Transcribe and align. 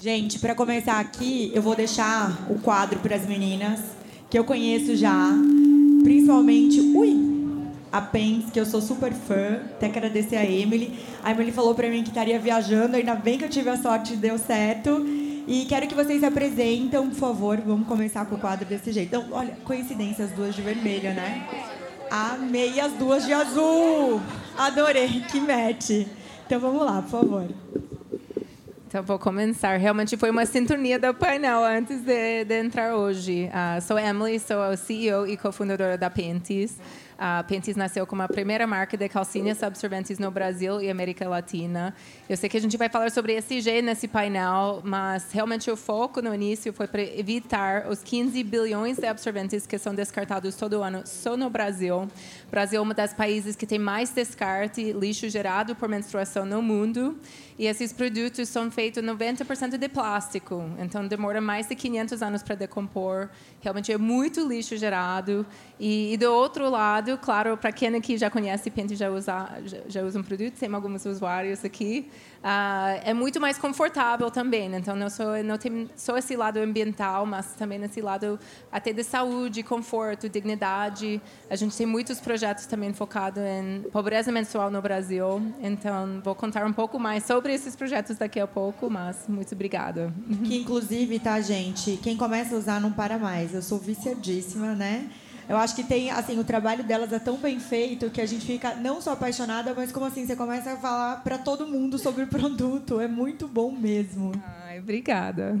Gente, 0.00 0.38
para 0.38 0.54
começar 0.54 1.00
aqui, 1.00 1.50
eu 1.52 1.60
vou 1.60 1.74
deixar 1.74 2.46
o 2.48 2.56
quadro 2.60 3.00
para 3.00 3.16
as 3.16 3.26
meninas, 3.26 3.80
que 4.30 4.38
eu 4.38 4.44
conheço 4.44 4.94
já, 4.94 5.32
principalmente, 6.04 6.80
ui, 6.80 7.66
a 7.90 8.00
Pens, 8.00 8.48
que 8.52 8.60
eu 8.60 8.64
sou 8.64 8.80
super 8.80 9.12
fã, 9.12 9.56
até 9.72 9.86
agradecer 9.86 10.36
a 10.36 10.44
Emily. 10.44 10.96
A 11.20 11.32
Emily 11.32 11.50
falou 11.50 11.74
para 11.74 11.88
mim 11.88 12.04
que 12.04 12.10
estaria 12.10 12.38
viajando, 12.38 12.96
ainda 12.96 13.16
bem 13.16 13.38
que 13.38 13.44
eu 13.44 13.48
tive 13.48 13.70
a 13.70 13.76
sorte, 13.76 14.14
deu 14.14 14.38
certo. 14.38 15.04
E 15.48 15.66
quero 15.68 15.88
que 15.88 15.96
vocês 15.96 16.20
se 16.20 16.26
apresentem, 16.26 16.88
por 16.90 17.16
favor. 17.16 17.60
Vamos 17.60 17.88
começar 17.88 18.24
com 18.26 18.36
o 18.36 18.38
quadro 18.38 18.66
desse 18.66 18.92
jeito. 18.92 19.08
Então, 19.08 19.26
olha, 19.32 19.58
coincidência, 19.64 20.26
as 20.26 20.30
duas 20.30 20.54
de 20.54 20.62
vermelho, 20.62 21.12
né? 21.12 21.44
Amei 22.08 22.78
as 22.78 22.92
duas 22.92 23.26
de 23.26 23.32
azul. 23.32 24.20
Adorei, 24.56 25.24
que 25.28 25.40
match. 25.40 26.06
Então 26.46 26.60
vamos 26.60 26.84
lá, 26.84 27.02
por 27.02 27.10
favor. 27.10 27.48
Então, 28.88 29.02
vou 29.02 29.18
começar. 29.18 29.76
Realmente 29.76 30.16
foi 30.16 30.30
uma 30.30 30.46
sintonia 30.46 30.98
do 30.98 31.12
painel 31.12 31.62
antes 31.62 32.00
de, 32.00 32.46
de 32.46 32.54
entrar 32.58 32.96
hoje. 32.96 33.50
Uh, 33.52 33.82
sou 33.82 33.98
Emily, 33.98 34.40
sou 34.40 34.62
a 34.62 34.78
CEO 34.78 35.26
e 35.26 35.36
cofundadora 35.36 35.98
da 35.98 36.08
Pentis. 36.08 36.80
A 37.18 37.42
Pentis 37.42 37.74
nasceu 37.76 38.06
como 38.06 38.22
a 38.22 38.28
primeira 38.28 38.64
marca 38.64 38.96
de 38.96 39.08
calcinhas 39.08 39.60
absorventes 39.62 40.20
no 40.20 40.30
Brasil 40.30 40.80
e 40.80 40.88
América 40.88 41.28
Latina. 41.28 41.92
Eu 42.28 42.36
sei 42.36 42.48
que 42.48 42.56
a 42.56 42.60
gente 42.60 42.78
vai 42.78 42.88
falar 42.88 43.10
sobre 43.10 43.36
ESG 43.36 43.82
nesse 43.82 44.06
painel, 44.06 44.80
mas 44.84 45.32
realmente 45.32 45.68
o 45.68 45.76
foco 45.76 46.22
no 46.22 46.32
início 46.32 46.72
foi 46.72 46.86
para 46.86 47.02
evitar 47.02 47.88
os 47.88 48.04
15 48.04 48.42
bilhões 48.44 48.98
de 48.98 49.06
absorventes 49.06 49.66
que 49.66 49.76
são 49.78 49.94
descartados 49.94 50.54
todo 50.54 50.80
ano 50.80 51.02
só 51.04 51.36
no 51.36 51.50
Brasil. 51.50 52.08
O 52.48 52.50
Brasil 52.50 52.80
é 52.80 52.82
um 52.82 52.88
dos 52.88 53.12
países 53.12 53.54
que 53.54 53.66
tem 53.66 53.78
mais 53.78 54.08
descarte, 54.08 54.90
lixo 54.92 55.28
gerado 55.28 55.76
por 55.76 55.86
menstruação 55.86 56.46
no 56.46 56.62
mundo. 56.62 57.18
E 57.58 57.66
esses 57.66 57.92
produtos 57.92 58.48
são 58.48 58.70
feitos 58.70 59.02
90% 59.02 59.76
de 59.76 59.86
plástico, 59.86 60.64
então 60.78 61.06
demora 61.06 61.42
mais 61.42 61.68
de 61.68 61.74
500 61.74 62.22
anos 62.22 62.42
para 62.42 62.54
decompor. 62.54 63.28
Realmente 63.60 63.92
é 63.92 63.98
muito 63.98 64.48
lixo 64.48 64.78
gerado. 64.78 65.44
E, 65.78 66.14
e 66.14 66.16
do 66.16 66.32
outro 66.32 66.70
lado, 66.70 67.18
claro, 67.18 67.54
para 67.58 67.70
quem 67.70 67.94
aqui 67.94 68.16
já 68.16 68.30
conhece 68.30 68.70
Pente 68.70 68.96
já 68.96 69.10
usa 69.10 69.60
já, 69.66 69.78
já 69.86 70.02
usa 70.02 70.18
um 70.18 70.22
produto, 70.22 70.54
tem 70.54 70.72
alguns 70.72 71.04
usuários 71.04 71.62
aqui. 71.66 72.10
Uh, 72.38 73.02
é 73.04 73.12
muito 73.12 73.40
mais 73.40 73.58
confortável 73.58 74.30
também. 74.30 74.72
Então 74.74 74.94
não 74.94 75.10
só 75.10 75.42
não 75.42 75.58
tem 75.58 75.90
só 75.96 76.16
esse 76.16 76.36
lado 76.36 76.58
ambiental, 76.58 77.26
mas 77.26 77.46
também 77.54 77.82
esse 77.82 78.00
lado 78.00 78.38
até 78.70 78.92
de 78.92 79.02
saúde, 79.02 79.62
conforto, 79.62 80.28
dignidade. 80.28 81.20
A 81.50 81.56
gente 81.56 81.76
tem 81.76 81.86
muitos 81.86 82.20
projetos 82.20 82.66
também 82.66 82.92
focados 82.92 83.42
em 83.42 83.82
pobreza 83.90 84.30
menstrual 84.30 84.70
no 84.70 84.80
Brasil. 84.80 85.42
Então 85.60 86.20
vou 86.22 86.34
contar 86.34 86.64
um 86.64 86.72
pouco 86.72 86.98
mais 86.98 87.24
sobre 87.24 87.52
esses 87.52 87.74
projetos 87.74 88.16
daqui 88.16 88.38
a 88.38 88.46
pouco, 88.46 88.88
mas 88.88 89.24
muito 89.28 89.52
obrigada. 89.54 90.12
Que 90.44 90.58
inclusive, 90.58 91.18
tá, 91.18 91.40
gente? 91.40 91.98
Quem 92.02 92.16
começa 92.16 92.54
a 92.54 92.58
usar 92.58 92.80
não 92.80 92.92
para 92.92 93.18
mais. 93.18 93.52
Eu 93.52 93.62
sou 93.62 93.78
viciadíssima, 93.78 94.74
né? 94.74 95.10
Eu 95.48 95.56
acho 95.56 95.74
que 95.74 95.82
tem, 95.82 96.10
assim, 96.10 96.38
o 96.38 96.44
trabalho 96.44 96.84
delas 96.84 97.10
é 97.10 97.18
tão 97.18 97.38
bem 97.38 97.58
feito 97.58 98.10
que 98.10 98.20
a 98.20 98.26
gente 98.26 98.44
fica 98.44 98.74
não 98.74 99.00
só 99.00 99.12
apaixonada, 99.12 99.72
mas 99.74 99.90
como 99.90 100.04
assim, 100.04 100.26
você 100.26 100.36
começa 100.36 100.74
a 100.74 100.76
falar 100.76 101.24
para 101.24 101.38
todo 101.38 101.66
mundo 101.66 101.98
sobre 101.98 102.24
o 102.24 102.26
produto. 102.28 103.00
É 103.00 103.08
muito 103.08 103.48
bom 103.48 103.70
mesmo. 103.70 104.32
Ai, 104.66 104.78
obrigada. 104.78 105.56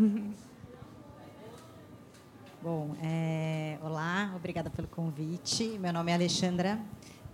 Bom, 2.62 2.94
é, 3.02 3.78
olá, 3.82 4.30
obrigada 4.36 4.68
pelo 4.68 4.88
convite. 4.88 5.78
Meu 5.80 5.90
nome 5.90 6.10
é 6.12 6.14
Alexandra. 6.14 6.78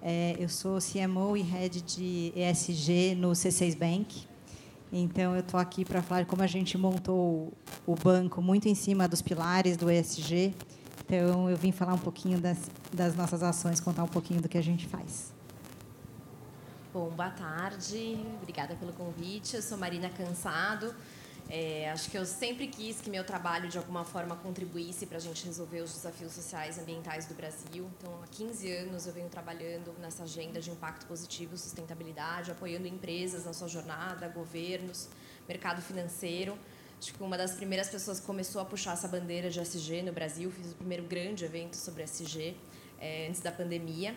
É, 0.00 0.36
eu 0.38 0.48
sou 0.48 0.78
CMO 0.78 1.36
e 1.36 1.42
Head 1.42 1.82
de 1.82 2.32
ESG 2.36 3.16
no 3.16 3.32
C6 3.32 3.76
Bank. 3.76 4.28
Então, 4.92 5.34
eu 5.34 5.40
estou 5.40 5.58
aqui 5.58 5.84
para 5.84 6.00
falar 6.02 6.24
como 6.24 6.40
a 6.42 6.46
gente 6.46 6.78
montou 6.78 7.52
o 7.84 7.96
banco 7.96 8.40
muito 8.40 8.68
em 8.68 8.76
cima 8.76 9.08
dos 9.08 9.20
pilares 9.20 9.76
do 9.76 9.90
ESG 9.90 10.54
então, 11.00 11.50
eu 11.50 11.56
vim 11.56 11.72
falar 11.72 11.94
um 11.94 11.98
pouquinho 11.98 12.40
das, 12.40 12.58
das 12.92 13.14
nossas 13.14 13.42
ações, 13.42 13.80
contar 13.80 14.02
um 14.04 14.08
pouquinho 14.08 14.40
do 14.40 14.48
que 14.48 14.58
a 14.58 14.62
gente 14.62 14.86
faz. 14.86 15.32
Bom, 16.92 17.10
boa 17.10 17.30
tarde. 17.30 18.24
Obrigada 18.40 18.76
pelo 18.76 18.92
convite. 18.92 19.56
Eu 19.56 19.62
sou 19.62 19.76
Marina 19.76 20.08
Cansado. 20.08 20.94
É, 21.50 21.90
acho 21.90 22.10
que 22.10 22.16
eu 22.16 22.24
sempre 22.24 22.66
quis 22.68 23.00
que 23.00 23.10
meu 23.10 23.22
trabalho, 23.22 23.68
de 23.68 23.76
alguma 23.76 24.04
forma, 24.04 24.34
contribuísse 24.36 25.04
para 25.04 25.18
a 25.18 25.20
gente 25.20 25.44
resolver 25.44 25.80
os 25.82 25.92
desafios 25.92 26.32
sociais 26.32 26.78
e 26.78 26.80
ambientais 26.80 27.26
do 27.26 27.34
Brasil. 27.34 27.90
Então, 27.98 28.12
há 28.22 28.26
15 28.28 28.72
anos 28.72 29.06
eu 29.06 29.12
venho 29.12 29.28
trabalhando 29.28 29.92
nessa 30.00 30.22
agenda 30.22 30.60
de 30.60 30.70
impacto 30.70 31.04
positivo, 31.06 31.56
sustentabilidade, 31.56 32.50
apoiando 32.50 32.86
empresas 32.86 33.44
na 33.44 33.52
sua 33.52 33.68
jornada, 33.68 34.28
governos, 34.28 35.08
mercado 35.46 35.82
financeiro. 35.82 36.56
Acho 37.04 37.12
que 37.12 37.22
uma 37.22 37.36
das 37.36 37.52
primeiras 37.52 37.90
pessoas 37.90 38.18
que 38.18 38.24
começou 38.24 38.62
a 38.62 38.64
puxar 38.64 38.94
essa 38.94 39.06
bandeira 39.06 39.50
de 39.50 39.60
SG 39.60 40.00
no 40.00 40.10
Brasil, 40.10 40.50
fiz 40.50 40.72
o 40.72 40.74
primeiro 40.74 41.04
grande 41.04 41.44
evento 41.44 41.76
sobre 41.76 42.02
SG 42.02 42.56
é, 42.98 43.28
antes 43.28 43.42
da 43.42 43.52
pandemia. 43.52 44.14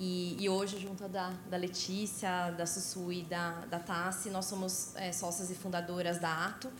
E, 0.00 0.36
e, 0.40 0.48
hoje, 0.48 0.80
junto 0.80 1.06
da, 1.06 1.30
da 1.48 1.56
Letícia, 1.56 2.50
da 2.50 2.66
Sussu 2.66 3.12
e 3.12 3.22
da, 3.22 3.64
da 3.66 3.78
Tassi, 3.78 4.30
nós 4.30 4.46
somos 4.46 4.96
é, 4.96 5.12
sócias 5.12 5.48
e 5.48 5.54
fundadoras 5.54 6.18
da 6.18 6.46
Ato, 6.46 6.72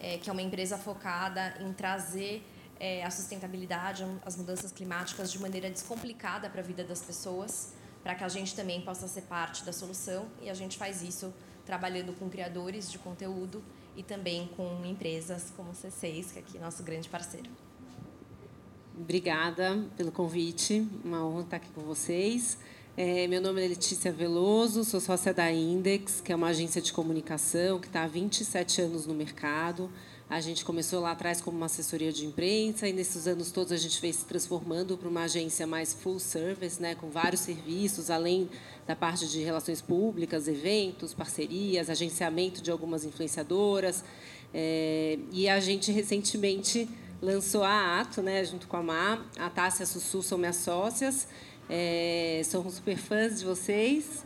é, 0.00 0.18
que 0.18 0.30
é 0.30 0.32
uma 0.32 0.40
empresa 0.40 0.78
focada 0.78 1.52
em 1.58 1.72
trazer 1.72 2.46
é, 2.78 3.02
a 3.02 3.10
sustentabilidade, 3.10 4.06
as 4.24 4.36
mudanças 4.36 4.70
climáticas 4.70 5.32
de 5.32 5.40
maneira 5.40 5.68
descomplicada 5.68 6.48
para 6.48 6.60
a 6.60 6.64
vida 6.64 6.84
das 6.84 7.02
pessoas, 7.02 7.72
para 8.04 8.14
que 8.14 8.22
a 8.22 8.28
gente 8.28 8.54
também 8.54 8.80
possa 8.82 9.08
ser 9.08 9.22
parte 9.22 9.64
da 9.64 9.72
solução. 9.72 10.28
E 10.40 10.48
a 10.48 10.54
gente 10.54 10.78
faz 10.78 11.02
isso 11.02 11.34
trabalhando 11.66 12.16
com 12.16 12.30
criadores 12.30 12.88
de 12.88 13.00
conteúdo 13.00 13.64
e 13.96 14.02
também 14.02 14.48
com 14.56 14.84
empresas 14.84 15.52
como 15.56 15.70
o 15.70 15.74
C6, 15.74 16.32
que 16.32 16.38
é 16.38 16.42
aqui 16.42 16.58
nosso 16.58 16.82
grande 16.82 17.08
parceiro. 17.08 17.50
Obrigada 18.98 19.84
pelo 19.96 20.12
convite, 20.12 20.86
uma 21.04 21.26
honra 21.26 21.42
estar 21.42 21.56
aqui 21.56 21.70
com 21.74 21.82
vocês. 21.82 22.58
É, 22.94 23.26
meu 23.26 23.40
nome 23.40 23.64
é 23.64 23.68
Letícia 23.68 24.12
Veloso, 24.12 24.84
sou 24.84 25.00
sócia 25.00 25.32
da 25.32 25.50
Index, 25.50 26.20
que 26.20 26.30
é 26.30 26.36
uma 26.36 26.48
agência 26.48 26.80
de 26.82 26.92
comunicação 26.92 27.80
que 27.80 27.86
está 27.86 28.04
há 28.04 28.06
27 28.06 28.82
anos 28.82 29.06
no 29.06 29.14
mercado. 29.14 29.90
A 30.30 30.40
gente 30.40 30.64
começou 30.64 31.00
lá 31.00 31.10
atrás 31.10 31.40
como 31.40 31.56
uma 31.56 31.66
assessoria 31.66 32.10
de 32.10 32.24
imprensa 32.24 32.88
e 32.88 32.92
nesses 32.92 33.26
anos 33.26 33.50
todos 33.50 33.70
a 33.70 33.76
gente 33.76 34.00
veio 34.00 34.14
se 34.14 34.24
transformando 34.24 34.96
para 34.96 35.08
uma 35.08 35.24
agência 35.24 35.66
mais 35.66 35.92
full 35.92 36.18
service, 36.18 36.80
né, 36.80 36.94
com 36.94 37.10
vários 37.10 37.42
serviços, 37.42 38.10
além 38.10 38.48
da 38.86 38.96
parte 38.96 39.28
de 39.28 39.42
relações 39.42 39.82
públicas, 39.82 40.48
eventos, 40.48 41.12
parcerias, 41.12 41.90
agenciamento 41.90 42.62
de 42.62 42.70
algumas 42.70 43.04
influenciadoras. 43.04 44.02
É, 44.54 45.18
e 45.30 45.48
a 45.48 45.60
gente 45.60 45.92
recentemente 45.92 46.88
lançou 47.20 47.62
a 47.62 48.00
Ato, 48.00 48.22
né, 48.22 48.44
junto 48.44 48.66
com 48.66 48.76
a 48.76 48.82
Má. 48.82 49.24
A 49.38 49.50
Tássia 49.50 49.82
e 49.82 49.84
a 49.84 49.86
Sussu 49.86 50.22
são 50.22 50.38
minhas 50.38 50.56
sócias. 50.56 51.28
É, 51.68 52.42
somos 52.44 52.74
super 52.74 52.96
fãs 52.96 53.38
de 53.38 53.44
vocês. 53.44 54.24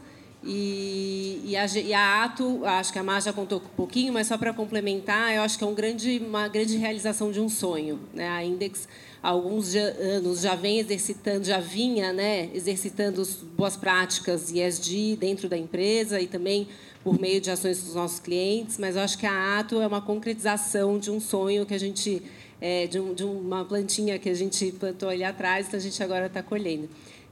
E, 0.48 1.42
e, 1.44 1.56
a, 1.56 1.66
e, 1.66 1.92
a, 1.92 2.24
Ato, 2.24 2.64
acho 2.64 2.92
que 2.92 2.98
a 3.00 3.02
Mar 3.02 3.20
já 3.20 3.32
contou 3.32 3.58
um 3.58 3.76
pouquinho, 3.76 4.12
mas 4.12 4.28
só 4.28 4.38
para 4.38 4.52
complementar, 4.52 5.34
eu 5.34 5.42
acho 5.42 5.58
que 5.58 5.64
é 5.64 5.66
um 5.66 5.74
grande, 5.74 6.22
uma 6.24 6.46
grande 6.46 6.76
realização 6.76 7.32
de 7.32 7.40
um 7.40 7.48
sonho. 7.48 7.98
Né? 8.14 8.28
A 8.28 8.44
Index, 8.44 8.88
há 9.20 9.28
alguns 9.28 9.74
anos, 9.74 10.42
já 10.42 10.54
vem 10.54 10.78
exercitando, 10.78 11.44
já 11.44 11.58
vinha 11.58 12.12
né, 12.12 12.48
exercitando 12.54 13.26
boas 13.56 13.76
práticas 13.76 14.52
ESG 14.52 15.16
dentro 15.16 15.48
da 15.48 15.58
empresa 15.58 16.20
e 16.20 16.28
também 16.28 16.68
por 17.02 17.20
meio 17.20 17.40
de 17.40 17.50
ações 17.50 17.82
dos 17.82 17.94
nossos 17.94 18.20
clientes, 18.20 18.78
mas 18.78 18.94
eu 18.94 19.02
acho 19.02 19.18
que 19.18 19.26
a 19.26 19.58
Ato 19.58 19.80
é 19.80 19.86
uma 19.86 20.00
concretização 20.00 20.96
de 20.96 21.10
um 21.10 21.20
sonho 21.20 21.66
que 21.66 21.74
a 21.74 21.78
gente, 21.78 22.22
é, 22.60 22.86
de, 22.86 23.00
um, 23.00 23.14
de 23.14 23.24
uma 23.24 23.64
plantinha 23.64 24.16
que 24.18 24.28
a 24.28 24.34
gente 24.34 24.70
plantou 24.72 25.08
ali 25.08 25.24
atrás, 25.24 25.66
então 25.66 25.78
a 25.78 25.82
gente 25.82 26.00
agora 26.02 26.26
está 26.26 26.42
colhendo. 26.42 26.88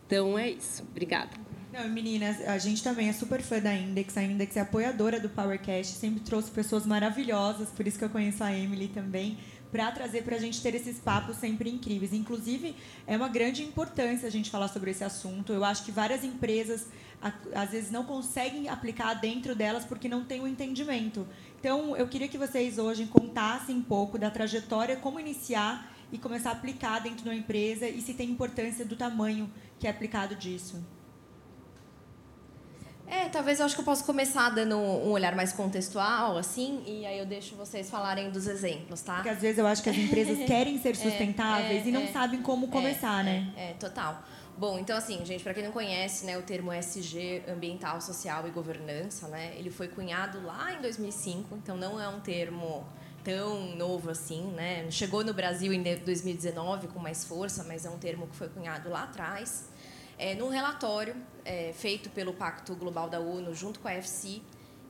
Então 0.07 0.39
é 0.39 0.51
isso. 0.51 0.83
Obrigada. 0.91 1.44
Não, 1.75 1.89
meninas, 1.89 2.41
a 2.47 2.57
gente 2.57 2.85
também 2.85 3.09
é 3.09 3.13
super 3.13 3.43
fã 3.43 3.59
da 3.59 3.75
Index. 3.75 4.17
A 4.17 4.23
Index 4.23 4.57
é 4.57 4.61
apoiadora 4.61 5.19
do 5.19 5.29
Powercast, 5.29 5.97
sempre 5.97 6.21
trouxe 6.21 6.49
pessoas 6.49 6.87
maravilhosas, 6.87 7.69
por 7.71 7.85
isso 7.85 7.99
que 7.99 8.05
eu 8.05 8.09
conheço 8.09 8.45
a 8.45 8.57
Emily 8.57 8.87
também, 8.87 9.37
para 9.73 9.91
trazer 9.91 10.23
para 10.23 10.37
a 10.37 10.39
gente 10.39 10.63
ter 10.63 10.73
esses 10.77 11.01
papos 11.01 11.37
sempre 11.37 11.69
incríveis. 11.69 12.13
Inclusive, 12.13 12.77
é 13.09 13.17
uma 13.17 13.27
grande 13.27 13.65
importância 13.65 14.29
a 14.29 14.31
gente 14.31 14.51
falar 14.51 14.69
sobre 14.69 14.93
esse 14.93 15.03
assunto. 15.03 15.53
Eu 15.53 15.65
acho 15.65 15.85
que 15.85 15.91
várias 15.91 16.23
empresas, 16.23 16.87
às 17.53 17.73
vezes, 17.73 17.91
não 17.91 18.05
conseguem 18.05 18.69
aplicar 18.69 19.15
dentro 19.15 19.53
delas 19.57 19.85
porque 19.85 20.09
não 20.09 20.25
tem 20.25 20.39
o 20.39 20.45
um 20.45 20.47
entendimento. 20.47 21.27
Então, 21.59 21.97
eu 21.97 22.07
queria 22.07 22.29
que 22.29 22.39
vocês 22.39 22.79
hoje 22.79 23.05
contassem 23.07 23.75
um 23.75 23.83
pouco 23.83 24.17
da 24.17 24.31
trajetória, 24.31 24.95
como 24.95 25.19
iniciar 25.19 25.93
e 26.13 26.19
começar 26.19 26.51
a 26.51 26.53
aplicar 26.53 27.01
dentro 27.01 27.25
de 27.25 27.29
uma 27.29 27.35
empresa 27.35 27.89
e 27.89 28.01
se 28.01 28.15
tem 28.15 28.31
importância 28.31 28.85
do 28.85 28.95
tamanho 28.95 29.53
que 29.81 29.89
é 29.89 29.91
aplicado 29.91 30.37
disso. 30.37 30.81
É, 33.07 33.29
talvez 33.29 33.61
eu 33.61 33.67
acho 33.67 33.75
que 33.75 33.81
eu 33.81 33.85
posso 33.85 34.05
começar 34.05 34.51
dando 34.51 34.77
um 34.77 35.11
olhar 35.11 35.35
mais 35.35 35.53
contextual, 35.53 36.37
assim, 36.37 36.83
e 36.87 37.05
aí 37.05 37.19
eu 37.19 37.27
deixo 37.27 37.55
vocês 37.55 37.91
falarem 37.91 38.31
dos 38.31 38.47
exemplos, 38.47 39.03
tá? 39.03 39.17
Porque 39.17 39.29
às 39.29 39.41
vezes 39.41 39.59
eu 39.59 39.67
acho 39.67 39.83
que 39.83 39.91
as 39.91 39.97
empresas 39.97 40.39
querem 40.47 40.81
ser 40.81 40.91
é, 40.91 40.95
sustentáveis 40.95 41.83
é, 41.83 41.87
é, 41.87 41.89
e 41.89 41.93
não 41.93 42.03
é, 42.03 42.07
sabem 42.09 42.41
como 42.41 42.69
começar, 42.69 43.23
né? 43.23 43.53
É, 43.57 43.71
é, 43.71 43.73
total. 43.75 44.23
Bom, 44.57 44.79
então 44.79 44.97
assim, 44.97 45.25
gente, 45.25 45.43
para 45.43 45.53
quem 45.53 45.65
não 45.65 45.73
conhece, 45.73 46.25
né, 46.25 46.39
o 46.39 46.43
termo 46.43 46.73
SG, 46.73 47.43
ambiental, 47.49 48.01
social 48.01 48.47
e 48.47 48.51
governança, 48.51 49.27
né, 49.27 49.53
ele 49.57 49.69
foi 49.69 49.89
cunhado 49.89 50.41
lá 50.45 50.73
em 50.73 50.81
2005, 50.81 51.57
então 51.57 51.77
não 51.77 52.01
é 52.01 52.09
um 52.09 52.21
termo 52.21 52.87
tão 53.25 53.75
novo 53.75 54.11
assim, 54.11 54.53
né? 54.53 54.89
Chegou 54.91 55.25
no 55.25 55.33
Brasil 55.33 55.73
em 55.73 55.83
2019 55.83 56.89
com 56.89 57.01
mais 57.01 57.25
força, 57.25 57.65
mas 57.65 57.85
é 57.85 57.91
um 57.91 57.99
termo 57.99 58.27
que 58.27 58.37
foi 58.37 58.49
cunhado 58.49 58.91
lá 58.91 59.05
atrás. 59.05 59.71
É, 60.19 60.35
num 60.35 60.49
relatório 60.49 61.17
é, 61.45 61.73
feito 61.73 62.09
pelo 62.11 62.33
Pacto 62.33 62.75
Global 62.75 63.09
da 63.09 63.19
ONU 63.19 63.55
junto 63.55 63.81
com 63.81 63.89
a 63.89 63.93
FC, 63.93 64.41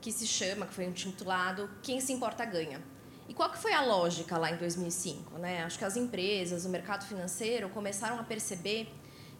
que 0.00 0.12
se 0.12 0.26
chama, 0.26 0.66
que 0.66 0.74
foi 0.74 0.84
intitulado 0.84 1.70
Quem 1.82 2.00
se 2.00 2.12
importa 2.12 2.44
ganha. 2.44 2.82
E 3.28 3.32
qual 3.32 3.50
que 3.50 3.58
foi 3.58 3.72
a 3.72 3.80
lógica 3.80 4.36
lá 4.36 4.50
em 4.50 4.56
2005? 4.56 5.38
Né? 5.38 5.62
Acho 5.62 5.78
que 5.78 5.84
as 5.84 5.96
empresas, 5.96 6.66
o 6.66 6.68
mercado 6.68 7.06
financeiro 7.06 7.70
começaram 7.70 8.18
a 8.18 8.22
perceber 8.22 8.92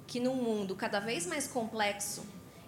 que 0.07 0.19
num 0.19 0.37
mundo 0.37 0.75
cada 0.75 1.01
vez 1.01 1.27
mais 1.27 1.47
complexo, 1.47 2.25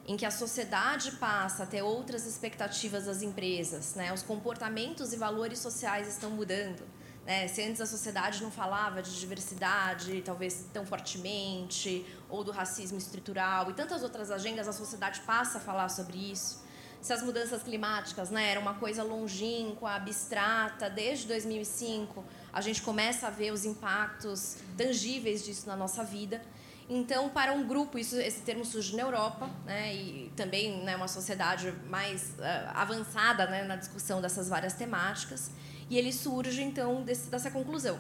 em 0.07 0.17
que 0.17 0.25
a 0.25 0.31
sociedade 0.31 1.13
passa 1.13 1.65
a 1.65 1.67
ter 1.67 1.83
outras 1.83 2.27
expectativas 2.27 3.07
das 3.07 3.23
empresas, 3.23 3.95
né? 3.95 4.13
os 4.13 4.23
comportamentos 4.23 5.13
e 5.13 5.17
valores 5.17 5.59
sociais 5.59 6.07
estão 6.07 6.31
mudando. 6.31 6.83
Né? 7.27 7.49
Se 7.49 7.61
antes 7.63 7.81
a 7.81 7.87
sociedade 7.87 8.41
não 8.41 8.53
falava 8.53 9.03
de 9.03 9.19
diversidade, 9.19 10.23
talvez 10.25 10.67
tão 10.73 10.87
fortemente, 10.87 12.07
ou 12.29 12.45
do 12.45 12.53
racismo 12.53 12.97
estrutural 12.97 13.69
e 13.69 13.75
tantas 13.75 14.05
outras 14.05 14.31
agendas, 14.31 14.69
a 14.69 14.73
sociedade 14.73 15.21
passa 15.23 15.59
a 15.59 15.61
falar 15.61 15.89
sobre 15.89 16.17
isso. 16.17 16.65
Se 17.03 17.13
as 17.13 17.23
mudanças 17.23 17.63
climáticas 17.63 18.31
né, 18.31 18.51
eram 18.51 18.63
uma 18.63 18.75
coisa 18.75 19.03
longínqua, 19.03 19.93
abstrata, 19.93 20.89
desde 20.89 21.27
2005, 21.27 22.25
a 22.53 22.61
gente 22.61 22.81
começa 22.81 23.27
a 23.27 23.31
ver 23.31 23.53
os 23.53 23.65
impactos 23.65 24.59
tangíveis 24.77 25.45
disso 25.45 25.67
na 25.67 25.77
nossa 25.77 26.05
vida. 26.05 26.41
Então, 26.89 27.29
para 27.29 27.53
um 27.53 27.67
grupo, 27.67 27.99
isso, 27.99 28.17
esse 28.17 28.41
termo 28.43 28.65
surge 28.65 28.97
na 28.97 29.03
Europa, 29.03 29.51
né, 29.65 29.93
e 29.93 30.33
também 30.37 30.85
né, 30.85 30.95
uma 30.95 31.09
sociedade 31.09 31.73
mais 31.89 32.31
uh, 32.39 32.71
avançada 32.75 33.47
né, 33.47 33.65
na 33.65 33.75
discussão 33.75 34.21
dessas 34.21 34.49
várias 34.49 34.75
temáticas, 34.75 35.51
e 35.89 35.97
ele 35.97 36.13
surge, 36.13 36.63
então, 36.63 37.03
desse, 37.03 37.29
dessa 37.31 37.51
conclusão. 37.51 37.99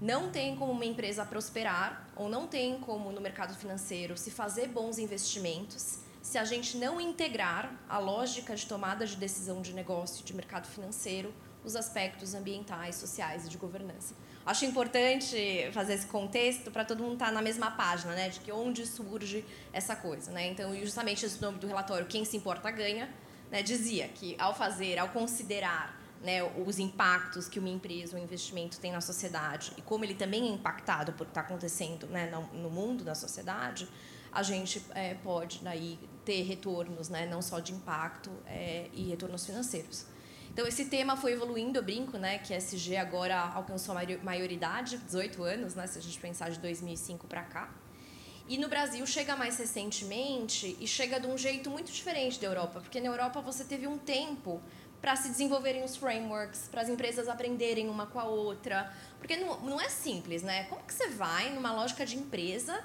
Não 0.00 0.30
tem 0.30 0.56
como 0.56 0.72
uma 0.72 0.84
empresa 0.84 1.24
prosperar, 1.24 2.08
ou 2.16 2.28
não 2.28 2.46
tem 2.46 2.78
como, 2.80 3.12
no 3.12 3.20
mercado 3.20 3.54
financeiro, 3.54 4.16
se 4.16 4.30
fazer 4.30 4.68
bons 4.68 4.98
investimentos, 4.98 5.98
se 6.22 6.38
a 6.38 6.44
gente 6.44 6.76
não 6.76 7.00
integrar 7.00 7.72
a 7.88 7.98
lógica 7.98 8.54
de 8.54 8.66
tomada 8.66 9.06
de 9.06 9.16
decisão 9.16 9.60
de 9.60 9.72
negócio, 9.72 10.24
de 10.24 10.34
mercado 10.34 10.66
financeiro, 10.66 11.32
os 11.64 11.76
aspectos 11.76 12.34
ambientais, 12.34 12.96
sociais 12.96 13.46
e 13.46 13.48
de 13.48 13.58
governança. 13.58 14.14
Acho 14.44 14.64
importante 14.64 15.36
fazer 15.72 15.94
esse 15.94 16.06
contexto 16.06 16.70
para 16.70 16.84
todo 16.84 17.02
mundo 17.02 17.14
estar 17.14 17.26
tá 17.26 17.32
na 17.32 17.42
mesma 17.42 17.70
página, 17.70 18.14
né, 18.14 18.30
de 18.30 18.40
que 18.40 18.50
onde 18.50 18.86
surge 18.86 19.44
essa 19.72 19.94
coisa, 19.94 20.32
né? 20.32 20.48
Então, 20.48 20.74
justamente 20.76 21.26
esse 21.26 21.40
nome 21.40 21.58
do 21.58 21.66
relatório, 21.66 22.06
quem 22.06 22.24
se 22.24 22.36
importa 22.36 22.70
ganha, 22.70 23.12
né, 23.50 23.62
dizia 23.62 24.08
que 24.08 24.34
ao 24.38 24.54
fazer, 24.54 24.98
ao 24.98 25.08
considerar 25.08 25.99
né, 26.22 26.42
os 26.66 26.78
impactos 26.78 27.48
que 27.48 27.58
uma 27.58 27.68
empresa, 27.68 28.16
um 28.16 28.22
investimento 28.22 28.78
tem 28.78 28.92
na 28.92 29.00
sociedade 29.00 29.72
e 29.76 29.82
como 29.82 30.04
ele 30.04 30.14
também 30.14 30.48
é 30.48 30.52
impactado 30.52 31.12
por 31.12 31.24
que 31.24 31.30
está 31.30 31.40
acontecendo 31.40 32.06
né, 32.06 32.30
no, 32.52 32.70
mundo, 32.70 33.04
na 33.04 33.14
sociedade, 33.14 33.88
a 34.30 34.42
gente 34.42 34.84
é, 34.94 35.14
pode 35.14 35.60
daí 35.62 35.98
ter 36.24 36.42
retornos, 36.42 37.08
né, 37.08 37.26
não 37.26 37.40
só 37.42 37.58
de 37.58 37.72
impacto 37.72 38.30
é, 38.46 38.88
e 38.92 39.04
retornos 39.08 39.44
financeiros. 39.46 40.06
Então, 40.52 40.66
esse 40.66 40.86
tema 40.86 41.16
foi 41.16 41.32
evoluindo, 41.32 41.78
eu 41.78 41.82
brinco, 41.82 42.18
né, 42.18 42.38
que 42.38 42.52
SG 42.52 42.96
agora 42.96 43.38
alcançou 43.38 43.96
a 43.96 44.00
maioridade, 44.22 44.98
18 44.98 45.42
anos, 45.42 45.74
né, 45.74 45.86
se 45.86 45.98
a 45.98 46.02
gente 46.02 46.18
pensar 46.18 46.50
de 46.50 46.58
2005 46.58 47.26
para 47.26 47.42
cá. 47.42 47.72
E 48.48 48.58
no 48.58 48.68
Brasil 48.68 49.06
chega 49.06 49.36
mais 49.36 49.58
recentemente 49.58 50.76
e 50.80 50.86
chega 50.86 51.20
de 51.20 51.26
um 51.28 51.38
jeito 51.38 51.70
muito 51.70 51.92
diferente 51.92 52.40
da 52.40 52.48
Europa, 52.48 52.80
porque 52.80 53.00
na 53.00 53.06
Europa 53.06 53.40
você 53.40 53.64
teve 53.64 53.86
um 53.86 53.96
tempo 53.96 54.60
para 55.00 55.16
se 55.16 55.28
desenvolverem 55.28 55.82
os 55.82 55.96
frameworks, 55.96 56.68
para 56.70 56.82
as 56.82 56.88
empresas 56.88 57.28
aprenderem 57.28 57.88
uma 57.88 58.06
com 58.06 58.20
a 58.20 58.24
outra. 58.24 58.92
Porque 59.18 59.36
não, 59.36 59.60
não 59.60 59.80
é 59.80 59.88
simples, 59.88 60.42
né? 60.42 60.64
Como 60.64 60.82
que 60.82 60.92
você 60.92 61.08
vai 61.08 61.50
numa 61.50 61.72
lógica 61.72 62.04
de 62.04 62.16
empresa 62.16 62.82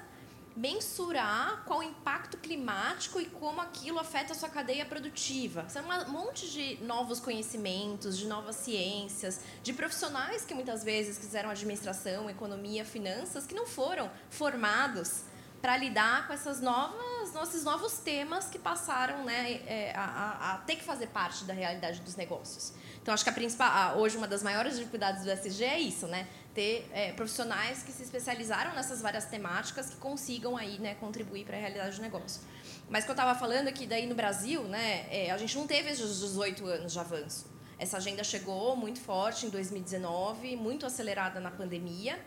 mensurar 0.56 1.64
qual 1.66 1.80
o 1.80 1.82
impacto 1.82 2.38
climático 2.38 3.20
e 3.20 3.26
como 3.26 3.60
aquilo 3.60 3.98
afeta 3.98 4.32
a 4.32 4.34
sua 4.34 4.48
cadeia 4.48 4.86
produtiva. 4.86 5.66
São 5.68 5.84
um 5.84 6.10
monte 6.10 6.50
de 6.50 6.82
novos 6.82 7.20
conhecimentos, 7.20 8.16
de 8.16 8.26
novas 8.26 8.56
ciências, 8.56 9.40
de 9.62 9.74
profissionais 9.74 10.46
que 10.46 10.54
muitas 10.54 10.82
vezes 10.82 11.18
fizeram 11.18 11.50
administração, 11.50 12.30
economia, 12.30 12.86
finanças, 12.86 13.46
que 13.46 13.54
não 13.54 13.66
foram 13.66 14.10
formados 14.30 15.24
para 15.60 15.76
lidar 15.76 16.26
com 16.26 16.32
essas 16.32 16.60
novas, 16.60 17.25
esses 17.42 17.64
novos 17.64 17.98
temas 17.98 18.46
que 18.46 18.58
passaram 18.58 19.24
né, 19.24 19.60
é, 19.66 19.92
a, 19.96 20.54
a, 20.54 20.58
ter 20.58 20.76
que 20.76 20.84
fazer 20.84 21.08
parte 21.08 21.44
da 21.44 21.52
realidade 21.52 22.00
dos 22.00 22.16
negócios. 22.16 22.72
Então, 23.00 23.14
acho 23.14 23.24
que 23.24 23.30
a 23.30 23.32
principal, 23.32 23.98
hoje 23.98 24.16
uma 24.16 24.26
das 24.26 24.42
maiores 24.42 24.76
dificuldades 24.76 25.24
do 25.24 25.30
SG 25.30 25.64
é 25.64 25.78
isso, 25.78 26.06
né? 26.06 26.26
ter 26.56 26.88
é, 26.94 27.12
profissionais 27.12 27.82
que 27.82 27.92
se 27.92 28.02
especializaram 28.02 28.74
nessas 28.74 29.02
várias 29.02 29.26
temáticas 29.26 29.90
que 29.90 29.96
consigam 29.96 30.56
aí, 30.56 30.78
né, 30.78 30.94
contribuir 30.94 31.44
para 31.44 31.54
a 31.54 31.60
realidade 31.60 31.96
do 31.96 32.02
negócio. 32.02 32.40
Mas 32.88 33.04
o 33.04 33.06
que 33.06 33.10
eu 33.10 33.12
estava 33.12 33.38
falando 33.38 33.68
é 33.68 33.72
que 33.72 33.86
daí 33.86 34.06
no 34.06 34.14
Brasil, 34.14 34.62
né, 34.62 35.06
é, 35.10 35.30
a 35.30 35.36
gente 35.36 35.54
não 35.54 35.66
teve 35.66 35.90
esses 35.90 36.18
18 36.20 36.66
anos 36.66 36.94
de 36.94 36.98
avanço. 36.98 37.44
Essa 37.78 37.98
agenda 37.98 38.24
chegou 38.24 38.74
muito 38.74 38.98
forte 38.98 39.44
em 39.44 39.50
2019, 39.50 40.56
muito 40.56 40.86
acelerada 40.86 41.40
na 41.40 41.50
pandemia, 41.50 42.18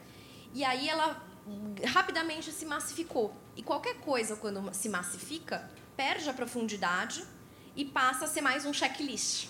e 0.54 0.64
aí 0.64 0.88
ela 0.88 1.24
rapidamente 1.88 2.52
se 2.52 2.66
massificou. 2.68 3.34
E 3.60 3.62
qualquer 3.62 3.96
coisa, 3.96 4.38
quando 4.38 4.74
se 4.74 4.88
massifica, 4.88 5.70
perde 5.98 6.30
a 6.30 6.34
profundidade 6.34 7.26
e 7.76 7.84
passa 7.84 8.24
a 8.24 8.28
ser 8.30 8.40
mais 8.40 8.66
um 8.66 8.72
checklist. 8.72 9.50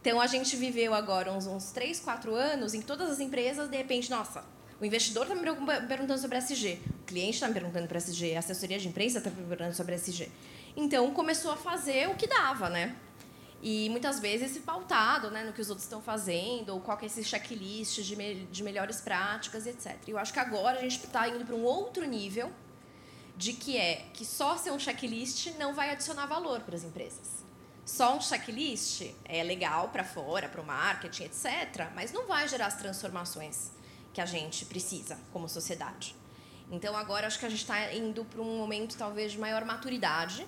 Então, 0.00 0.18
a 0.18 0.26
gente 0.26 0.56
viveu 0.56 0.94
agora 0.94 1.30
uns, 1.30 1.46
uns 1.46 1.70
3, 1.70 2.00
4 2.00 2.34
anos 2.34 2.72
em 2.72 2.80
todas 2.80 3.10
as 3.10 3.20
empresas, 3.20 3.68
de 3.68 3.76
repente, 3.76 4.10
nossa, 4.10 4.42
o 4.80 4.84
investidor 4.86 5.24
está 5.24 5.34
me 5.34 5.42
perguntando 5.86 6.18
sobre 6.18 6.38
SG, 6.38 6.80
o 7.02 7.04
cliente 7.04 7.34
está 7.34 7.46
me 7.46 7.52
perguntando 7.52 7.86
para 7.86 7.98
SG, 7.98 8.34
a 8.34 8.38
assessoria 8.38 8.78
de 8.78 8.88
imprensa 8.88 9.18
está 9.18 9.28
me 9.28 9.36
perguntando 9.36 9.74
sobre 9.74 9.94
SG. 9.94 10.32
Então, 10.74 11.12
começou 11.12 11.52
a 11.52 11.56
fazer 11.58 12.08
o 12.08 12.14
que 12.14 12.26
dava, 12.26 12.70
né? 12.70 12.96
E 13.62 13.90
muitas 13.90 14.20
vezes 14.20 14.52
esse 14.52 14.60
pautado 14.60 15.30
né, 15.30 15.44
no 15.44 15.52
que 15.52 15.60
os 15.60 15.68
outros 15.68 15.84
estão 15.84 16.00
fazendo, 16.00 16.70
ou 16.70 16.80
qual 16.80 16.96
que 16.96 17.04
é 17.04 17.08
esse 17.08 17.22
checklist 17.22 18.00
de, 18.00 18.16
me, 18.16 18.46
de 18.46 18.62
melhores 18.62 19.02
práticas, 19.02 19.66
etc. 19.66 19.98
Eu 20.08 20.16
acho 20.16 20.32
que 20.32 20.38
agora 20.38 20.78
a 20.78 20.80
gente 20.80 20.96
está 20.96 21.28
indo 21.28 21.44
para 21.44 21.54
um 21.54 21.62
outro 21.62 22.06
nível 22.06 22.50
de 23.36 23.52
que 23.52 23.76
é 23.76 24.06
que 24.12 24.24
só 24.24 24.56
ser 24.56 24.70
um 24.70 24.78
checklist 24.78 25.48
não 25.58 25.74
vai 25.74 25.90
adicionar 25.90 26.26
valor 26.26 26.60
para 26.60 26.76
as 26.76 26.84
empresas 26.84 27.44
só 27.84 28.16
um 28.16 28.20
checklist 28.20 29.02
é 29.24 29.42
legal 29.42 29.88
para 29.88 30.02
fora, 30.02 30.48
para 30.48 30.60
o 30.60 30.66
marketing, 30.66 31.24
etc., 31.24 31.90
mas 31.94 32.12
não 32.12 32.26
vai 32.26 32.48
gerar 32.48 32.66
as 32.66 32.76
transformações 32.76 33.70
que 34.12 34.20
a 34.20 34.26
gente 34.26 34.64
precisa 34.64 35.18
como 35.32 35.48
sociedade. 35.48 36.14
Então, 36.70 36.96
agora 36.96 37.26
acho 37.26 37.38
que 37.38 37.44
a 37.44 37.48
gente 37.50 37.60
está 37.60 37.92
indo 37.92 38.24
para 38.24 38.40
um 38.40 38.56
momento 38.56 38.96
talvez 38.96 39.32
de 39.32 39.38
maior 39.38 39.64
maturidade, 39.66 40.46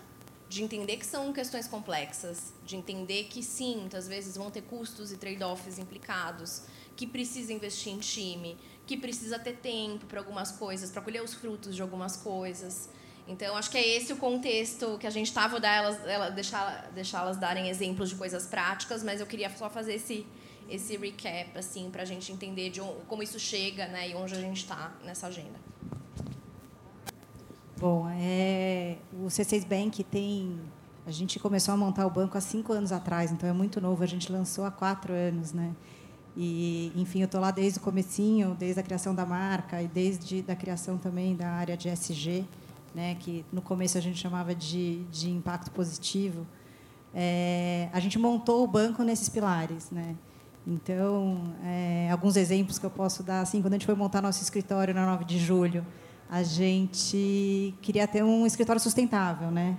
de 0.49 0.62
entender 0.62 0.96
que 0.96 1.04
são 1.04 1.32
questões 1.32 1.68
complexas, 1.68 2.54
de 2.64 2.76
entender 2.76 3.25
que 3.25 3.42
sim, 3.42 3.78
muitas 3.80 4.08
vezes 4.08 4.37
vão 4.37 4.50
ter 4.50 4.62
custos 4.62 5.12
e 5.12 5.16
trade-offs 5.16 5.78
implicados, 5.78 6.62
que 6.96 7.06
precisa 7.06 7.52
investir 7.52 7.92
em 7.92 7.99
time, 7.99 8.56
que 8.87 8.97
precisa 8.97 9.38
ter 9.38 9.57
tempo 9.57 10.07
para 10.07 10.21
algumas 10.21 10.52
coisas, 10.52 10.90
para 10.90 11.02
colher 11.02 11.23
os 11.23 11.35
frutos 11.35 11.75
de 11.75 11.83
algumas 11.83 12.16
coisas. 12.16 12.88
Então, 13.28 13.57
acho 13.57 13.71
que 13.71 13.76
é 13.76 13.97
esse 13.97 14.12
o 14.12 14.16
contexto 14.16 14.97
que 14.99 15.07
a 15.07 15.11
gente 15.11 15.26
estava, 15.26 15.59
dar 15.59 15.75
elas, 15.75 16.07
ela, 16.07 16.31
deixá-las 16.95 17.37
darem 17.37 17.69
exemplos 17.69 18.11
de 18.11 18.14
coisas 18.14 18.47
práticas, 18.47 19.02
mas 19.02 19.21
eu 19.21 19.26
queria 19.26 19.50
só 19.50 19.69
fazer 19.69 19.95
esse, 19.95 20.25
esse 20.69 20.97
recap, 20.97 21.59
assim, 21.59 21.90
para 21.90 22.02
a 22.02 22.05
gente 22.05 22.31
entender 22.31 22.71
de 22.71 22.81
onde, 22.81 23.00
como 23.09 23.25
isso 23.25 23.38
chega 23.40 23.88
né, 23.88 24.11
e 24.11 24.14
onde 24.14 24.35
a 24.35 24.40
gente 24.40 24.59
está 24.59 24.95
nessa 25.05 25.26
agenda. 25.26 25.59
Bom, 27.78 28.09
é, 28.09 28.97
o 29.12 29.26
C6 29.26 29.66
Bank 29.66 30.05
tem... 30.05 30.61
A 31.05 31.11
gente 31.11 31.38
começou 31.38 31.75
a 31.75 31.76
montar 31.76 32.07
o 32.07 32.11
banco 32.11 32.38
há 32.38 32.40
cinco 32.40 32.73
anos 32.73 32.90
atrás, 32.90 33.31
então 33.31 33.49
é 33.49 33.52
muito 33.52 33.81
novo. 33.81 34.02
A 34.02 34.07
gente 34.07 34.31
lançou 34.33 34.64
há 34.64 34.73
quatro 34.73 35.12
anos, 35.12 35.52
né? 35.52 35.73
E, 36.37 36.93
enfim, 36.95 37.21
eu 37.21 37.25
estou 37.25 37.40
lá 37.40 37.50
desde 37.50 37.78
o 37.78 37.83
comecinho, 37.83 38.55
desde 38.59 38.78
a 38.78 38.83
criação 38.83 39.14
da 39.14 39.25
marca 39.25 39.81
e 39.81 39.88
desde 39.88 40.45
a 40.49 40.55
criação 40.55 40.99
também 40.99 41.35
da 41.35 41.49
área 41.49 41.76
de 41.76 41.88
SG 41.88 42.45
né, 42.97 43.14
que 43.21 43.45
no 43.52 43.61
começo 43.61 43.99
a 43.99 44.00
gente 44.00 44.19
chamava 44.19 44.55
de, 44.55 45.05
de 45.12 45.31
impacto 45.31 45.71
positivo, 45.71 46.47
é, 47.14 47.90
a 47.93 48.00
gente 48.00 48.19
montou 48.19 48.64
o 48.64 48.66
banco 48.66 49.02
nesses 49.02 49.28
pilares. 49.28 49.90
Né? 49.90 50.16
Então, 50.66 51.55
é, 51.62 52.09
alguns 52.11 52.37
exemplos 52.37 52.78
que 52.78 52.87
eu 52.87 52.90
posso 52.90 53.23
dar, 53.23 53.43
assim, 53.43 53.61
quando 53.61 53.75
a 53.75 53.76
gente 53.76 53.85
foi 53.85 53.95
montar 53.95 54.23
nosso 54.23 54.43
escritório 54.43 54.95
na 54.95 55.05
9 55.05 55.26
de 55.26 55.38
julho, 55.38 55.85
a 56.31 56.43
gente 56.43 57.75
queria 57.83 58.09
ter 58.09 58.25
um 58.25 58.47
escritório 58.47 58.81
sustentável, 58.81 59.50
né? 59.50 59.76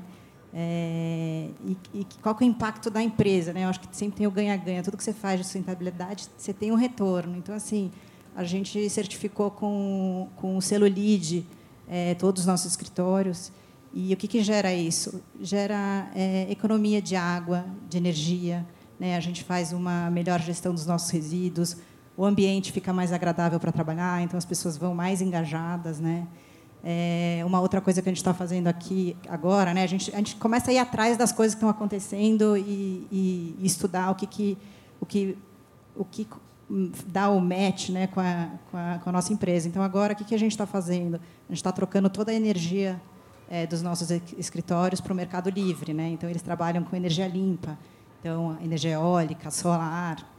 É, 0.53 1.49
e, 1.65 1.77
e, 1.93 2.07
qual 2.21 2.33
que 2.33 2.43
é 2.43 2.47
o 2.47 2.49
impacto 2.49 2.89
da 2.89 3.01
empresa, 3.01 3.53
né? 3.53 3.65
Eu 3.65 3.69
acho 3.69 3.79
que 3.79 3.87
sempre 3.95 4.17
tem 4.17 4.27
o 4.27 4.31
ganha-ganha. 4.31 4.81
Tudo 4.83 4.97
que 4.97 5.03
você 5.03 5.13
faz 5.13 5.39
de 5.39 5.45
sustentabilidade, 5.45 6.27
você 6.37 6.53
tem 6.53 6.71
um 6.71 6.75
retorno. 6.75 7.35
Então, 7.37 7.53
assim, 7.53 7.91
a 8.35 8.43
gente 8.43 8.89
certificou 8.89 9.51
com, 9.51 10.29
com 10.35 10.57
o 10.57 10.61
selo 10.61 10.85
LEED, 10.85 11.45
é, 11.87 12.15
todos 12.15 12.41
os 12.41 12.47
nossos 12.47 12.71
escritórios. 12.71 13.51
E 13.93 14.13
o 14.13 14.17
que, 14.17 14.27
que 14.27 14.43
gera 14.43 14.73
isso? 14.73 15.21
Gera 15.41 16.09
é, 16.15 16.47
economia 16.49 17.01
de 17.01 17.15
água, 17.15 17.65
de 17.89 17.97
energia. 17.97 18.65
Né? 18.99 19.15
A 19.15 19.19
gente 19.19 19.43
faz 19.43 19.73
uma 19.73 20.09
melhor 20.09 20.39
gestão 20.41 20.73
dos 20.73 20.85
nossos 20.85 21.09
resíduos, 21.09 21.77
o 22.15 22.25
ambiente 22.25 22.71
fica 22.71 22.91
mais 22.91 23.13
agradável 23.13 23.59
para 23.59 23.71
trabalhar, 23.71 24.23
então 24.23 24.37
as 24.37 24.45
pessoas 24.45 24.75
vão 24.75 24.95
mais 24.95 25.21
engajadas, 25.21 25.99
né? 25.99 26.27
É, 26.83 27.41
uma 27.45 27.59
outra 27.59 27.81
coisa 27.81 28.01
que 28.01 28.07
a 28.07 28.11
gente 28.11 28.17
está 28.17 28.33
fazendo 28.33 28.67
aqui 28.67 29.17
agora, 29.27 29.73
né? 29.73 29.83
A 29.83 29.87
gente, 29.87 30.13
a 30.13 30.17
gente 30.17 30.35
começa 30.35 30.71
a 30.71 30.73
ir 30.73 30.77
atrás 30.77 31.17
das 31.17 31.31
coisas 31.31 31.53
que 31.53 31.57
estão 31.57 31.69
acontecendo 31.69 32.55
e, 32.55 33.07
e, 33.11 33.55
e 33.59 33.65
estudar 33.65 34.11
o 34.11 34.15
que, 34.15 34.27
que, 34.27 34.57
o 35.01 35.05
que, 35.05 35.37
o 35.95 36.05
que 36.05 36.27
dá 37.07 37.29
o 37.29 37.39
match, 37.39 37.89
né, 37.89 38.07
com 38.07 38.19
a, 38.19 38.49
com 38.69 38.77
a, 38.77 38.99
com 38.99 39.09
a 39.09 39.13
nossa 39.13 39.33
empresa. 39.33 39.67
Então 39.67 39.81
agora 39.81 40.13
o 40.13 40.15
que, 40.15 40.23
que 40.23 40.35
a 40.35 40.39
gente 40.39 40.51
está 40.51 40.65
fazendo? 40.65 41.15
A 41.15 41.51
gente 41.51 41.57
está 41.57 41.71
trocando 41.71 42.09
toda 42.09 42.31
a 42.31 42.35
energia 42.35 43.01
é, 43.49 43.65
dos 43.65 43.81
nossos 43.81 44.09
escritórios 44.37 45.01
para 45.01 45.11
o 45.11 45.15
mercado 45.15 45.49
livre, 45.49 45.93
né? 45.93 46.09
Então 46.09 46.29
eles 46.29 46.41
trabalham 46.41 46.83
com 46.83 46.95
energia 46.95 47.27
limpa, 47.27 47.77
então 48.19 48.57
energia 48.61 48.91
eólica, 48.91 49.49
solar, 49.49 50.37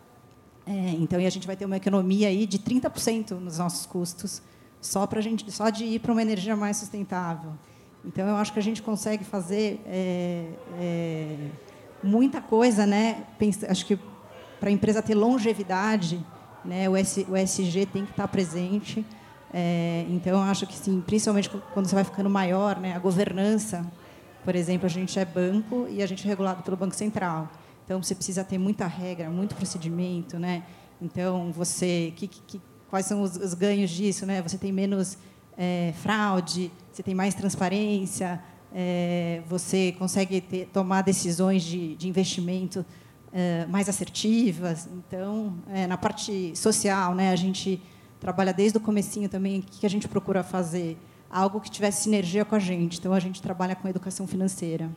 é, 0.69 0.91
então, 1.01 1.19
e 1.19 1.25
a 1.25 1.31
gente 1.31 1.47
vai 1.47 1.57
ter 1.57 1.65
uma 1.65 1.79
economia 1.79 2.29
aí 2.29 2.47
de 2.47 2.59
30% 2.59 3.31
nos 3.31 3.57
nossos 3.57 3.87
custos 3.87 4.43
só 4.81 5.07
para 5.07 5.21
gente, 5.21 5.51
só 5.51 5.71
de 5.71 5.85
ir 5.85 5.99
para 6.01 6.13
uma 6.13 6.23
energia 6.23 6.57
mais 6.57 6.77
sustentável. 6.77 7.53
Então, 8.05 8.27
eu 8.27 8.37
acho 8.37 8.53
que 8.53 8.59
a 8.59 8.63
gente 8.63 8.81
consegue 8.81 9.25
fazer 9.25 9.81
é, 9.87 10.47
é, 10.81 11.37
muita 12.03 12.41
coisa, 12.41 12.87
né? 12.87 13.25
Pensa, 13.39 13.71
acho 13.71 13.85
que 13.85 13.99
para 14.61 14.69
a 14.69 14.73
empresa 14.73 15.03
ter 15.03 15.15
longevidade, 15.15 16.25
né? 16.65 16.89
O, 16.89 16.97
S, 16.97 17.27
o 17.29 17.37
SG 17.37 17.87
tem 17.87 18.05
que 18.05 18.13
estar 18.13 18.29
presente. 18.29 19.05
É, 19.53 20.07
então, 20.09 20.33
eu 20.41 20.51
acho 20.51 20.67
que 20.67 20.77
sim, 20.77 21.01
principalmente 21.01 21.51
quando 21.73 21.87
você 21.87 21.95
vai 21.95 22.05
ficando 22.05 22.31
maior, 22.31 22.79
né? 22.79 22.95
A 22.95 22.99
governança, 22.99 23.85
por 24.45 24.55
exemplo, 24.55 24.87
a 24.87 24.91
gente 24.91 25.19
é 25.19 25.25
banco 25.25 25.87
e 25.91 26.03
a 26.03 26.07
gente 26.07 26.25
é 26.25 26.29
regulado 26.29 26.63
pelo 26.63 26.77
Banco 26.77 26.95
Central. 26.95 27.51
Então 27.89 28.03
você 28.03 28.15
precisa 28.15 28.45
ter 28.45 28.59
muita 28.59 28.87
regra, 28.87 29.31
muito 29.31 29.55
procedimento, 29.55 30.39
né? 30.39 30.63
Então 31.01 31.51
você, 31.51 32.13
que, 32.17 32.29
que, 32.29 32.61
quais 32.89 33.07
são 33.07 33.23
os, 33.23 33.37
os, 33.37 33.55
ganhos 33.55 33.91
disso, 33.91 34.27
né? 34.27 34.43
Você 34.43 34.59
tem 34.59 34.73
menos 34.73 35.17
é, 35.57 35.93
fraude, 36.03 36.71
você 36.93 37.03
tem 37.03 37.15
mais 37.15 37.35
transparência, 37.35 38.43
é, 38.75 39.43
você 39.47 39.93
consegue 39.99 40.41
ter, 40.41 40.67
tomar 40.67 41.03
decisões 41.03 41.63
de, 41.63 41.95
de 41.97 42.09
investimento 42.09 42.85
é, 43.33 43.67
mais 43.67 43.89
assertivas. 43.89 44.89
Então, 44.93 45.55
é, 45.69 45.87
na 45.87 45.97
parte 45.97 46.57
social, 46.57 47.15
né? 47.15 47.31
A 47.31 47.37
gente 47.37 47.81
trabalha 48.21 48.53
desde 48.53 48.79
o 48.79 48.81
comecinho 48.81 49.29
também. 49.29 49.61
O 49.61 49.63
que 49.63 49.87
a 49.87 49.91
gente 49.91 50.09
procura 50.09 50.43
fazer? 50.43 50.97
Algo 51.31 51.61
que 51.61 51.71
tivesse 51.71 52.05
sinergia 52.05 52.45
com 52.45 52.55
a 52.55 52.59
gente. 52.59 52.99
Então, 52.99 53.13
a 53.13 53.21
gente 53.21 53.43
trabalha 53.43 53.77
com 53.77 53.87
educação 53.87 54.27
financeira, 54.27 54.91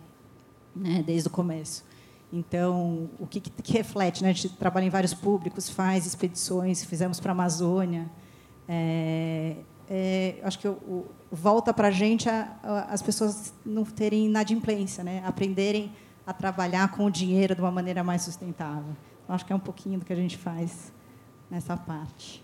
né? 0.76 1.04
Desde 1.06 1.28
o 1.28 1.32
começo. 1.32 1.84
Então, 2.32 3.10
o 3.20 3.28
que, 3.28 3.42
que, 3.42 3.74
reflete? 3.74 4.24
Né? 4.24 4.30
A 4.30 4.34
gente 4.34 4.50
trabalha 4.50 4.86
em 4.86 4.90
vários 4.90 5.14
públicos, 5.14 5.70
faz 5.70 6.06
expedições, 6.06 6.84
fizemos 6.84 7.20
para 7.20 7.32
a 7.32 7.34
Amazônia. 7.34 8.10
É, 8.68 9.58
é, 9.90 10.36
acho 10.44 10.58
que 10.58 10.68
o, 10.68 11.06
volta 11.30 11.74
para 11.74 11.90
a 11.90 11.92
gente 11.92 12.30
as 12.88 13.02
pessoas 13.02 13.54
não 13.66 13.84
terem 13.84 14.28
inadimplência, 14.28 15.04
né? 15.04 15.22
aprenderem 15.26 15.92
a 16.26 16.32
trabalhar 16.32 16.90
com 16.92 17.06
o 17.06 17.12
dinheiro 17.12 17.54
de 17.54 17.62
uma 17.62 17.72
maneira 17.72 18.04
mais 18.04 18.22
sustentável. 18.22 18.96
Então, 19.24 19.36
acho 19.36 19.46
que 19.46 19.52
é 19.52 19.56
um 19.56 19.60
pouquinho 19.60 20.00
do 20.00 20.06
que 20.06 20.14
a 20.14 20.16
gente 20.16 20.38
faz 20.38 20.94
nessa 21.50 21.76
parte. 21.76 22.42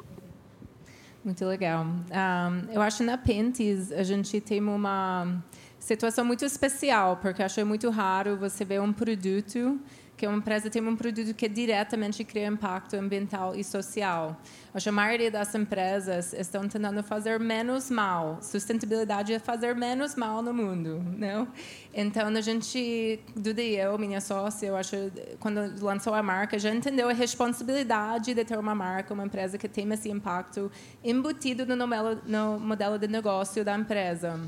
Muito 1.24 1.46
legal. 1.46 1.86
Um, 1.86 2.72
eu 2.72 2.82
acho 2.82 2.98
que 2.98 3.04
na 3.04 3.18
Pentes 3.18 3.92
a 3.92 4.04
gente 4.04 4.40
tem 4.42 4.62
uma 4.62 5.42
situação 5.80 6.26
muito 6.26 6.44
especial, 6.46 7.18
porque 7.18 7.42
acho 7.42 7.66
muito 7.66 7.90
raro 7.90 8.38
você 8.38 8.66
ver 8.66 8.82
um 8.82 8.92
produto 8.92 9.80
que 10.18 10.26
uma 10.26 10.38
empresa 10.38 10.68
tem 10.68 10.82
um 10.82 10.96
produto 10.96 11.34
que 11.36 11.48
diretamente 11.48 12.24
cria 12.24 12.48
impacto 12.48 12.96
ambiental 12.96 13.56
e 13.56 13.64
social. 13.64 14.36
Acho 14.74 14.86
que 14.86 14.90
a 14.90 14.92
maioria 14.92 15.30
das 15.30 15.54
empresas 15.54 16.34
estão 16.34 16.68
tentando 16.68 17.04
fazer 17.04 17.40
menos 17.40 17.92
mal. 17.92 18.40
Sustentabilidade 18.42 19.32
é 19.32 19.38
fazer 19.38 19.76
menos 19.76 20.16
mal 20.16 20.42
no 20.42 20.52
mundo, 20.52 21.04
não? 21.16 21.48
Então 21.94 22.28
a 22.30 22.42
gente, 22.42 23.20
Duda 23.36 23.62
e 23.62 23.76
eu, 23.76 23.96
minha 24.00 24.20
sócia, 24.20 24.66
eu 24.66 24.76
acho, 24.76 24.96
quando 25.40 25.80
lançou 25.84 26.16
a 26.16 26.24
marca, 26.24 26.58
já 26.58 26.74
entendeu 26.74 27.10
a 27.10 27.14
responsabilidade 27.14 28.34
de 28.34 28.44
ter 28.44 28.58
uma 28.58 28.74
marca, 28.74 29.14
uma 29.14 29.24
empresa 29.24 29.58
que 29.58 29.70
tem 29.70 29.92
esse 29.94 30.10
impacto 30.10 30.72
embutido 31.04 31.64
no 31.64 31.78
no 32.26 32.60
modelo 32.60 32.98
de 32.98 33.08
negócio 33.08 33.64
da 33.64 33.78
empresa. 33.78 34.40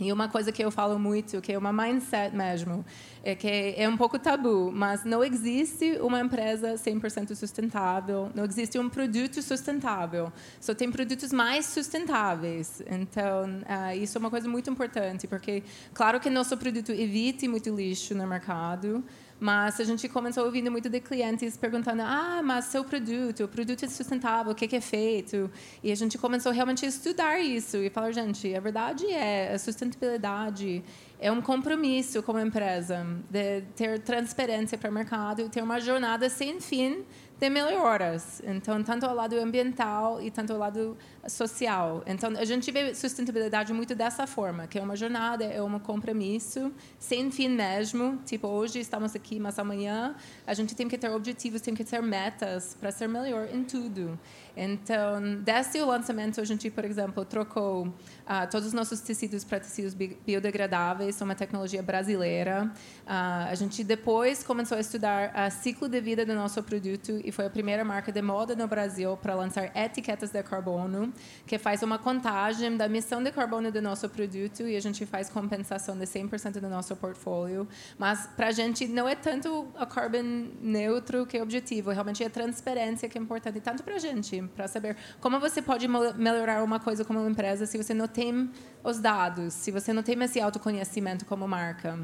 E 0.00 0.12
uma 0.12 0.28
coisa 0.28 0.50
que 0.50 0.64
eu 0.64 0.72
falo 0.72 0.98
muito, 0.98 1.40
que 1.40 1.52
é 1.52 1.58
uma 1.58 1.72
mindset 1.72 2.34
mesmo, 2.34 2.84
é 3.22 3.36
que 3.36 3.74
é 3.76 3.88
um 3.88 3.96
pouco 3.96 4.18
tabu, 4.18 4.72
mas 4.72 5.04
não 5.04 5.22
existe 5.22 5.98
uma 6.00 6.20
empresa 6.20 6.74
100% 6.74 7.34
sustentável, 7.36 8.28
não 8.34 8.44
existe 8.44 8.76
um 8.76 8.88
produto 8.88 9.40
sustentável, 9.40 10.32
só 10.60 10.74
tem 10.74 10.90
produtos 10.90 11.32
mais 11.32 11.66
sustentáveis. 11.66 12.82
Então, 12.90 13.44
uh, 13.44 13.96
isso 13.96 14.18
é 14.18 14.20
uma 14.20 14.30
coisa 14.30 14.48
muito 14.48 14.68
importante, 14.68 15.28
porque, 15.28 15.62
claro 15.92 16.18
que 16.18 16.28
nosso 16.28 16.56
produto 16.56 16.90
evite 16.90 17.46
muito 17.46 17.72
lixo 17.74 18.16
no 18.16 18.26
mercado, 18.26 19.04
mas 19.44 19.78
a 19.78 19.84
gente 19.84 20.08
começou 20.08 20.46
ouvindo 20.46 20.70
muito 20.70 20.88
de 20.88 21.00
clientes 21.00 21.54
perguntando: 21.54 22.00
ah, 22.00 22.40
mas 22.42 22.64
seu 22.64 22.82
produto, 22.82 23.44
o 23.44 23.48
produto 23.48 23.84
é 23.84 23.88
sustentável, 23.88 24.52
o 24.52 24.54
que, 24.54 24.74
é 24.74 24.80
feito? 24.80 25.50
E 25.82 25.92
a 25.92 25.94
gente 25.94 26.16
começou 26.16 26.50
realmente 26.50 26.86
a 26.86 26.88
estudar 26.88 27.38
isso 27.38 27.76
e 27.76 27.90
falar: 27.90 28.10
gente, 28.10 28.54
a 28.54 28.60
verdade 28.60 29.04
é, 29.04 29.52
a 29.52 29.58
sustentabilidade 29.58 30.82
é 31.20 31.30
um 31.30 31.42
compromisso 31.42 32.22
como 32.22 32.38
empresa 32.38 33.06
de 33.28 33.60
ter 33.76 33.98
transparência 33.98 34.78
para 34.78 34.88
o 34.88 34.92
mercado 34.94 35.42
e 35.42 35.48
ter 35.50 35.62
uma 35.62 35.78
jornada 35.78 36.30
sem 36.30 36.58
fim 36.58 37.04
de 37.38 37.50
melhoras. 37.50 38.40
Então, 38.44 38.82
tanto 38.82 39.04
ao 39.06 39.14
lado 39.14 39.36
ambiental 39.38 40.22
e 40.22 40.30
tanto 40.30 40.52
ao 40.52 40.58
lado 40.58 40.96
social. 41.26 42.02
Então, 42.06 42.30
a 42.36 42.44
gente 42.44 42.70
vê 42.70 42.94
sustentabilidade 42.94 43.72
muito 43.72 43.94
dessa 43.94 44.26
forma, 44.26 44.66
que 44.66 44.78
é 44.78 44.82
uma 44.82 44.96
jornada, 44.96 45.44
é 45.44 45.62
um 45.62 45.78
compromisso, 45.78 46.72
sem 46.98 47.30
fim 47.30 47.48
mesmo. 47.48 48.18
Tipo, 48.24 48.48
hoje 48.48 48.78
estamos 48.80 49.14
aqui, 49.14 49.40
mas 49.40 49.58
amanhã 49.58 50.14
a 50.46 50.54
gente 50.54 50.74
tem 50.74 50.88
que 50.88 50.96
ter 50.96 51.10
objetivos, 51.10 51.60
tem 51.60 51.74
que 51.74 51.84
ter 51.84 52.00
metas 52.02 52.76
para 52.80 52.90
ser 52.90 53.08
melhor 53.08 53.48
em 53.52 53.64
tudo. 53.64 54.18
Então, 54.56 55.40
desde 55.42 55.80
o 55.80 55.86
lançamento, 55.86 56.40
a 56.40 56.44
gente, 56.44 56.70
por 56.70 56.84
exemplo, 56.84 57.24
trocou 57.24 57.86
uh, 57.86 58.50
todos 58.50 58.68
os 58.68 58.72
nossos 58.72 59.00
tecidos 59.00 59.42
para 59.42 59.60
tecidos 59.60 59.94
biodegradáveis, 59.94 61.20
uma 61.20 61.34
tecnologia 61.34 61.82
brasileira. 61.82 62.70
Uh, 63.02 63.50
a 63.50 63.54
gente 63.54 63.82
depois 63.82 64.44
começou 64.44 64.76
a 64.78 64.80
estudar 64.80 65.32
o 65.34 65.50
ciclo 65.50 65.88
de 65.88 66.00
vida 66.00 66.24
do 66.24 66.34
nosso 66.34 66.62
produto 66.62 67.20
e 67.24 67.32
foi 67.32 67.46
a 67.46 67.50
primeira 67.50 67.84
marca 67.84 68.12
de 68.12 68.22
moda 68.22 68.54
no 68.54 68.68
Brasil 68.68 69.16
para 69.16 69.34
lançar 69.34 69.76
etiquetas 69.76 70.30
de 70.30 70.42
carbono, 70.42 71.12
que 71.46 71.58
faz 71.58 71.82
uma 71.82 71.98
contagem 71.98 72.76
da 72.76 72.86
emissão 72.86 73.22
de 73.22 73.32
carbono 73.32 73.72
do 73.72 73.82
nosso 73.82 74.08
produto 74.08 74.62
e 74.62 74.76
a 74.76 74.80
gente 74.80 75.04
faz 75.04 75.28
compensação 75.28 75.96
de 75.98 76.04
100% 76.04 76.60
do 76.60 76.68
nosso 76.68 76.94
portfólio. 76.96 77.66
Mas 77.98 78.26
para 78.36 78.48
a 78.48 78.52
gente 78.52 78.86
não 78.86 79.08
é 79.08 79.16
tanto 79.16 79.66
a 79.76 79.86
carbon 79.86 80.48
neutro 80.60 81.26
que 81.26 81.36
é 81.36 81.40
o 81.40 81.42
objetivo, 81.42 81.90
realmente 81.90 82.22
é 82.22 82.26
a 82.26 82.30
transparência 82.30 83.08
que 83.08 83.18
é 83.18 83.20
importante, 83.20 83.60
tanto 83.60 83.82
para 83.82 83.96
a 83.96 83.98
gente, 83.98 84.43
para 84.48 84.68
saber 84.68 84.96
como 85.20 85.38
você 85.40 85.60
pode 85.62 85.86
melhorar 85.88 86.62
uma 86.62 86.80
coisa 86.80 87.04
como 87.04 87.28
empresa 87.28 87.66
se 87.66 87.76
você 87.76 87.94
não 87.94 88.08
tem 88.08 88.50
os 88.82 89.00
dados, 89.00 89.54
se 89.54 89.70
você 89.70 89.92
não 89.92 90.02
tem 90.02 90.20
esse 90.22 90.40
autoconhecimento 90.40 91.24
como 91.24 91.46
marca. 91.46 91.98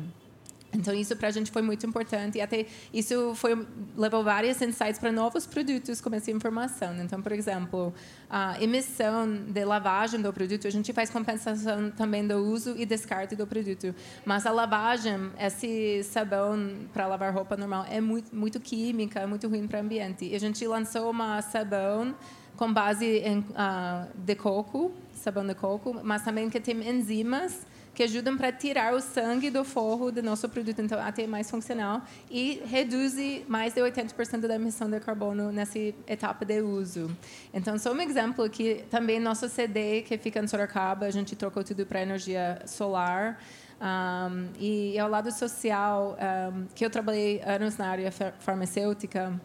Então 0.73 0.95
isso 0.95 1.17
para 1.17 1.29
a 1.29 1.31
gente 1.31 1.51
foi 1.51 1.63
muito 1.63 1.85
importante 1.87 2.39
e 2.39 2.41
até 2.41 2.67
isso 2.93 3.35
foi 3.35 3.67
levou 3.97 4.23
vários 4.23 4.61
insights 4.63 4.99
para 4.99 5.11
novos 5.11 5.47
produtos 5.47 6.01
com 6.01 6.15
essa 6.15 6.31
informação. 6.31 6.95
Então, 7.01 7.21
por 7.21 7.33
exemplo, 7.33 7.93
a 8.29 8.63
emissão 8.63 9.27
de 9.49 9.65
lavagem 9.65 10.21
do 10.23 10.33
produto, 10.33 10.67
a 10.67 10.71
gente 10.71 10.93
faz 10.93 11.11
compensação 11.11 11.91
também 11.91 12.27
do 12.27 12.37
uso 12.37 12.75
e 12.77 12.87
descarte 12.87 13.35
do 13.35 13.47
produto. 13.47 13.95
Mas 14.25 14.47
a 14.47 14.53
lavagem, 14.53 15.31
esse 15.39 16.03
sabão 16.05 16.87
para 16.93 17.07
lavar 17.07 17.35
roupa 17.35 17.57
normal 17.57 17.85
é 17.89 18.01
muito 18.01 18.35
muito 18.35 18.61
química, 18.61 19.21
é 19.21 19.27
muito 19.27 19.49
ruim 19.49 19.67
para 19.67 19.79
o 19.79 19.83
ambiente. 19.83 20.25
E 20.25 20.35
a 20.37 20.41
gente 20.41 20.65
lançou 20.67 21.11
uma 21.11 21.43
sabão 21.43 22.15
com 22.57 22.73
base 22.73 23.07
em 23.07 23.39
uh, 23.39 24.07
de 24.15 24.35
coco, 24.35 24.93
sabão 25.15 25.47
de 25.47 25.55
coco, 25.55 25.99
mas 26.05 26.23
também 26.23 26.49
que 26.51 26.61
tem 26.61 26.89
enzimas 26.89 27.67
que 27.95 28.03
ajudam 28.03 28.37
para 28.37 28.53
tirar 28.53 28.95
o 28.95 29.01
sangue 29.01 29.51
do 29.51 29.65
forro 29.65 30.11
do 30.11 30.23
nosso 30.23 30.49
produto, 30.49 30.81
então 30.81 31.01
até 31.01 31.27
mais 31.27 31.51
funcional 31.51 32.03
e 32.31 32.63
reduz 32.67 33.17
mais 33.49 33.75
de 33.75 33.81
80% 33.81 34.47
da 34.47 34.55
emissão 34.55 34.89
de 34.89 35.01
carbono 35.01 35.51
nessa 35.51 35.79
etapa 36.07 36.45
de 36.45 36.61
uso. 36.61 37.11
Então, 37.53 37.79
só 37.79 37.93
um 37.93 38.01
exemplo 38.01 38.49
que 38.49 38.85
também 38.91 39.19
nosso 39.19 39.49
CD 39.49 40.03
que 40.03 40.17
fica 40.17 40.41
em 40.41 40.47
Sorocaba, 40.47 41.07
a 41.07 41.11
gente 41.11 41.35
trocou 41.37 41.65
tudo 41.65 41.85
para 41.85 42.01
energia 42.03 42.63
solar. 42.67 43.39
Um, 43.81 44.49
e, 44.59 44.93
e 44.93 44.99
ao 44.99 45.09
lado 45.09 45.33
social, 45.33 46.17
um, 46.53 46.67
que 46.75 46.85
eu 46.85 46.91
trabalhei 46.91 47.41
anos 47.45 47.79
na 47.79 47.89
área 47.89 48.13
farmacêutica, 48.39 49.41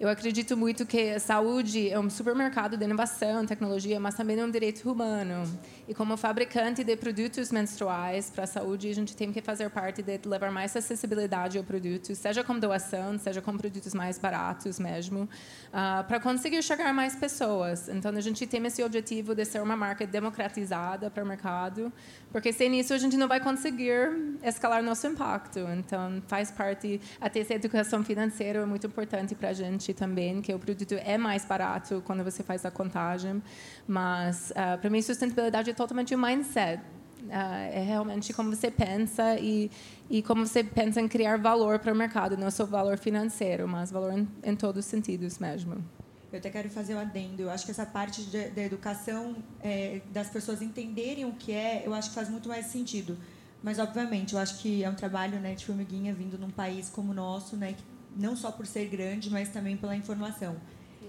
eu 0.00 0.08
acredito 0.08 0.56
muito 0.56 0.86
que 0.86 1.10
a 1.10 1.20
saúde 1.20 1.90
é 1.90 2.00
um 2.00 2.08
supermercado 2.08 2.74
de 2.74 2.84
inovação, 2.84 3.44
tecnologia, 3.44 4.00
mas 4.00 4.14
também 4.14 4.40
é 4.40 4.42
um 4.42 4.50
direito 4.50 4.90
humano. 4.90 5.42
E 5.90 5.94
como 5.94 6.16
fabricante 6.16 6.84
de 6.84 6.96
produtos 6.96 7.50
menstruais 7.50 8.30
para 8.30 8.44
a 8.44 8.46
saúde, 8.46 8.88
a 8.88 8.94
gente 8.94 9.16
tem 9.16 9.32
que 9.32 9.42
fazer 9.42 9.68
parte 9.70 10.04
de 10.04 10.20
levar 10.24 10.52
mais 10.52 10.76
acessibilidade 10.76 11.58
ao 11.58 11.64
produto, 11.64 12.14
seja 12.14 12.44
com 12.44 12.56
doação, 12.56 13.18
seja 13.18 13.42
com 13.42 13.56
produtos 13.58 13.92
mais 13.92 14.16
baratos 14.16 14.78
mesmo, 14.78 15.22
uh, 15.22 16.04
para 16.06 16.20
conseguir 16.20 16.62
chegar 16.62 16.86
a 16.86 16.92
mais 16.92 17.16
pessoas. 17.16 17.88
Então, 17.88 18.12
a 18.16 18.20
gente 18.20 18.46
tem 18.46 18.64
esse 18.66 18.84
objetivo 18.84 19.34
de 19.34 19.44
ser 19.44 19.60
uma 19.60 19.76
marca 19.76 20.06
democratizada 20.06 21.10
para 21.10 21.24
o 21.24 21.26
mercado, 21.26 21.92
porque 22.30 22.52
sem 22.52 22.78
isso 22.78 22.94
a 22.94 22.98
gente 22.98 23.16
não 23.16 23.26
vai 23.26 23.40
conseguir 23.40 24.38
escalar 24.44 24.84
nosso 24.84 25.08
impacto. 25.08 25.58
Então, 25.76 26.22
faz 26.28 26.52
parte, 26.52 27.00
até 27.20 27.40
essa 27.40 27.54
educação 27.54 28.04
financeira 28.04 28.60
é 28.60 28.64
muito 28.64 28.86
importante 28.86 29.34
para 29.34 29.48
a 29.48 29.52
gente 29.52 29.92
também, 29.92 30.40
que 30.40 30.54
o 30.54 30.58
produto 30.60 30.94
é 30.94 31.18
mais 31.18 31.44
barato 31.44 32.00
quando 32.06 32.22
você 32.22 32.44
faz 32.44 32.64
a 32.64 32.70
contagem, 32.70 33.42
mas 33.88 34.52
uh, 34.52 34.78
para 34.78 34.88
mim 34.88 35.02
sustentabilidade 35.02 35.68
é 35.68 35.79
totalmente 35.80 36.14
um 36.14 36.20
mindset. 36.20 36.82
Uh, 37.22 37.32
é 37.72 37.82
realmente 37.82 38.32
como 38.32 38.54
você 38.54 38.70
pensa 38.70 39.38
e, 39.38 39.70
e 40.08 40.22
como 40.22 40.46
você 40.46 40.64
pensa 40.64 41.00
em 41.00 41.08
criar 41.08 41.38
valor 41.38 41.78
para 41.78 41.92
o 41.92 41.96
mercado, 41.96 42.36
não 42.36 42.50
só 42.50 42.64
valor 42.64 42.98
financeiro, 42.98 43.66
mas 43.68 43.90
valor 43.90 44.12
em, 44.12 44.28
em 44.42 44.56
todos 44.56 44.84
os 44.84 44.90
sentidos 44.90 45.38
mesmo. 45.38 45.84
Eu 46.32 46.38
até 46.38 46.50
quero 46.50 46.68
fazer 46.70 46.94
o 46.94 46.96
um 46.98 47.00
adendo. 47.00 47.42
Eu 47.42 47.50
acho 47.50 47.64
que 47.64 47.70
essa 47.70 47.86
parte 47.86 48.22
da 48.22 48.62
educação, 48.62 49.36
é, 49.62 50.00
das 50.12 50.28
pessoas 50.28 50.62
entenderem 50.62 51.24
o 51.24 51.32
que 51.32 51.52
é, 51.52 51.82
eu 51.84 51.94
acho 51.94 52.10
que 52.10 52.14
faz 52.14 52.28
muito 52.28 52.48
mais 52.48 52.66
sentido. 52.66 53.16
Mas, 53.62 53.78
obviamente, 53.78 54.34
eu 54.34 54.38
acho 54.38 54.58
que 54.58 54.84
é 54.84 54.88
um 54.88 54.94
trabalho 54.94 55.38
né, 55.40 55.54
de 55.54 55.66
formiguinha 55.66 56.14
vindo 56.14 56.38
num 56.38 56.50
país 56.50 56.88
como 56.88 57.10
o 57.12 57.14
nosso, 57.14 57.56
né, 57.56 57.74
não 58.16 58.36
só 58.36 58.50
por 58.50 58.66
ser 58.66 58.86
grande, 58.88 59.28
mas 59.28 59.48
também 59.48 59.76
pela 59.76 59.96
informação. 59.96 60.56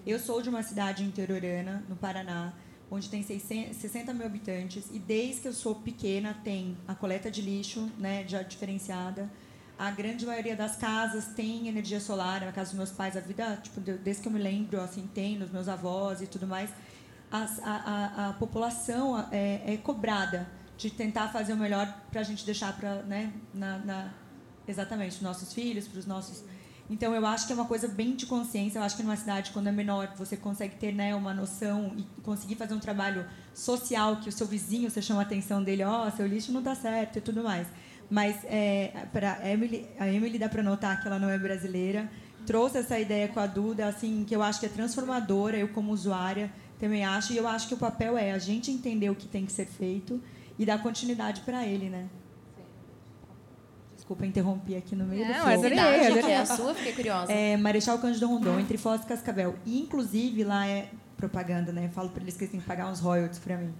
Eu 0.05 0.19
sou 0.19 0.41
de 0.41 0.49
uma 0.49 0.63
cidade 0.63 1.03
interiorana, 1.03 1.83
no 1.87 1.95
Paraná, 1.95 2.53
onde 2.91 3.07
tem 3.07 3.23
60 3.23 4.13
mil 4.13 4.25
habitantes, 4.25 4.89
e 4.91 4.99
desde 4.99 5.41
que 5.41 5.47
eu 5.47 5.53
sou 5.53 5.73
pequena 5.73 6.37
tem 6.43 6.77
a 6.85 6.93
coleta 6.93 7.31
de 7.31 7.41
lixo, 7.41 7.89
né, 7.97 8.25
já 8.27 8.43
diferenciada. 8.43 9.31
A 9.79 9.89
grande 9.89 10.25
maioria 10.25 10.57
das 10.57 10.75
casas 10.75 11.27
tem 11.27 11.69
energia 11.69 12.01
solar, 12.01 12.41
na 12.41 12.51
casa 12.51 12.71
dos 12.71 12.77
meus 12.77 12.91
pais, 12.91 13.15
a 13.15 13.21
vida, 13.21 13.57
tipo, 13.63 13.79
desde 13.79 14.21
que 14.21 14.27
eu 14.27 14.31
me 14.31 14.39
lembro, 14.39 14.81
assim, 14.81 15.09
tem, 15.13 15.39
nos 15.39 15.49
meus 15.49 15.69
avós 15.69 16.21
e 16.21 16.27
tudo 16.27 16.45
mais. 16.45 16.69
A, 17.31 17.47
a, 17.63 18.29
a 18.29 18.33
população 18.33 19.25
é, 19.31 19.73
é, 19.73 19.77
cobrada 19.77 20.47
de 20.77 20.89
tentar 20.89 21.29
fazer 21.29 21.53
o 21.53 21.57
melhor 21.57 21.87
para 22.11 22.19
a 22.19 22.23
gente 22.23 22.45
deixar 22.45 22.75
para, 22.75 23.03
né, 23.03 23.31
na, 23.53 23.77
na, 23.79 24.13
exatamente, 24.67 25.15
os 25.15 25.21
nossos 25.21 25.53
filhos, 25.53 25.87
para 25.87 25.99
os 25.99 26.05
nossos 26.05 26.43
então, 26.91 27.15
eu 27.15 27.25
acho 27.25 27.47
que 27.47 27.53
é 27.53 27.55
uma 27.55 27.63
coisa 27.63 27.87
bem 27.87 28.17
de 28.17 28.25
consciência. 28.25 28.77
Eu 28.77 28.83
acho 28.83 28.97
que 28.97 29.01
numa 29.01 29.15
cidade, 29.15 29.51
quando 29.51 29.67
é 29.67 29.71
menor, 29.71 30.13
você 30.17 30.35
consegue 30.35 30.75
ter 30.75 30.93
né, 30.93 31.15
uma 31.15 31.33
noção 31.33 31.93
e 31.97 32.03
conseguir 32.21 32.55
fazer 32.55 32.73
um 32.73 32.79
trabalho 32.79 33.25
social 33.53 34.17
que 34.17 34.27
o 34.27 34.31
seu 34.31 34.45
vizinho, 34.45 34.91
você 34.91 35.01
chama 35.01 35.21
a 35.21 35.23
atenção 35.23 35.63
dele, 35.63 35.85
ó, 35.85 36.05
oh, 36.05 36.11
seu 36.11 36.27
lixo 36.27 36.51
não 36.51 36.59
está 36.59 36.75
certo 36.75 37.17
e 37.17 37.21
tudo 37.21 37.41
mais. 37.41 37.65
Mas 38.09 38.43
é, 38.43 39.07
para 39.13 39.39
Emily, 39.49 39.87
a 39.97 40.05
Emily 40.09 40.37
dá 40.37 40.49
para 40.49 40.61
notar 40.61 41.01
que 41.01 41.07
ela 41.07 41.17
não 41.17 41.29
é 41.29 41.39
brasileira. 41.39 42.11
Trouxe 42.45 42.79
essa 42.79 42.99
ideia 42.99 43.29
com 43.29 43.39
a 43.39 43.47
Duda, 43.47 43.87
assim, 43.87 44.25
que 44.27 44.35
eu 44.35 44.43
acho 44.43 44.59
que 44.59 44.65
é 44.65 44.69
transformadora. 44.69 45.57
Eu 45.57 45.69
como 45.69 45.93
usuária 45.93 46.51
também 46.77 47.05
acho. 47.05 47.31
E 47.31 47.37
eu 47.37 47.47
acho 47.47 47.69
que 47.69 47.73
o 47.73 47.77
papel 47.77 48.17
é 48.17 48.33
a 48.33 48.37
gente 48.37 48.69
entender 48.69 49.09
o 49.09 49.15
que 49.15 49.29
tem 49.29 49.45
que 49.45 49.53
ser 49.53 49.65
feito 49.65 50.21
e 50.59 50.65
dar 50.65 50.83
continuidade 50.83 51.39
para 51.41 51.65
ele, 51.65 51.89
né? 51.89 52.09
Desculpa, 54.01 54.25
interromper 54.25 54.77
aqui 54.77 54.95
no 54.95 55.05
meio 55.05 55.21
Não, 55.21 55.31
do 55.31 55.39
flow. 55.41 55.53
Adorei, 55.53 55.79
adorei. 55.79 56.23
Que 56.23 56.31
é 56.31 56.37
a 56.39 56.45
sua, 56.47 56.73
fiquei 56.73 56.91
curiosa. 56.91 57.31
É 57.31 57.55
Marechal 57.55 57.99
Cândido 57.99 58.25
Rondon, 58.25 58.59
entre 58.59 58.75
Foz 58.75 59.03
e 59.03 59.05
Cascavel. 59.05 59.53
E, 59.63 59.79
inclusive, 59.79 60.43
lá 60.43 60.65
é 60.67 60.89
propaganda, 61.15 61.71
né? 61.71 61.85
Eu 61.85 61.89
falo 61.91 62.09
para 62.09 62.23
eles 62.23 62.35
que 62.35 62.45
eles 62.45 62.51
têm 62.51 62.59
que 62.59 62.65
pagar 62.65 62.91
uns 62.91 62.99
royalties 62.99 63.37
para 63.37 63.57
mim. 63.57 63.71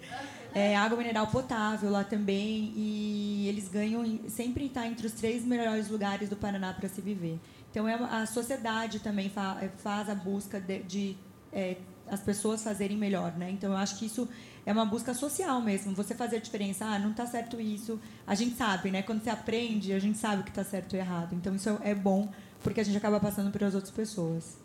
É 0.53 0.77
água 0.77 0.95
mineral 0.95 1.25
potável 1.25 1.89
lá 1.89 2.03
também. 2.03 2.71
E 2.75 3.47
eles 3.49 3.67
ganham, 3.67 4.19
sempre 4.27 4.67
está 4.67 4.85
entre 4.85 5.07
os 5.07 5.13
três 5.13 5.43
melhores 5.43 5.89
lugares 5.89 6.29
do 6.29 6.35
Paraná 6.35 6.71
para 6.71 6.87
se 6.87 7.01
viver. 7.01 7.39
Então, 7.71 7.87
é, 7.87 7.95
a 7.95 8.27
sociedade 8.27 8.99
também 8.99 9.31
faz 9.77 10.07
a 10.07 10.13
busca 10.13 10.61
de, 10.61 10.83
de 10.83 11.17
é, 11.51 11.77
as 12.07 12.19
pessoas 12.19 12.63
fazerem 12.63 12.95
melhor, 12.95 13.35
né? 13.35 13.49
Então, 13.49 13.71
eu 13.71 13.77
acho 13.77 13.97
que 13.97 14.05
isso 14.05 14.29
é 14.65 14.71
uma 14.71 14.85
busca 14.85 15.13
social 15.13 15.61
mesmo. 15.61 15.93
Você 15.95 16.13
fazer 16.13 16.37
a 16.37 16.39
diferença, 16.39 16.85
ah, 16.85 16.99
não 16.99 17.11
está 17.11 17.25
certo 17.25 17.59
isso. 17.59 17.99
A 18.25 18.35
gente 18.35 18.55
sabe, 18.55 18.91
né? 18.91 19.01
Quando 19.01 19.23
você 19.23 19.29
aprende, 19.29 19.93
a 19.93 19.99
gente 19.99 20.17
sabe 20.17 20.41
o 20.41 20.43
que 20.43 20.51
está 20.51 20.63
certo 20.63 20.95
e 20.95 20.99
errado. 20.99 21.33
Então 21.33 21.55
isso 21.55 21.69
é 21.81 21.95
bom 21.95 22.31
porque 22.61 22.81
a 22.81 22.83
gente 22.83 22.97
acaba 22.97 23.19
passando 23.19 23.51
para 23.51 23.67
as 23.67 23.73
outras 23.73 23.91
pessoas. 23.91 24.57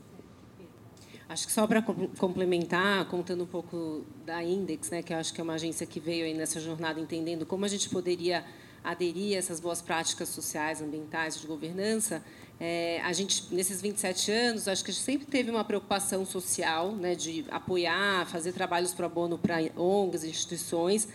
Acho 1.28 1.46
que 1.46 1.52
só 1.52 1.66
para 1.66 1.82
complementar, 1.82 3.04
contando 3.06 3.42
um 3.42 3.46
pouco 3.48 4.04
da 4.24 4.44
Index, 4.44 4.90
né, 4.90 5.02
que 5.02 5.12
eu 5.12 5.18
acho 5.18 5.34
que 5.34 5.40
é 5.40 5.44
uma 5.44 5.54
agência 5.54 5.84
que 5.84 5.98
veio 5.98 6.24
aí 6.24 6.34
nessa 6.34 6.60
jornada 6.60 7.00
entendendo 7.00 7.44
como 7.44 7.64
a 7.64 7.68
gente 7.68 7.88
poderia 7.88 8.44
aderir 8.84 9.34
a 9.34 9.38
essas 9.38 9.58
boas 9.58 9.82
práticas 9.82 10.28
sociais, 10.28 10.80
ambientais, 10.80 11.40
de 11.40 11.46
governança, 11.48 12.22
é, 12.58 13.00
a 13.02 13.12
gente, 13.12 13.52
nesses 13.54 13.82
27 13.82 14.32
anos, 14.32 14.68
acho 14.68 14.82
que 14.82 14.90
a 14.90 14.94
gente 14.94 15.02
sempre 15.02 15.26
teve 15.26 15.50
uma 15.50 15.64
preocupação 15.64 16.24
social, 16.24 16.92
né, 16.92 17.14
de 17.14 17.44
apoiar, 17.50 18.26
fazer 18.26 18.52
trabalhos 18.52 18.94
pro 18.94 19.08
bono 19.08 19.36
para 19.36 19.56
ONGs, 19.76 20.24
instituições, 20.24 21.08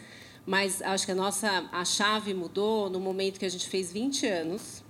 mas 0.45 0.82
acho 0.82 1.06
que 1.06 1.12
a 1.12 1.15
nossa 1.15 1.67
a 1.71 1.84
chave 1.84 2.34
mudou 2.34 2.89
no 2.89 2.99
momento 2.99 3.39
que 3.39 3.45
a 3.45 3.49
gente 3.49 3.67
fez 3.67 3.91
20 3.91 4.25
anos 4.27 4.81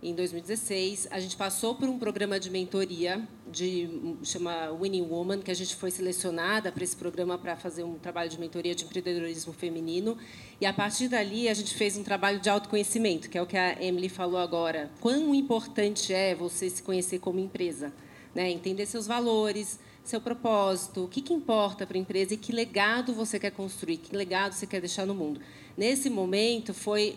em 0.00 0.14
2016, 0.14 1.08
a 1.10 1.18
gente 1.18 1.36
passou 1.36 1.74
por 1.74 1.88
um 1.88 1.98
programa 1.98 2.38
de 2.38 2.48
mentoria 2.50 3.20
de 3.50 3.88
chama 4.22 4.70
Winning 4.70 5.02
Woman, 5.02 5.40
que 5.40 5.50
a 5.50 5.54
gente 5.54 5.74
foi 5.74 5.90
selecionada 5.90 6.70
para 6.70 6.84
esse 6.84 6.94
programa 6.94 7.36
para 7.36 7.56
fazer 7.56 7.82
um 7.82 7.98
trabalho 7.98 8.30
de 8.30 8.38
mentoria 8.38 8.76
de 8.76 8.84
empreendedorismo 8.84 9.52
feminino. 9.52 10.16
E 10.60 10.66
a 10.66 10.72
partir 10.72 11.08
dali 11.08 11.48
a 11.48 11.54
gente 11.54 11.74
fez 11.74 11.96
um 11.96 12.04
trabalho 12.04 12.38
de 12.38 12.48
autoconhecimento, 12.48 13.28
que 13.28 13.36
é 13.36 13.42
o 13.42 13.46
que 13.46 13.56
a 13.56 13.82
Emily 13.82 14.08
falou 14.08 14.38
agora. 14.38 14.88
Quão 15.00 15.34
importante 15.34 16.14
é 16.14 16.32
você 16.32 16.70
se 16.70 16.80
conhecer 16.80 17.18
como 17.18 17.40
empresa, 17.40 17.92
né? 18.32 18.48
Entender 18.48 18.86
seus 18.86 19.08
valores, 19.08 19.80
seu 20.04 20.20
propósito, 20.20 21.04
o 21.04 21.08
que, 21.08 21.20
que 21.20 21.34
importa 21.34 21.84
para 21.84 21.98
a 21.98 22.00
empresa 22.00 22.34
e 22.34 22.36
que 22.36 22.52
legado 22.52 23.12
você 23.12 23.36
quer 23.38 23.50
construir, 23.50 23.96
que 23.96 24.14
legado 24.14 24.52
você 24.52 24.66
quer 24.66 24.80
deixar 24.80 25.04
no 25.04 25.14
mundo. 25.14 25.40
Nesse 25.78 26.10
momento, 26.10 26.74
foi, 26.74 27.14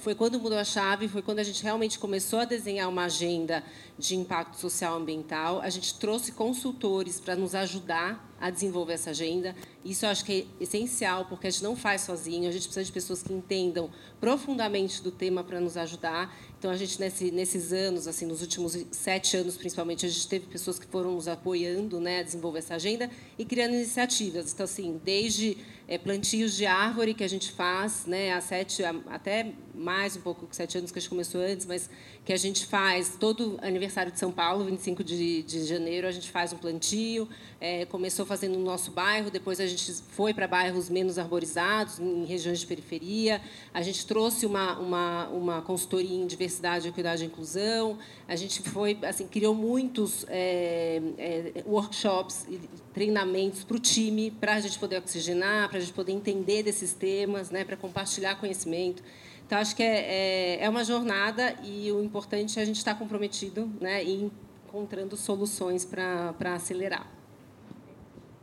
foi 0.00 0.14
quando 0.14 0.38
mudou 0.38 0.58
a 0.58 0.64
chave, 0.64 1.08
foi 1.08 1.22
quando 1.22 1.38
a 1.38 1.42
gente 1.42 1.62
realmente 1.62 1.98
começou 1.98 2.40
a 2.40 2.44
desenhar 2.44 2.90
uma 2.90 3.04
agenda 3.04 3.64
de 3.98 4.14
impacto 4.14 4.60
social 4.60 4.98
ambiental. 4.98 5.62
A 5.62 5.70
gente 5.70 5.98
trouxe 5.98 6.30
consultores 6.30 7.18
para 7.18 7.34
nos 7.34 7.54
ajudar 7.54 8.22
a 8.38 8.50
desenvolver 8.50 8.92
essa 8.92 9.08
agenda. 9.12 9.56
Isso 9.82 10.04
eu 10.04 10.10
acho 10.10 10.26
que 10.26 10.46
é 10.60 10.62
essencial, 10.62 11.24
porque 11.24 11.46
a 11.46 11.50
gente 11.50 11.62
não 11.62 11.74
faz 11.74 12.02
sozinho, 12.02 12.46
a 12.46 12.52
gente 12.52 12.64
precisa 12.64 12.84
de 12.84 12.92
pessoas 12.92 13.22
que 13.22 13.32
entendam 13.32 13.90
profundamente 14.20 15.02
do 15.02 15.10
tema 15.10 15.42
para 15.42 15.58
nos 15.58 15.78
ajudar. 15.78 16.36
Então, 16.66 16.74
a 16.74 16.76
gente, 16.76 16.98
nesse, 16.98 17.30
nesses 17.30 17.72
anos, 17.72 18.08
assim, 18.08 18.26
nos 18.26 18.42
últimos 18.42 18.76
sete 18.90 19.36
anos, 19.36 19.56
principalmente, 19.56 20.04
a 20.04 20.08
gente 20.08 20.26
teve 20.26 20.46
pessoas 20.46 20.80
que 20.80 20.86
foram 20.86 21.12
nos 21.12 21.28
apoiando 21.28 22.00
né, 22.00 22.18
a 22.18 22.22
desenvolver 22.24 22.58
essa 22.58 22.74
agenda 22.74 23.08
e 23.38 23.44
criando 23.44 23.74
iniciativas. 23.74 24.52
Então, 24.52 24.64
assim, 24.64 25.00
desde 25.04 25.58
é, 25.86 25.96
plantios 25.96 26.56
de 26.56 26.66
árvore 26.66 27.14
que 27.14 27.22
a 27.22 27.28
gente 27.28 27.52
faz, 27.52 28.06
né, 28.06 28.32
há 28.32 28.40
sete, 28.40 28.82
até 28.84 29.52
mais 29.72 30.16
um 30.16 30.20
pouco 30.20 30.46
que 30.46 30.56
sete 30.56 30.76
anos 30.78 30.90
que 30.90 30.98
a 30.98 31.00
gente 31.00 31.10
começou 31.10 31.40
antes, 31.40 31.66
mas 31.66 31.88
que 32.24 32.32
a 32.32 32.36
gente 32.36 32.66
faz 32.66 33.16
todo 33.20 33.58
aniversário 33.62 34.10
de 34.10 34.18
São 34.18 34.32
Paulo, 34.32 34.64
25 34.64 35.04
de, 35.04 35.44
de 35.44 35.64
janeiro, 35.64 36.08
a 36.08 36.10
gente 36.10 36.30
faz 36.30 36.52
um 36.52 36.56
plantio. 36.56 37.28
É, 37.60 37.84
começou 37.86 38.26
fazendo 38.26 38.58
no 38.58 38.64
nosso 38.64 38.90
bairro, 38.90 39.30
depois 39.30 39.60
a 39.60 39.66
gente 39.66 39.92
foi 40.10 40.34
para 40.34 40.48
bairros 40.48 40.90
menos 40.90 41.18
arborizados, 41.18 42.00
em 42.00 42.24
regiões 42.24 42.58
de 42.58 42.66
periferia. 42.66 43.40
A 43.72 43.80
gente 43.80 44.04
trouxe 44.06 44.44
uma, 44.44 44.78
uma, 44.78 45.28
uma 45.28 45.62
consultoria 45.62 46.16
em 46.16 46.26
diversidade, 46.26 46.55
equidade 46.64 47.22
e 47.22 47.26
inclusão. 47.26 47.98
A 48.28 48.36
gente 48.36 48.62
foi, 48.62 48.98
assim, 49.02 49.26
criou 49.26 49.54
muitos 49.54 50.24
é, 50.28 51.00
é, 51.18 51.64
workshops 51.66 52.46
e 52.48 52.60
treinamentos 52.92 53.64
para 53.64 53.76
o 53.76 53.80
time, 53.80 54.30
para 54.30 54.54
a 54.54 54.60
gente 54.60 54.78
poder 54.78 54.98
oxigenar, 54.98 55.68
para 55.68 55.78
a 55.78 55.80
gente 55.80 55.92
poder 55.92 56.12
entender 56.12 56.62
desses 56.62 56.92
temas, 56.92 57.50
né, 57.50 57.64
para 57.64 57.76
compartilhar 57.76 58.36
conhecimento. 58.36 59.02
Então, 59.46 59.58
acho 59.58 59.76
que 59.76 59.82
é, 59.82 60.58
é, 60.58 60.64
é, 60.64 60.68
uma 60.68 60.82
jornada 60.82 61.54
e 61.62 61.92
o 61.92 62.02
importante 62.02 62.58
é 62.58 62.62
a 62.62 62.64
gente 62.64 62.78
estar 62.78 62.96
comprometido 62.96 63.70
né, 63.80 64.02
e 64.02 64.30
encontrando 64.66 65.16
soluções 65.16 65.84
para 65.84 66.54
acelerar. 66.54 67.06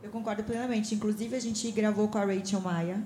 Eu 0.02 0.10
concordo 0.10 0.42
plenamente. 0.44 0.94
Inclusive, 0.94 1.36
a 1.36 1.40
gente 1.40 1.70
gravou 1.72 2.08
com 2.08 2.18
a 2.18 2.24
Rachel 2.24 2.60
Maia 2.60 3.02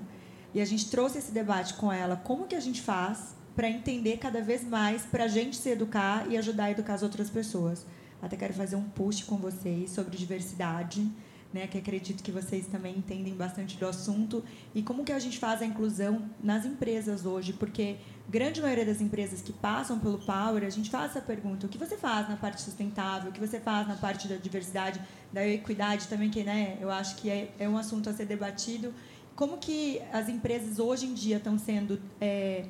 e 0.53 0.61
a 0.61 0.65
gente 0.65 0.89
trouxe 0.89 1.17
esse 1.17 1.31
debate 1.31 1.73
com 1.75 1.91
ela. 1.91 2.15
Como 2.17 2.45
que 2.47 2.55
a 2.55 2.59
gente 2.59 2.81
faz 2.81 3.35
para 3.59 3.69
entender 3.69 4.15
cada 4.19 4.41
vez 4.41 4.63
mais, 4.63 5.01
para 5.01 5.25
a 5.25 5.27
gente 5.27 5.57
se 5.57 5.69
educar 5.69 6.25
e 6.31 6.37
ajudar 6.37 6.63
a 6.63 6.71
educar 6.71 6.93
as 6.93 7.03
outras 7.03 7.29
pessoas? 7.29 7.85
Até 8.21 8.37
quero 8.37 8.53
fazer 8.53 8.77
um 8.77 8.83
post 8.83 9.25
com 9.25 9.35
vocês 9.35 9.91
sobre 9.91 10.15
diversidade 10.15 11.05
né, 11.53 11.67
que 11.67 11.77
acredito 11.77 12.23
que 12.23 12.31
vocês 12.31 12.67
também 12.67 12.97
entendem 12.97 13.33
bastante 13.33 13.75
do 13.77 13.85
assunto, 13.85 14.43
e 14.73 14.81
como 14.81 15.03
que 15.03 15.11
a 15.11 15.19
gente 15.19 15.37
faz 15.39 15.61
a 15.61 15.65
inclusão 15.65 16.29
nas 16.41 16.65
empresas 16.65 17.25
hoje, 17.25 17.53
porque 17.53 17.97
grande 18.29 18.61
maioria 18.61 18.85
das 18.85 19.01
empresas 19.01 19.41
que 19.41 19.51
passam 19.51 19.99
pelo 19.99 20.19
Power, 20.19 20.63
a 20.63 20.69
gente 20.69 20.89
faz 20.89 21.11
essa 21.11 21.21
pergunta, 21.21 21.65
o 21.65 21.69
que 21.69 21.77
você 21.77 21.97
faz 21.97 22.29
na 22.29 22.37
parte 22.37 22.61
sustentável, 22.61 23.31
o 23.31 23.33
que 23.33 23.39
você 23.39 23.59
faz 23.59 23.87
na 23.87 23.95
parte 23.95 24.27
da 24.27 24.35
diversidade, 24.35 25.01
da 25.33 25.45
equidade 25.45 26.07
também, 26.07 26.29
que 26.29 26.43
né, 26.43 26.77
eu 26.79 26.91
acho 26.91 27.15
que 27.15 27.29
é, 27.29 27.51
é 27.59 27.67
um 27.67 27.77
assunto 27.77 28.09
a 28.09 28.13
ser 28.13 28.25
debatido, 28.25 28.93
como 29.35 29.57
que 29.57 29.99
as 30.13 30.29
empresas 30.29 30.79
hoje 30.79 31.07
em 31.07 31.13
dia 31.13 31.37
estão 31.37 31.57
sendo 31.57 31.99
é, 32.21 32.65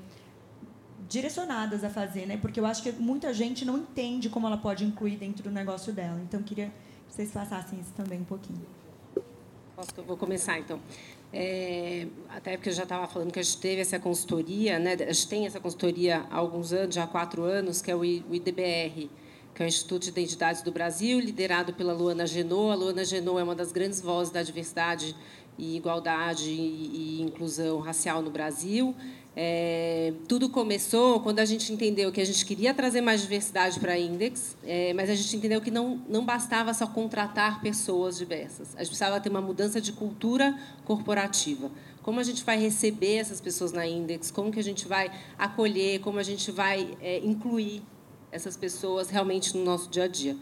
direcionadas 1.09 1.83
a 1.83 1.89
fazer, 1.89 2.27
né? 2.27 2.37
Porque 2.37 2.59
eu 2.59 2.65
acho 2.65 2.83
que 2.83 2.91
muita 2.91 3.33
gente 3.33 3.65
não 3.65 3.79
entende 3.79 4.29
como 4.29 4.45
ela 4.45 4.57
pode 4.57 4.85
incluir 4.85 5.17
dentro 5.17 5.43
do 5.43 5.51
negócio 5.51 5.91
dela. 5.91 6.21
Então, 6.21 6.41
queria 6.43 6.71
que 7.07 7.15
vocês 7.15 7.31
passassem 7.31 7.79
isso 7.79 7.91
também 7.93 8.21
um 8.21 8.23
pouquinho. 8.23 8.61
Posso 9.75 9.93
que 9.93 9.99
eu 9.99 10.03
vou 10.03 10.15
começar, 10.15 10.59
então. 10.59 10.79
É, 11.33 12.07
até 12.29 12.55
porque 12.55 12.69
eu 12.69 12.73
já 12.73 12.83
estava 12.83 13.07
falando 13.07 13.31
que 13.31 13.39
a 13.39 13.43
gente 13.43 13.57
teve 13.57 13.81
essa 13.81 13.99
consultoria, 13.99 14.77
né? 14.77 14.93
A 14.93 15.11
gente 15.11 15.27
tem 15.27 15.45
essa 15.47 15.59
consultoria 15.59 16.25
há 16.29 16.37
alguns 16.37 16.71
anos, 16.71 16.93
já 16.93 17.03
há 17.03 17.07
quatro 17.07 17.43
anos, 17.43 17.81
que 17.81 17.89
é 17.89 17.95
o 17.95 18.05
IDBR, 18.05 19.09
que 19.53 19.63
é 19.63 19.65
o 19.65 19.67
Instituto 19.67 20.03
de 20.03 20.09
Identidades 20.09 20.61
do 20.61 20.71
Brasil, 20.71 21.19
liderado 21.19 21.73
pela 21.73 21.93
Luana 21.93 22.27
Genot. 22.27 22.71
A 22.71 22.75
Luana 22.75 23.03
Genot 23.03 23.39
é 23.39 23.43
uma 23.43 23.55
das 23.55 23.71
grandes 23.71 23.99
vozes 23.99 24.31
da 24.31 24.43
diversidade 24.43 25.15
e 25.57 25.75
igualdade 25.75 26.49
e, 26.49 27.21
inclusão 27.21 27.79
racial 27.79 28.21
no 28.21 28.31
Brasil. 28.31 28.95
É, 29.41 30.11
tudo 30.27 30.49
começou 30.49 31.21
quando 31.21 31.39
a 31.39 31.45
gente 31.45 31.71
entendeu 31.71 32.11
que 32.11 32.19
a 32.19 32.25
gente 32.25 32.45
queria 32.45 32.73
trazer 32.73 32.99
mais 32.99 33.21
diversidade 33.21 33.79
para 33.79 33.93
a 33.93 33.97
Index, 33.97 34.57
é, 34.65 34.91
mas 34.93 35.09
a 35.09 35.15
gente 35.15 35.33
entendeu 35.33 35.61
que 35.61 35.71
não, 35.71 36.01
não 36.09 36.25
bastava 36.25 36.73
só 36.73 36.85
contratar 36.85 37.61
pessoas 37.61 38.17
diversas. 38.17 38.75
A 38.75 38.79
gente 38.79 38.89
precisava 38.89 39.17
ter 39.21 39.29
uma 39.29 39.39
mudança 39.39 39.79
de 39.79 39.93
cultura 39.93 40.59
corporativa. 40.83 41.71
Como 42.03 42.19
a 42.19 42.23
gente 42.23 42.43
vai 42.43 42.59
receber 42.59 43.15
essas 43.15 43.39
pessoas 43.39 43.71
na 43.71 43.87
Index? 43.87 44.29
Como 44.29 44.51
que 44.51 44.59
a 44.59 44.63
gente 44.63 44.85
vai 44.85 45.09
acolher? 45.37 46.01
Como 46.01 46.19
a 46.19 46.23
gente 46.23 46.51
vai 46.51 46.97
é, 46.99 47.19
incluir 47.19 47.81
essas 48.33 48.57
pessoas 48.57 49.09
realmente 49.09 49.55
no 49.55 49.63
nosso 49.63 49.89
dia 49.89 50.03
a 50.03 50.07
dia? 50.09 50.35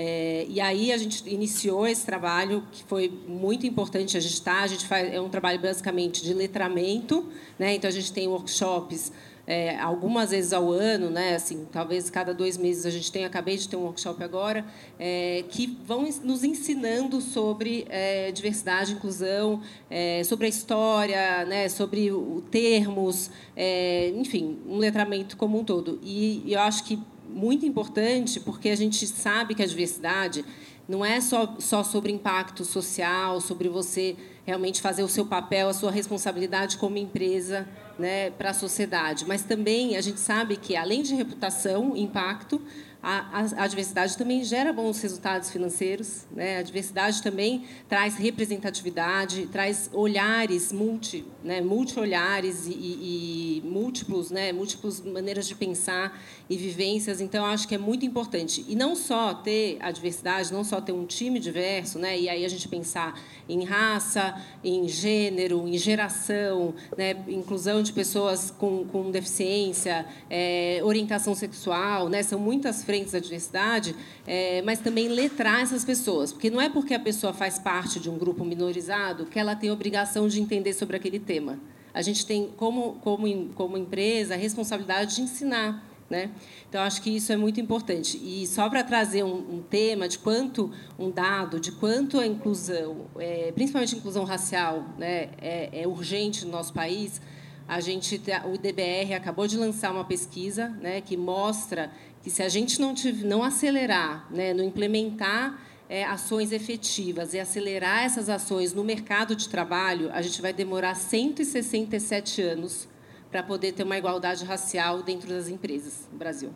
É, 0.00 0.46
e 0.48 0.60
aí 0.60 0.92
a 0.92 0.96
gente 0.96 1.28
iniciou 1.28 1.84
esse 1.84 2.06
trabalho 2.06 2.62
que 2.70 2.84
foi 2.84 3.12
muito 3.26 3.66
importante. 3.66 4.16
A 4.16 4.20
gente 4.20 4.34
está, 4.34 4.60
a 4.60 4.66
gente 4.68 4.86
faz 4.86 5.12
é 5.12 5.20
um 5.20 5.28
trabalho 5.28 5.58
basicamente 5.58 6.22
de 6.22 6.32
letramento, 6.32 7.26
né? 7.58 7.74
Então 7.74 7.88
a 7.88 7.92
gente 7.92 8.12
tem 8.12 8.28
workshops 8.28 9.10
é, 9.44 9.76
algumas 9.80 10.30
vezes 10.30 10.52
ao 10.52 10.70
ano, 10.70 11.10
né? 11.10 11.34
Assim, 11.34 11.66
talvez 11.72 12.10
cada 12.10 12.32
dois 12.32 12.56
meses 12.56 12.86
a 12.86 12.90
gente 12.90 13.10
tenha. 13.10 13.26
Acabei 13.26 13.56
de 13.56 13.68
ter 13.68 13.74
um 13.74 13.80
workshop 13.80 14.22
agora 14.22 14.64
é, 15.00 15.42
que 15.48 15.76
vão 15.84 16.08
nos 16.22 16.44
ensinando 16.44 17.20
sobre 17.20 17.84
é, 17.88 18.30
diversidade, 18.30 18.92
inclusão, 18.92 19.60
é, 19.90 20.22
sobre 20.22 20.46
a 20.46 20.48
história, 20.48 21.44
né? 21.44 21.68
Sobre 21.68 22.12
o 22.12 22.40
termos, 22.52 23.32
é, 23.56 24.10
enfim, 24.10 24.60
um 24.64 24.76
letramento 24.78 25.36
como 25.36 25.58
um 25.58 25.64
todo. 25.64 25.98
E, 26.04 26.44
e 26.46 26.52
eu 26.52 26.60
acho 26.60 26.84
que 26.84 27.00
muito 27.38 27.64
importante, 27.64 28.40
porque 28.40 28.68
a 28.68 28.76
gente 28.76 29.06
sabe 29.06 29.54
que 29.54 29.62
a 29.62 29.66
diversidade 29.66 30.44
não 30.88 31.04
é 31.04 31.20
só, 31.20 31.54
só 31.60 31.84
sobre 31.84 32.10
impacto 32.10 32.64
social, 32.64 33.40
sobre 33.40 33.68
você 33.68 34.16
realmente 34.44 34.80
fazer 34.80 35.04
o 35.04 35.08
seu 35.08 35.24
papel, 35.24 35.68
a 35.68 35.74
sua 35.74 35.90
responsabilidade 35.90 36.78
como 36.78 36.96
empresa 36.96 37.68
né, 37.98 38.30
para 38.30 38.50
a 38.50 38.54
sociedade, 38.54 39.24
mas 39.26 39.42
também 39.42 39.96
a 39.96 40.00
gente 40.00 40.18
sabe 40.18 40.56
que, 40.56 40.74
além 40.74 41.02
de 41.02 41.14
reputação, 41.14 41.96
impacto, 41.96 42.60
a, 43.00 43.62
a, 43.62 43.66
diversidade 43.68 44.18
também 44.18 44.42
gera 44.42 44.72
bons 44.72 45.00
resultados 45.00 45.50
financeiros. 45.50 46.26
Né? 46.32 46.58
A 46.58 46.62
diversidade 46.62 47.22
também 47.22 47.64
traz 47.88 48.16
representatividade, 48.16 49.46
traz 49.46 49.88
olhares 49.92 50.72
multi, 50.72 51.24
né? 51.44 51.60
multi-olhares 51.60 52.66
e, 52.66 52.72
e, 52.72 53.58
e, 53.58 53.62
múltiplos, 53.64 54.32
né? 54.32 54.52
múltiplas 54.52 55.00
maneiras 55.00 55.46
de 55.46 55.54
pensar 55.54 56.20
e 56.50 56.56
vivências. 56.56 57.20
Então, 57.20 57.44
acho 57.46 57.68
que 57.68 57.74
é 57.76 57.78
muito 57.78 58.04
importante. 58.04 58.64
E 58.68 58.74
não 58.74 58.96
só 58.96 59.32
ter 59.32 59.78
a 59.80 59.92
diversidade, 59.92 60.52
não 60.52 60.64
só 60.64 60.80
ter 60.80 60.92
um 60.92 61.06
time 61.06 61.38
diverso, 61.38 62.00
né? 62.00 62.18
e 62.18 62.28
aí 62.28 62.44
a 62.44 62.48
gente 62.48 62.66
pensar 62.66 63.16
em 63.48 63.64
raça, 63.64 64.34
em 64.64 64.88
gênero, 64.88 65.68
em 65.68 65.78
geração, 65.78 66.74
né? 66.96 67.14
inclusão 67.28 67.80
de 67.80 67.92
pessoas 67.92 68.50
com, 68.50 68.84
com 68.86 69.08
deficiência, 69.12 70.04
é, 70.28 70.80
orientação 70.82 71.32
sexual, 71.36 72.08
né? 72.08 72.24
são 72.24 72.40
muitas 72.40 72.87
frentes 72.88 73.12
da 73.12 73.18
diversidade, 73.18 73.94
é, 74.26 74.62
mas 74.62 74.78
também 74.78 75.08
letrar 75.08 75.60
essas 75.60 75.84
pessoas, 75.84 76.32
porque 76.32 76.48
não 76.48 76.58
é 76.58 76.70
porque 76.70 76.94
a 76.94 76.98
pessoa 76.98 77.34
faz 77.34 77.58
parte 77.58 78.00
de 78.00 78.08
um 78.08 78.16
grupo 78.16 78.46
minorizado 78.46 79.26
que 79.26 79.38
ela 79.38 79.54
tem 79.54 79.70
obrigação 79.70 80.26
de 80.26 80.40
entender 80.40 80.72
sobre 80.72 80.96
aquele 80.96 81.18
tema. 81.18 81.58
A 81.92 82.00
gente 82.00 82.24
tem, 82.24 82.48
como, 82.56 82.94
como, 83.02 83.48
como 83.50 83.76
empresa, 83.76 84.32
a 84.32 84.36
responsabilidade 84.38 85.16
de 85.16 85.20
ensinar. 85.20 85.86
Né? 86.08 86.30
Então, 86.66 86.80
acho 86.80 87.02
que 87.02 87.10
isso 87.14 87.30
é 87.30 87.36
muito 87.36 87.60
importante. 87.60 88.18
E 88.22 88.46
só 88.46 88.70
para 88.70 88.82
trazer 88.82 89.22
um, 89.22 89.56
um, 89.56 89.62
tema 89.62 90.08
de 90.08 90.18
quanto, 90.18 90.72
um 90.98 91.10
dado, 91.10 91.60
de 91.60 91.72
quanto 91.72 92.18
a 92.18 92.26
inclusão, 92.26 93.04
é, 93.18 93.52
principalmente 93.52 93.94
a 93.94 93.98
inclusão 93.98 94.24
racial, 94.24 94.86
né, 94.96 95.28
é, 95.36 95.82
é 95.82 95.86
urgente 95.86 96.46
no 96.46 96.52
nosso 96.52 96.72
país, 96.72 97.20
a 97.68 97.80
gente, 97.80 98.18
o 98.46 98.54
IDBR 98.54 99.12
acabou 99.12 99.46
de 99.46 99.58
lançar 99.58 99.92
uma 99.92 100.04
pesquisa 100.04 100.70
né, 100.80 101.02
que 101.02 101.18
mostra 101.18 101.92
que 102.22 102.30
se 102.30 102.42
a 102.42 102.48
gente 102.48 102.80
não, 102.80 102.94
não 103.24 103.42
acelerar, 103.42 104.26
né, 104.30 104.52
não 104.52 104.64
implementar 104.64 105.60
é, 105.88 106.04
ações 106.04 106.52
efetivas 106.52 107.32
e 107.32 107.40
acelerar 107.40 108.04
essas 108.04 108.28
ações 108.28 108.74
no 108.74 108.84
mercado 108.84 109.34
de 109.34 109.48
trabalho, 109.48 110.10
a 110.12 110.20
gente 110.20 110.42
vai 110.42 110.52
demorar 110.52 110.94
167 110.94 112.42
anos 112.42 112.88
para 113.30 113.42
poder 113.42 113.72
ter 113.72 113.82
uma 113.82 113.96
igualdade 113.96 114.44
racial 114.44 115.02
dentro 115.02 115.28
das 115.28 115.48
empresas 115.48 116.06
no 116.12 116.18
Brasil. 116.18 116.52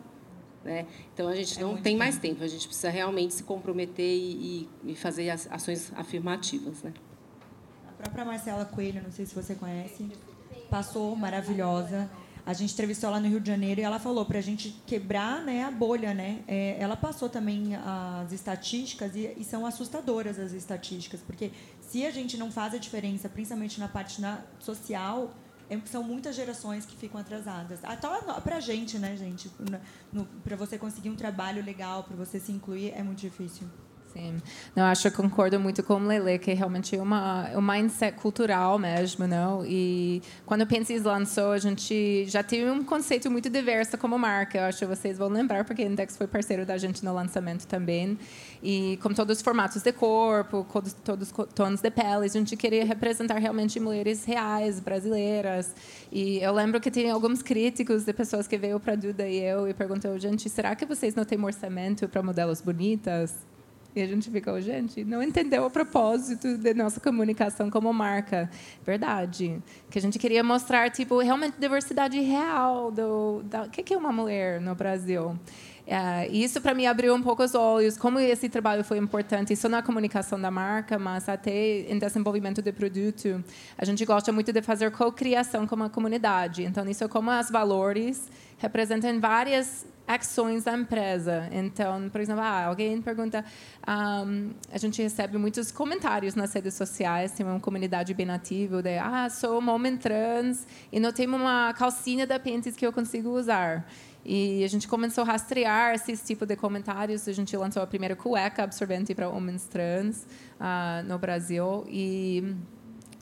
Né? 0.63 0.85
Então, 1.13 1.27
a 1.27 1.35
gente 1.35 1.59
é 1.59 1.61
não 1.61 1.77
tem 1.77 1.97
mais 1.97 2.17
tempo, 2.17 2.43
a 2.43 2.47
gente 2.47 2.67
precisa 2.67 2.89
realmente 2.89 3.33
se 3.33 3.43
comprometer 3.43 4.15
e, 4.15 4.69
e 4.83 4.95
fazer 4.95 5.29
ações 5.29 5.91
afirmativas. 5.95 6.81
Né? 6.83 6.93
A 7.89 7.91
própria 7.91 8.23
Marcela 8.23 8.65
Coelho, 8.65 9.03
não 9.03 9.11
sei 9.11 9.25
se 9.25 9.35
você 9.35 9.55
conhece, 9.55 10.09
passou 10.69 11.15
maravilhosa 11.15 12.09
a 12.45 12.53
gente 12.53 12.73
entrevistou 12.73 13.09
ela 13.09 13.19
no 13.19 13.27
Rio 13.27 13.39
de 13.39 13.47
Janeiro 13.47 13.79
e 13.79 13.83
ela 13.83 13.99
falou 13.99 14.25
para 14.25 14.39
a 14.39 14.41
gente 14.41 14.71
quebrar 14.85 15.41
né, 15.43 15.63
a 15.63 15.71
bolha. 15.71 16.13
Né? 16.13 16.43
É, 16.47 16.77
ela 16.79 16.97
passou 16.97 17.29
também 17.29 17.75
as 17.75 18.31
estatísticas 18.31 19.15
e, 19.15 19.33
e, 19.37 19.43
são 19.43 19.65
assustadoras 19.65 20.37
as 20.37 20.51
estatísticas, 20.51 21.21
porque 21.21 21.51
se 21.81 22.05
a 22.05 22.11
gente 22.11 22.37
não 22.37 22.51
faz 22.51 22.73
a 22.73 22.77
diferença, 22.77 23.29
principalmente 23.29 23.79
na 23.79 23.87
parte 23.87 24.19
na, 24.19 24.41
social, 24.59 25.31
é, 25.69 25.79
são 25.85 26.03
muitas 26.03 26.35
gerações 26.35 26.85
que 26.85 26.95
ficam 26.97 27.19
atrasadas. 27.19 27.79
Até 27.83 28.07
para 28.41 28.57
a 28.57 28.59
gente, 28.59 28.99
né, 28.99 29.15
gente? 29.15 29.49
Para 30.43 30.55
você 30.55 30.77
conseguir 30.77 31.09
um 31.09 31.15
trabalho 31.15 31.63
legal, 31.63 32.03
para 32.03 32.15
você 32.15 32.39
se 32.39 32.51
incluir, 32.51 32.91
é 32.91 33.01
muito 33.01 33.19
difícil. 33.19 33.67
Sim. 34.13 34.37
Não, 34.75 34.83
acho 34.83 35.09
que 35.09 35.17
concordo 35.17 35.59
muito 35.59 35.81
com 35.81 35.95
o 35.95 36.07
Lele, 36.07 36.37
que 36.37 36.51
é 36.51 36.53
realmente 36.53 36.95
é 36.95 37.01
uma, 37.01 37.49
um 37.57 37.61
mindset 37.61 38.15
cultural 38.15 38.77
mesmo, 38.77 39.25
não? 39.25 39.65
E 39.65 40.21
quando 40.45 40.61
o 40.61 40.67
Pensis 40.67 41.01
lançou, 41.01 41.51
a 41.51 41.57
gente 41.57 42.25
já 42.27 42.43
teve 42.43 42.69
um 42.69 42.83
conceito 42.83 43.31
muito 43.31 43.49
diverso 43.49 43.97
como 43.97 44.17
marca. 44.19 44.59
Eu 44.59 44.63
acho 44.65 44.77
que 44.79 44.85
vocês 44.85 45.17
vão 45.17 45.29
lembrar, 45.29 45.65
porque 45.65 45.81
a 45.81 45.85
Index 45.85 46.15
foi 46.15 46.27
parceiro 46.27 46.63
da 46.63 46.77
gente 46.77 47.03
no 47.03 47.11
lançamento 47.11 47.65
também. 47.65 48.17
E 48.61 48.99
com 49.01 49.09
todos 49.13 49.37
os 49.37 49.43
formatos 49.43 49.81
de 49.81 49.91
corpo, 49.91 50.65
todos 51.03 51.31
os 51.31 51.47
tons 51.55 51.81
de 51.81 51.89
pele, 51.89 52.25
a 52.25 52.27
gente 52.27 52.55
queria 52.55 52.85
representar 52.85 53.39
realmente 53.39 53.79
mulheres 53.79 54.23
reais, 54.25 54.79
brasileiras. 54.79 55.73
E 56.11 56.37
eu 56.37 56.53
lembro 56.53 56.79
que 56.79 56.91
tem 56.91 57.09
alguns 57.09 57.41
críticos 57.41 58.05
de 58.05 58.13
pessoas 58.13 58.47
que 58.47 58.59
veio 58.59 58.79
para 58.79 58.95
Duda 58.95 59.27
e 59.27 59.39
eu 59.39 59.67
e 59.67 59.73
perguntou, 59.73 60.17
gente, 60.19 60.47
será 60.51 60.75
que 60.75 60.85
vocês 60.85 61.15
não 61.15 61.25
têm 61.25 61.43
orçamento 61.43 62.07
para 62.07 62.21
modelos 62.21 62.61
bonitas? 62.61 63.52
E 63.95 64.01
a 64.01 64.07
gente 64.07 64.29
ficou, 64.31 64.59
gente, 64.59 65.03
não 65.03 65.21
entendeu 65.21 65.65
o 65.65 65.69
propósito 65.69 66.57
da 66.57 66.73
nossa 66.73 66.99
comunicação 66.99 67.69
como 67.69 67.93
marca. 67.93 68.49
Verdade. 68.83 69.61
Que 69.89 69.99
a 69.99 70.01
gente 70.01 70.17
queria 70.17 70.43
mostrar, 70.43 70.89
tipo, 70.89 71.19
realmente 71.19 71.55
diversidade 71.59 72.19
real 72.19 72.89
do, 72.91 73.43
da, 73.43 73.63
o 73.63 73.69
que 73.69 73.93
é 73.93 73.97
uma 73.97 74.11
mulher 74.11 74.59
no 74.59 74.73
Brasil. 74.73 75.37
É, 75.85 76.27
isso 76.29 76.61
para 76.61 76.73
mim 76.73 76.85
abriu 76.85 77.13
um 77.13 77.21
pouco 77.21 77.43
os 77.43 77.53
olhos 77.53 77.97
como 77.97 78.17
esse 78.17 78.47
trabalho 78.47 78.85
foi 78.85 78.97
importante 78.97 79.51
isso 79.51 79.67
na 79.67 79.83
comunicação 79.83 80.39
da 80.39 80.49
marca 80.49 80.97
mas 80.97 81.27
até 81.27 81.91
em 81.91 81.99
desenvolvimento 81.99 82.61
de 82.61 82.71
produto 82.71 83.43
a 83.77 83.83
gente 83.83 84.05
gosta 84.05 84.31
muito 84.31 84.53
de 84.53 84.61
fazer 84.61 84.91
co-criação 84.91 85.67
com 85.67 85.83
a 85.83 85.89
comunidade 85.89 86.63
então 86.63 86.87
isso 86.87 87.03
é 87.03 87.07
como 87.09 87.29
os 87.37 87.49
valores 87.49 88.31
representam 88.63 89.19
várias 89.19 89.85
ações 90.07 90.63
da 90.63 90.73
empresa. 90.73 91.49
Então, 91.51 92.09
por 92.09 92.21
exemplo, 92.21 92.41
ah, 92.41 92.65
alguém 92.65 93.01
pergunta, 93.01 93.43
um, 93.87 94.51
a 94.71 94.77
gente 94.77 95.01
recebe 95.01 95.37
muitos 95.37 95.69
comentários 95.71 96.33
nas 96.33 96.53
redes 96.53 96.73
sociais, 96.73 97.33
tem 97.33 97.45
uma 97.45 97.59
comunidade 97.59 98.13
bem 98.13 98.29
ativa 98.29 98.81
de, 98.81 98.97
ah, 98.97 99.29
sou 99.29 99.61
um 99.61 99.69
homem 99.69 99.97
trans 99.97 100.65
e 100.91 100.99
não 100.99 101.11
tenho 101.11 101.35
uma 101.35 101.73
calcinha 101.73 102.25
da 102.25 102.39
Pentes 102.39 102.75
que 102.75 102.85
eu 102.85 102.93
consigo 102.93 103.29
usar. 103.29 103.85
E 104.25 104.63
a 104.63 104.67
gente 104.69 104.87
começou 104.87 105.25
a 105.25 105.27
rastrear 105.27 105.95
esse 105.95 106.15
tipo 106.15 106.45
de 106.45 106.55
comentários. 106.55 107.27
A 107.27 107.33
gente 107.33 107.55
lançou 107.57 107.83
a 107.83 107.87
primeira 107.87 108.15
cueca 108.15 108.63
absorvente 108.63 109.13
para 109.13 109.27
homens 109.27 109.65
trans 109.65 110.25
uh, 110.61 111.05
no 111.05 111.19
Brasil 111.19 111.85
e 111.89 112.55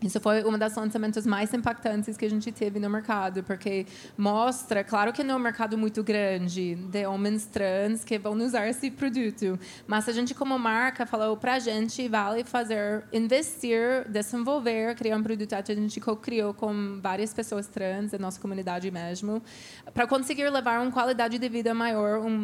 Isso 0.02 0.20
foi 0.20 0.44
um 0.44 0.58
dos 0.58 0.76
lançamentos 0.76 1.28
mais 1.28 1.54
impactantes 1.54 2.18
que 2.18 2.26
a 2.26 2.30
gente 2.30 2.52
teve 2.52 2.80
no 2.80 2.90
mercado, 2.90 3.44
porque 3.44 3.86
mostra, 4.18 4.84
claro 4.84 5.14
que 5.14 5.24
não 5.24 5.36
é 5.36 5.38
um 5.38 5.40
mercado 5.40 5.78
muito 5.78 6.04
grande 6.04 6.74
de 6.76 7.06
homens 7.06 7.46
trans 7.46 8.04
que 8.04 8.18
vão 8.18 8.34
usar 8.34 8.68
esse 8.68 8.90
produto, 8.90 9.60
mas 9.86 10.10
a 10.10 10.12
gente 10.12 10.34
como 10.34 10.58
marca 10.58 11.06
falou 11.06 11.38
para 11.38 11.54
a 11.54 11.60
gente 11.60 12.08
vale 12.08 12.44
fazer, 12.44 13.04
investir, 13.14 14.08
desenvolver, 14.10 14.96
criar 14.96 15.18
um 15.18 15.24
produto. 15.24 15.52
Que 15.52 15.72
a 15.72 15.76
gente 15.76 16.00
co-criou 16.00 16.54
com 16.54 17.00
várias 17.02 17.34
pessoas 17.34 17.68
trans 17.68 18.12
da 18.12 18.18
nossa 18.18 18.40
comunidade 18.40 18.90
mesmo, 18.90 19.42
para 19.94 20.08
conseguir 20.08 20.50
levar 20.50 20.82
uma 20.82 20.92
qualidade 20.92 21.38
de 21.38 21.50
vida 21.50 21.74
maior, 21.74 22.20
um 22.20 22.44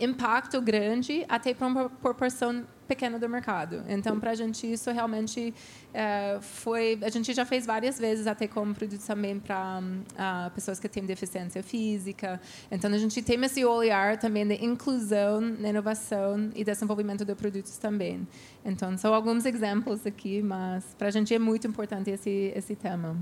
impacto 0.00 0.60
grande 0.60 1.26
até 1.28 1.52
para 1.52 1.66
uma 1.66 1.90
proporção 1.90 2.64
pequeno 2.88 3.18
do 3.18 3.28
mercado. 3.28 3.84
Então, 3.86 4.18
para 4.18 4.30
a 4.30 4.34
gente, 4.34 4.66
isso 4.66 4.90
realmente 4.90 5.54
é, 5.92 6.38
foi. 6.40 6.98
A 7.02 7.10
gente 7.10 7.34
já 7.34 7.44
fez 7.44 7.66
várias 7.66 7.98
vezes, 7.98 8.26
até 8.26 8.48
como 8.48 8.74
produto 8.74 9.04
também 9.06 9.38
para 9.38 10.50
pessoas 10.54 10.80
que 10.80 10.88
têm 10.88 11.04
deficiência 11.04 11.62
física. 11.62 12.40
Então, 12.70 12.92
a 12.92 12.98
gente 12.98 13.22
tem 13.22 13.44
esse 13.44 13.64
olhar 13.64 14.16
também 14.16 14.46
de 14.46 14.64
inclusão, 14.64 15.42
inovação 15.42 16.50
e 16.56 16.64
desenvolvimento 16.64 17.24
de 17.24 17.34
produtos 17.34 17.76
também. 17.76 18.26
Então, 18.64 18.96
são 18.96 19.12
alguns 19.12 19.44
exemplos 19.44 20.06
aqui, 20.06 20.42
mas 20.42 20.84
para 20.96 21.08
a 21.08 21.10
gente 21.10 21.32
é 21.34 21.38
muito 21.38 21.66
importante 21.66 22.10
esse, 22.10 22.52
esse 22.56 22.74
tema. 22.74 23.16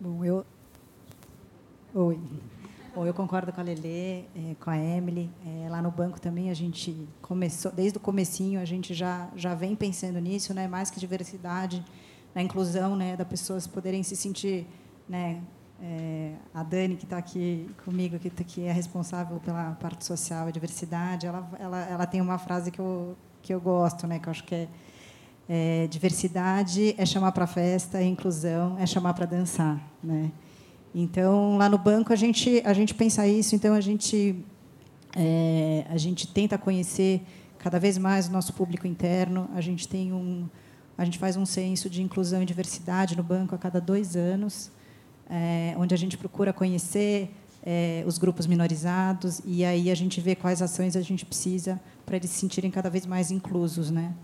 Bom, 0.00 0.24
eu. 0.24 0.44
Oi. 1.94 2.18
Bom, 2.96 3.04
eu 3.04 3.12
concordo 3.12 3.52
com 3.52 3.60
a 3.60 3.62
Lelê, 3.62 4.20
é, 4.20 4.56
com 4.58 4.70
a 4.70 4.78
Emily. 4.78 5.30
É, 5.44 5.68
lá 5.68 5.82
no 5.82 5.90
banco 5.90 6.18
também 6.18 6.48
a 6.48 6.54
gente 6.54 7.06
começou, 7.20 7.70
desde 7.70 7.98
o 7.98 8.00
comecinho 8.00 8.58
a 8.58 8.64
gente 8.64 8.94
já 8.94 9.28
já 9.36 9.54
vem 9.54 9.76
pensando 9.76 10.18
nisso, 10.18 10.54
né? 10.54 10.66
Mais 10.66 10.88
que 10.88 10.98
diversidade, 10.98 11.84
na 12.34 12.40
inclusão, 12.40 12.96
né, 12.96 13.14
das 13.14 13.28
pessoas 13.28 13.66
poderem 13.66 14.02
se 14.02 14.16
sentir, 14.16 14.66
né? 15.06 15.42
É, 15.78 16.32
a 16.54 16.62
Dani 16.62 16.96
que 16.96 17.04
está 17.04 17.18
aqui 17.18 17.68
comigo, 17.84 18.18
que, 18.18 18.30
que 18.30 18.62
é 18.62 18.72
responsável 18.72 19.38
pela 19.40 19.72
parte 19.72 20.02
social 20.02 20.48
e 20.48 20.52
diversidade, 20.52 21.26
ela, 21.26 21.46
ela, 21.60 21.80
ela 21.82 22.06
tem 22.06 22.22
uma 22.22 22.38
frase 22.38 22.70
que 22.70 22.78
eu 22.78 23.14
que 23.42 23.52
eu 23.52 23.60
gosto, 23.60 24.06
né? 24.06 24.18
Que 24.18 24.26
eu 24.26 24.30
acho 24.30 24.44
que 24.44 24.54
é, 24.54 24.68
é 25.46 25.86
diversidade 25.88 26.94
é 26.96 27.04
chamar 27.04 27.32
para 27.32 27.46
festa, 27.46 28.02
inclusão 28.02 28.78
é 28.78 28.86
chamar 28.86 29.12
para 29.12 29.26
dançar, 29.26 29.78
né? 30.02 30.32
Então, 30.98 31.58
lá 31.58 31.68
no 31.68 31.76
banco, 31.76 32.10
a 32.10 32.16
gente, 32.16 32.62
a 32.64 32.72
gente 32.72 32.94
pensa 32.94 33.28
isso, 33.28 33.54
então 33.54 33.74
a 33.74 33.82
gente, 33.82 34.34
é, 35.14 35.84
a 35.90 35.98
gente 35.98 36.26
tenta 36.26 36.56
conhecer 36.56 37.20
cada 37.58 37.78
vez 37.78 37.98
mais 37.98 38.28
o 38.28 38.32
nosso 38.32 38.54
público 38.54 38.86
interno. 38.86 39.46
A 39.54 39.60
gente, 39.60 39.86
tem 39.86 40.10
um, 40.10 40.48
a 40.96 41.04
gente 41.04 41.18
faz 41.18 41.36
um 41.36 41.44
censo 41.44 41.90
de 41.90 42.02
inclusão 42.02 42.42
e 42.42 42.46
diversidade 42.46 43.14
no 43.14 43.22
banco 43.22 43.54
a 43.54 43.58
cada 43.58 43.78
dois 43.78 44.16
anos, 44.16 44.70
é, 45.28 45.74
onde 45.76 45.92
a 45.92 45.98
gente 45.98 46.16
procura 46.16 46.50
conhecer 46.50 47.30
é, 47.62 48.02
os 48.06 48.16
grupos 48.16 48.46
minorizados 48.46 49.42
e 49.44 49.66
aí 49.66 49.90
a 49.90 49.94
gente 49.94 50.18
vê 50.18 50.34
quais 50.34 50.62
ações 50.62 50.96
a 50.96 51.02
gente 51.02 51.26
precisa 51.26 51.78
para 52.06 52.16
eles 52.16 52.30
se 52.30 52.38
sentirem 52.38 52.70
cada 52.70 52.88
vez 52.88 53.04
mais 53.04 53.30
inclusos, 53.30 53.90
né? 53.90 54.14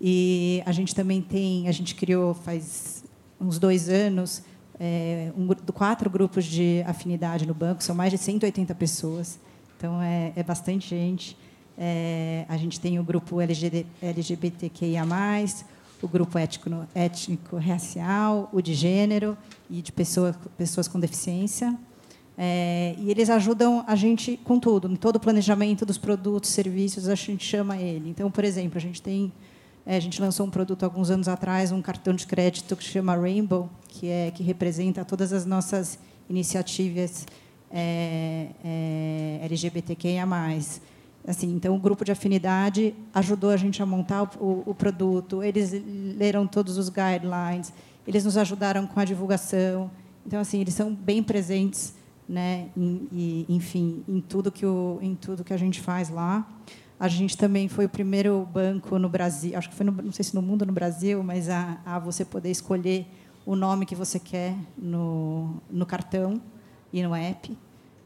E 0.00 0.62
a 0.64 0.72
gente 0.72 0.94
também 0.94 1.20
tem, 1.20 1.68
a 1.68 1.72
gente 1.72 1.94
criou 1.94 2.32
faz 2.32 3.04
uns 3.38 3.58
dois 3.58 3.90
anos 3.90 4.42
é, 4.78 5.32
um, 5.36 5.46
quatro 5.72 6.10
grupos 6.10 6.44
de 6.44 6.82
afinidade 6.86 7.46
no 7.46 7.54
banco, 7.54 7.82
são 7.82 7.94
mais 7.94 8.10
de 8.10 8.18
180 8.18 8.74
pessoas, 8.74 9.38
então 9.76 10.00
é, 10.00 10.32
é 10.36 10.42
bastante 10.42 10.88
gente. 10.88 11.36
É, 11.78 12.46
a 12.48 12.56
gente 12.56 12.80
tem 12.80 12.98
o 12.98 13.04
grupo 13.04 13.40
LGBT, 13.40 13.86
LGBTQIA+, 14.00 15.04
o 16.00 16.08
grupo 16.08 16.38
étnico, 16.38 16.70
étnico 16.94 17.56
racial, 17.56 18.48
o 18.52 18.60
de 18.60 18.74
gênero 18.74 19.36
e 19.68 19.82
de 19.82 19.92
pessoa, 19.92 20.34
pessoas 20.56 20.88
com 20.88 20.98
deficiência. 20.98 21.76
É, 22.38 22.94
e 22.98 23.10
eles 23.10 23.30
ajudam 23.30 23.82
a 23.86 23.96
gente 23.96 24.38
com 24.44 24.58
tudo, 24.58 24.90
em 24.90 24.96
todo 24.96 25.16
o 25.16 25.20
planejamento 25.20 25.86
dos 25.86 25.96
produtos, 25.96 26.50
serviços, 26.50 27.08
a 27.08 27.14
gente 27.14 27.44
chama 27.44 27.78
ele. 27.78 28.10
Então, 28.10 28.30
por 28.30 28.44
exemplo, 28.44 28.76
a 28.76 28.80
gente 28.80 29.00
tem 29.00 29.32
é, 29.86 29.96
a 29.96 30.00
gente 30.00 30.20
lançou 30.20 30.44
um 30.44 30.50
produto 30.50 30.82
alguns 30.82 31.10
anos 31.10 31.28
atrás, 31.28 31.70
um 31.70 31.80
cartão 31.80 32.12
de 32.12 32.26
crédito 32.26 32.74
que 32.74 32.82
se 32.82 32.90
chama 32.90 33.14
Rainbow, 33.14 33.70
que 33.86 34.08
é 34.08 34.32
que 34.32 34.42
representa 34.42 35.04
todas 35.04 35.32
as 35.32 35.46
nossas 35.46 35.96
iniciativas 36.28 37.24
é, 37.70 38.48
é, 38.64 39.40
LGBTQIA+. 39.44 40.26
Assim, 41.24 41.52
então, 41.54 41.74
o 41.74 41.78
grupo 41.78 42.04
de 42.04 42.10
afinidade 42.10 42.94
ajudou 43.14 43.50
a 43.50 43.56
gente 43.56 43.80
a 43.80 43.86
montar 43.86 44.24
o, 44.40 44.64
o, 44.66 44.74
produto. 44.74 45.42
Eles 45.42 45.72
leram 46.16 46.46
todos 46.46 46.78
os 46.78 46.88
guidelines. 46.88 47.72
Eles 48.06 48.24
nos 48.24 48.36
ajudaram 48.36 48.86
com 48.86 48.98
a 48.98 49.04
divulgação. 49.04 49.90
Então, 50.24 50.40
assim, 50.40 50.60
eles 50.60 50.74
são 50.74 50.92
bem 50.92 51.22
presentes, 51.22 51.94
né? 52.28 52.68
Em, 52.76 53.08
e, 53.12 53.46
enfim, 53.48 54.04
em 54.08 54.20
tudo 54.20 54.50
que 54.50 54.66
o, 54.66 54.98
em 55.00 55.14
tudo 55.14 55.44
que 55.44 55.52
a 55.52 55.56
gente 55.56 55.80
faz 55.80 56.08
lá. 56.08 56.46
A 56.98 57.08
gente 57.08 57.36
também 57.36 57.68
foi 57.68 57.84
o 57.84 57.88
primeiro 57.88 58.48
banco 58.50 58.98
no 58.98 59.08
Brasil, 59.08 59.56
acho 59.56 59.68
que 59.68 59.74
foi, 59.74 59.84
no, 59.84 59.92
não 59.92 60.12
sei 60.12 60.24
se 60.24 60.34
no 60.34 60.40
mundo 60.40 60.64
no 60.64 60.72
Brasil, 60.72 61.22
mas 61.22 61.50
a, 61.50 61.78
a 61.84 61.98
você 61.98 62.24
poder 62.24 62.50
escolher 62.50 63.06
o 63.44 63.54
nome 63.54 63.84
que 63.84 63.94
você 63.94 64.18
quer 64.18 64.56
no, 64.78 65.62
no 65.70 65.84
cartão 65.84 66.40
e 66.92 67.02
no 67.02 67.14
app. 67.14 67.56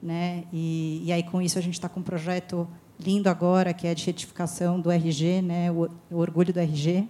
Né? 0.02 0.44
E, 0.52 1.02
e 1.04 1.12
aí, 1.12 1.22
com 1.22 1.40
isso, 1.40 1.58
a 1.58 1.62
gente 1.62 1.74
está 1.74 1.88
com 1.88 2.00
um 2.00 2.02
projeto 2.02 2.66
lindo 2.98 3.28
agora, 3.28 3.72
que 3.72 3.86
é 3.86 3.94
de 3.94 4.04
retificação 4.04 4.80
do 4.80 4.90
RG, 4.90 5.40
né? 5.40 5.70
o, 5.70 5.88
o 6.10 6.16
orgulho 6.16 6.52
do 6.52 6.58
RG, 6.58 7.08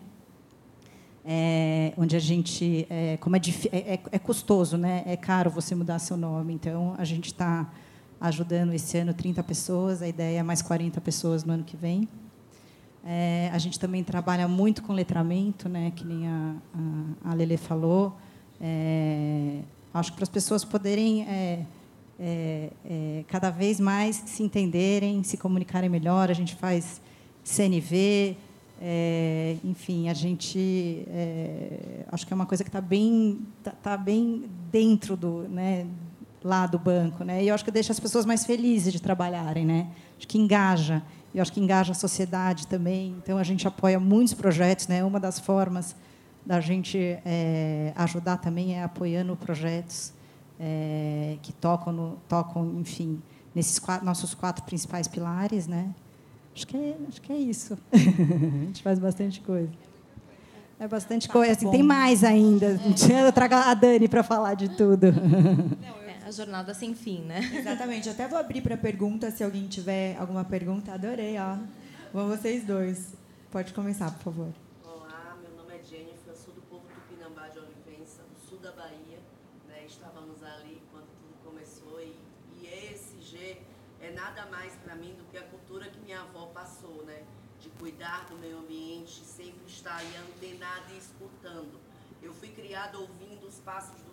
é, 1.25 1.93
onde 1.97 2.15
a 2.15 2.21
gente, 2.21 2.87
é, 2.91 3.17
como 3.19 3.37
é, 3.37 3.41
é, 3.73 4.01
é, 4.13 4.19
custoso, 4.19 4.77
né? 4.77 5.03
é 5.07 5.17
caro 5.17 5.51
você 5.51 5.75
mudar 5.75 5.99
seu 5.99 6.17
nome, 6.17 6.53
então 6.53 6.95
a 6.99 7.05
gente 7.05 7.27
está 7.27 7.71
ajudando 8.21 8.75
esse 8.75 8.99
ano 8.99 9.15
30 9.15 9.43
pessoas, 9.43 10.03
a 10.03 10.09
ideia 10.09 10.41
é 10.41 10.43
mais 10.43 10.61
40 10.61 11.01
pessoas 11.01 11.45
no 11.45 11.55
ano 11.55 11.65
que 11.65 11.77
vem. 11.77 12.09
É, 13.05 13.51
a 13.53 13.59
gente 13.59 13.79
também 13.81 14.05
trabalha 14.05 14.47
muito 14.47 14.83
com 14.83 14.93
letramento, 14.93 15.69
né, 15.69 15.91
que 15.97 16.05
nem 16.05 16.29
a, 16.29 16.55
a, 17.25 17.31
a 17.31 17.35
Lele 17.35 17.57
falou. 17.57 18.17
É, 18.61 19.61
acho 19.95 20.11
que 20.11 20.17
para 20.17 20.25
as 20.25 20.29
pessoas 20.29 20.65
poderem 20.65 21.23
é, 21.23 21.65
é, 22.19 22.71
é, 22.85 23.25
cada 23.27 23.49
vez 23.49 23.81
mais 23.81 24.17
se 24.27 24.43
entenderem, 24.43 25.23
se 25.23 25.39
comunicarem 25.39 25.89
melhor, 25.89 26.31
a 26.31 26.35
gente 26.35 26.55
faz 26.55 27.01
CNV, 27.43 28.37
é, 28.83 29.57
enfim, 29.65 30.11
a 30.11 30.15
gente 30.15 31.07
acho 32.13 32.27
que 32.27 32.33
é 32.33 32.37
uma 32.37 32.47
coisa 32.47 32.63
que 32.63 32.69
está 32.69 32.81
bem, 32.81 33.41
tá, 33.63 33.71
tá, 33.71 33.97
bem 33.97 34.45
dentro 34.71 35.17
do, 35.17 35.49
né, 35.49 35.87
lá 36.43 36.67
do 36.67 36.79
banco, 36.79 37.23
né? 37.25 37.43
E 37.43 37.49
eu 37.49 37.55
acho 37.55 37.65
que 37.65 37.71
deixa 37.71 37.93
as 37.93 38.01
pessoas 38.01 38.25
mais 38.25 38.45
felizes 38.45 38.93
de 38.93 39.01
trabalharem, 39.01 39.65
né? 39.65 39.89
Acho 40.17 40.27
que 40.27 40.39
engaja. 40.39 41.03
E 41.35 41.39
eu 41.39 41.43
acho 41.43 41.53
que 41.53 41.61
engaja 41.61 41.93
a 41.93 41.95
sociedade 41.95 42.67
também. 42.67 43.15
Então 43.23 43.39
a 43.39 43.43
gente 43.43 43.67
apoia 43.69 44.01
muitos 44.01 44.35
projetos, 44.35 44.89
né? 44.89 45.05
Uma 45.05 45.21
das 45.21 45.39
formas 45.39 45.95
da 46.45 46.61
gente 46.61 46.99
é, 47.25 47.93
ajudar 47.97 48.39
também 48.39 48.75
é 48.75 48.83
apoiando 48.83 49.37
projetos 49.37 50.13
é, 50.59 51.37
que 51.43 51.53
tocam, 51.53 51.93
no, 51.93 52.19
tocam, 52.29 52.81
enfim, 52.81 53.21
nesses 53.55 53.79
quatro, 53.79 54.05
nossos 54.05 54.35
quatro 54.35 54.65
principais 54.65 55.07
pilares, 55.07 55.67
né? 55.67 55.91
Acho 56.55 56.67
que 56.67 56.77
é, 56.77 56.97
acho 57.09 57.21
que 57.21 57.33
é 57.33 57.37
isso. 57.37 57.79
a 57.93 57.97
gente 57.97 58.83
faz 58.83 58.99
bastante 58.99 59.41
coisa. 59.41 59.71
É 60.79 60.89
bastante 60.89 61.27
tá 61.27 61.33
coisa. 61.33 61.53
Assim, 61.53 61.71
tem 61.71 61.83
mais 61.83 62.25
ainda. 62.25 62.81
É. 63.13 63.29
Eu 63.29 63.33
trago 63.33 63.55
a 63.55 63.75
Dani 63.75 64.09
para 64.09 64.23
falar 64.23 64.55
de 64.55 64.71
tudo. 64.71 65.13
Não, 65.13 66.10
a 66.31 66.33
jornada 66.33 66.73
sem 66.73 66.95
fim, 66.95 67.23
né? 67.23 67.41
Exatamente. 67.53 68.09
Até 68.09 68.27
vou 68.29 68.39
abrir 68.39 68.63
para 68.63 68.77
pergunta, 68.77 69.31
se 69.33 69.43
alguém 69.43 69.67
tiver 69.67 70.17
alguma 70.17 70.45
pergunta. 70.45 70.93
Adorei, 70.93 71.37
ó. 71.39 71.59
Vão 72.13 72.29
vocês 72.29 72.65
dois. 72.65 73.15
Pode 73.51 73.75
começar, 73.75 74.13
por 74.13 74.23
favor. 74.23 74.53
Olá, 74.85 75.37
meu 75.43 75.51
nome 75.57 75.77
é 75.77 75.83
Jennifer, 75.83 76.37
sou 76.37 76.55
do 76.55 76.63
povo 76.63 76.85
do 76.87 77.01
Pinambá 77.09 77.49
de 77.49 77.59
Olivença, 77.59 78.23
do 78.23 78.49
sul 78.49 78.59
da 78.59 78.71
Bahia. 78.71 79.19
Né? 79.69 79.85
Estávamos 79.87 80.41
ali 80.45 80.81
quando 80.93 81.09
tudo 81.19 81.35
começou 81.45 82.01
e, 82.01 82.15
e 82.63 82.93
ESG 82.93 83.59
é 84.01 84.13
nada 84.13 84.47
mais 84.47 84.73
para 84.75 84.95
mim 84.95 85.13
do 85.15 85.25
que 85.33 85.37
a 85.37 85.43
cultura 85.43 85.87
que 85.91 85.99
minha 85.99 86.21
avó 86.21 86.47
passou, 86.55 87.05
né? 87.07 87.25
De 87.61 87.69
cuidar 87.71 88.27
do 88.31 88.39
meio 88.39 88.59
ambiente, 88.59 89.21
sempre 89.25 89.67
estar 89.67 89.97
aí 89.97 90.17
antenada 90.17 90.93
e 90.95 90.99
escutando. 90.99 91.81
Eu 92.23 92.33
fui 92.33 92.49
criada 92.51 92.99
ouvindo 92.99 93.49
os 93.49 93.59
passos 93.59 94.01
do 94.03 94.11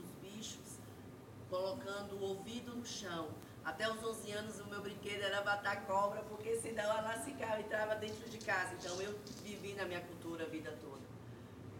colocando 1.49 2.15
o 2.15 2.21
ouvido 2.21 2.75
no 2.75 2.85
chão. 2.85 3.29
Até 3.63 3.91
os 3.91 4.01
11 4.01 4.31
anos, 4.31 4.59
o 4.59 4.67
meu 4.67 4.81
brinquedo 4.81 5.21
era 5.21 5.43
matar 5.43 5.85
cobra, 5.85 6.21
porque 6.23 6.55
senão 6.55 6.83
ela 6.83 7.17
se 7.19 7.31
entrava 7.31 7.95
dentro 7.95 8.29
de 8.29 8.37
casa. 8.37 8.73
Então, 8.75 9.01
eu 9.01 9.13
vivi 9.43 9.73
na 9.73 9.85
minha 9.85 10.01
cultura 10.01 10.45
a 10.45 10.47
vida 10.47 10.71
toda. 10.81 11.05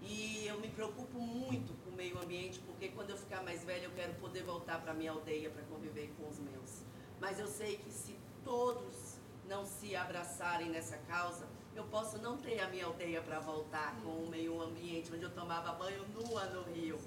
E 0.02 0.46
eu 0.48 0.60
me 0.60 0.70
preocupo 0.70 1.20
muito 1.20 1.74
com 1.84 1.90
o 1.90 1.94
meio 1.94 2.18
ambiente, 2.22 2.60
porque 2.60 2.90
quando 2.90 3.10
eu 3.12 3.18
ficar 3.18 3.42
mais 3.44 3.64
velha, 3.64 3.86
eu 3.86 3.92
quero 3.92 4.14
poder 4.16 4.44
voltar 4.44 4.82
para 4.82 4.94
minha 4.94 5.12
aldeia 5.12 5.50
para 5.50 5.64
conviver 5.64 6.14
com 6.18 6.28
os 6.30 6.40
meus. 6.40 6.82
Mas 7.20 7.40
eu 7.40 7.48
sei 7.48 7.78
que 7.78 7.92
se 7.92 8.18
todos 8.44 9.18
não 9.48 9.66
se 9.66 9.96
abraçarem 9.96 10.70
nessa 10.70 10.98
causa, 11.10 11.46
eu 11.76 11.84
posso 11.86 12.18
não 12.20 12.38
ter 12.38 12.60
a 12.60 12.68
minha 12.70 12.86
aldeia 12.86 13.22
para 13.22 13.40
voltar 13.40 13.96
com 14.02 14.10
o 14.10 14.30
meio 14.30 14.62
ambiente 14.62 15.14
onde 15.14 15.24
eu 15.24 15.30
tomava 15.30 15.74
banho 15.74 16.06
nua 16.10 16.46
no 16.46 16.64
rio. 16.64 16.98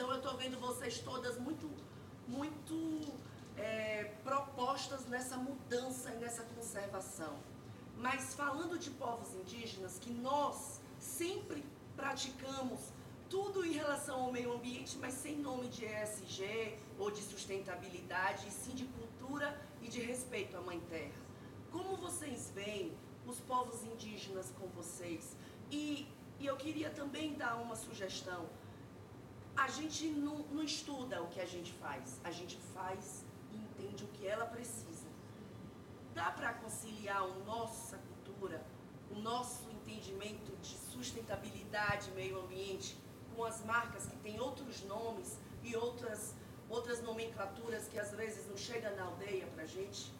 Então 0.00 0.10
eu 0.12 0.16
estou 0.16 0.34
vendo 0.34 0.58
vocês 0.58 0.98
todas 1.00 1.38
muito, 1.38 1.70
muito 2.26 3.02
é, 3.54 4.04
propostas 4.24 5.04
nessa 5.04 5.36
mudança 5.36 6.10
e 6.14 6.16
nessa 6.16 6.42
conservação. 6.42 7.36
Mas 7.98 8.32
falando 8.32 8.78
de 8.78 8.88
povos 8.92 9.34
indígenas, 9.34 9.98
que 9.98 10.10
nós 10.10 10.80
sempre 10.98 11.62
praticamos 11.94 12.80
tudo 13.28 13.62
em 13.62 13.72
relação 13.72 14.22
ao 14.22 14.32
meio 14.32 14.54
ambiente, 14.54 14.96
mas 14.96 15.12
sem 15.12 15.36
nome 15.36 15.68
de 15.68 15.84
ESG 15.84 16.78
ou 16.98 17.10
de 17.10 17.20
sustentabilidade, 17.20 18.48
e 18.48 18.50
sim 18.50 18.74
de 18.74 18.86
cultura 18.86 19.54
e 19.82 19.88
de 19.88 20.00
respeito 20.00 20.56
à 20.56 20.62
Mãe 20.62 20.80
Terra. 20.88 21.20
Como 21.70 21.98
vocês 21.98 22.50
veem 22.54 22.96
os 23.26 23.38
povos 23.40 23.84
indígenas 23.84 24.50
com 24.58 24.66
vocês? 24.68 25.36
E, 25.70 26.08
e 26.38 26.46
eu 26.46 26.56
queria 26.56 26.88
também 26.88 27.34
dar 27.34 27.56
uma 27.56 27.76
sugestão. 27.76 28.48
A 29.56 29.68
gente 29.68 30.06
não, 30.08 30.38
não 30.50 30.62
estuda 30.62 31.22
o 31.22 31.28
que 31.28 31.40
a 31.40 31.46
gente 31.46 31.72
faz, 31.74 32.20
a 32.24 32.30
gente 32.30 32.58
faz 32.74 33.24
e 33.52 33.56
entende 33.56 34.04
o 34.04 34.08
que 34.08 34.26
ela 34.26 34.46
precisa. 34.46 35.08
Dá 36.14 36.30
para 36.30 36.52
conciliar 36.54 37.22
a 37.22 37.28
nossa 37.44 37.98
cultura, 37.98 38.64
o 39.10 39.18
nosso 39.20 39.68
entendimento 39.70 40.56
de 40.62 40.76
sustentabilidade, 40.92 42.10
meio 42.12 42.40
ambiente, 42.40 42.96
com 43.34 43.44
as 43.44 43.64
marcas 43.64 44.06
que 44.06 44.16
têm 44.16 44.40
outros 44.40 44.82
nomes 44.84 45.38
e 45.62 45.76
outras, 45.76 46.34
outras 46.68 47.02
nomenclaturas 47.02 47.88
que 47.88 47.98
às 47.98 48.12
vezes 48.12 48.46
não 48.48 48.56
chegam 48.56 48.94
na 48.96 49.04
aldeia 49.04 49.46
para 49.54 49.64
a 49.64 49.66
gente? 49.66 50.12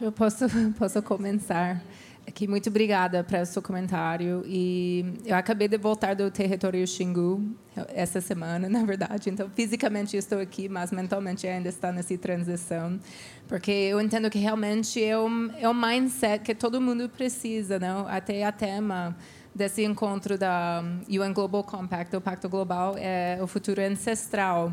Eu 0.00 0.10
posso, 0.10 0.44
posso 0.78 1.02
começar. 1.02 1.82
Aqui, 2.26 2.48
muito 2.48 2.70
obrigada 2.70 3.22
pelo 3.22 3.44
seu 3.44 3.60
comentário. 3.60 4.42
E 4.46 5.04
eu 5.26 5.36
acabei 5.36 5.68
de 5.68 5.76
voltar 5.76 6.14
do 6.14 6.30
território 6.30 6.86
Xingu 6.86 7.54
essa 7.88 8.20
semana, 8.20 8.66
na 8.70 8.84
verdade. 8.84 9.28
Então, 9.28 9.50
fisicamente 9.50 10.16
estou 10.16 10.40
aqui, 10.40 10.68
mas 10.68 10.90
mentalmente 10.90 11.46
ainda 11.46 11.68
está 11.68 11.92
nessa 11.92 12.16
transição, 12.16 12.98
porque 13.46 13.70
eu 13.70 14.00
entendo 14.00 14.30
que 14.30 14.38
realmente 14.38 15.02
é 15.02 15.18
um, 15.18 15.50
é 15.58 15.68
um 15.68 15.74
mindset 15.74 16.42
que 16.42 16.54
todo 16.54 16.80
mundo 16.80 17.08
precisa, 17.08 17.78
não? 17.78 18.08
Até 18.08 18.44
a 18.44 18.52
tema 18.52 19.14
desse 19.54 19.84
encontro 19.84 20.38
da 20.38 20.82
UN 21.08 21.32
Global 21.32 21.62
Compact, 21.62 22.16
o 22.16 22.20
Pacto 22.20 22.48
Global, 22.48 22.96
é 22.98 23.38
o 23.42 23.46
futuro 23.46 23.80
ancestral. 23.82 24.72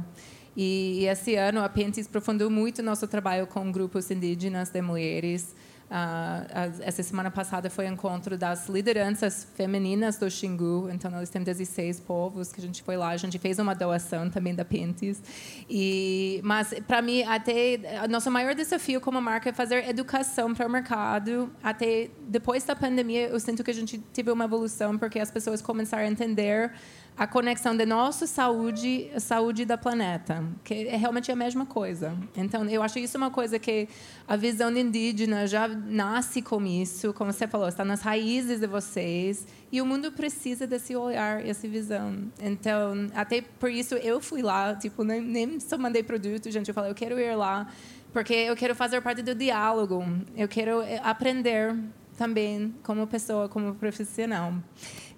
E, 0.56 1.06
esse 1.06 1.36
ano 1.36 1.64
a 1.64 1.70
Pentis 1.70 2.08
aprofundou 2.08 2.50
muito 2.50 2.82
nosso 2.82 3.08
trabalho 3.08 3.46
com 3.48 3.72
grupos 3.72 4.10
indígenas 4.10 4.70
de 4.70 4.82
mulheres. 4.82 5.56
Uh, 5.92 6.80
essa 6.84 7.04
semana 7.04 7.30
passada 7.30 7.70
foi 7.70 7.86
o 7.86 7.90
encontro 7.90 8.38
das 8.38 8.70
lideranças 8.70 9.46
femininas 9.56 10.18
do 10.18 10.32
Xingu. 10.32 10.90
Então, 10.90 11.12
nós 11.12 11.30
temos 11.30 11.46
16 11.46 12.00
povos 12.00 12.50
que 12.50 12.62
a 12.62 12.64
gente 12.64 12.82
foi 12.82 12.96
lá. 12.96 13.10
A 13.10 13.18
gente 13.18 13.38
fez 13.38 13.60
uma 13.60 13.76
doação 13.76 14.30
também 14.30 14.56
da 14.56 14.64
Pentis. 14.64 15.22
E, 15.70 16.40
mas, 16.46 16.74
para 16.88 17.02
mim, 17.02 17.24
até 17.24 18.08
nosso 18.08 18.32
maior 18.32 18.56
desafio 18.56 19.02
como 19.02 19.20
marca 19.20 19.50
é 19.50 19.54
fazer 19.54 19.90
educação 19.90 20.54
para 20.56 20.66
o 20.66 20.70
mercado. 20.70 21.52
Até 21.62 22.10
depois 22.26 22.64
da 22.64 22.74
pandemia, 22.74 23.28
eu 23.28 23.40
sinto 23.42 23.62
que 23.62 23.72
a 23.72 23.74
gente 23.74 23.98
teve 23.98 24.32
uma 24.32 24.46
evolução, 24.46 24.98
porque 24.98 25.20
as 25.20 25.30
pessoas 25.30 25.62
começaram 25.62 26.06
a 26.06 26.08
entender 26.08 26.72
a 27.18 27.28
conexão 27.28 27.76
de 27.76 27.86
nossa 27.86 28.26
saúde 28.26 29.12
saúde 29.20 29.66
da 29.66 29.78
planeta, 29.78 30.44
que 30.64 30.88
é 30.88 30.96
realmente 30.96 31.32
a 31.32 31.36
mesma 31.36 31.66
coisa. 31.66 32.18
Então, 32.36 32.68
eu 32.70 32.82
acho 32.82 33.00
isso 33.00 33.18
uma 33.18 33.30
coisa 33.30 33.60
que 33.60 33.88
a 34.28 34.36
visão 34.36 34.76
indígena 34.76 35.46
já 35.46 35.68
nasce 35.68 36.42
com 36.42 36.66
isso, 36.66 37.14
como 37.14 37.32
você 37.32 37.48
falou, 37.48 37.68
está 37.68 37.86
nas 37.86 38.02
raízes 38.02 38.60
de 38.60 38.68
vocês, 38.68 39.46
e 39.72 39.82
o 39.82 39.86
mundo 39.86 40.12
precisa 40.12 40.66
desse 40.66 40.96
olhar, 40.96 41.46
essa 41.46 41.68
visão. 41.68 42.32
Então, 42.42 43.08
até 43.14 43.42
por 43.42 43.70
isso 43.70 43.96
eu 43.96 44.20
fui 44.20 44.42
lá, 44.42 44.76
tipo, 44.76 45.04
nem, 45.04 45.22
nem 45.22 45.60
só 45.60 45.78
mandei 45.78 46.04
produto, 46.04 46.50
gente, 46.50 46.70
eu 46.70 46.74
falei, 46.74 46.92
eu 46.92 46.96
quero 46.96 47.20
ir 47.20 47.36
lá, 47.36 47.68
porque 48.12 48.34
eu 48.34 48.56
quero 48.56 48.76
fazer 48.76 49.02
parte 49.02 49.22
do 49.22 49.36
diálogo, 49.36 50.04
eu 50.36 50.48
quero 50.48 50.82
eh, 50.82 51.00
aprender 51.04 51.78
também 52.18 52.74
como 52.84 53.08
pessoa, 53.08 53.48
como 53.48 53.74
profissional. 53.76 54.54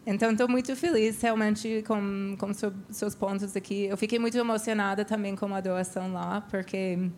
Então, 0.05 0.31
estou 0.31 0.49
muito 0.49 0.75
feliz 0.75 1.21
realmente 1.21 1.83
com, 1.87 2.35
com 2.37 2.51
seus 2.89 3.15
pontos 3.15 3.55
aqui. 3.55 3.85
Eu 3.85 3.95
fiquei 3.95 4.19
muito 4.19 4.37
emocionada 4.37 5.05
também 5.05 5.35
com 5.35 5.53
a 5.53 5.61
doação 5.61 6.11
lá, 6.11 6.41
porque 6.41 7.09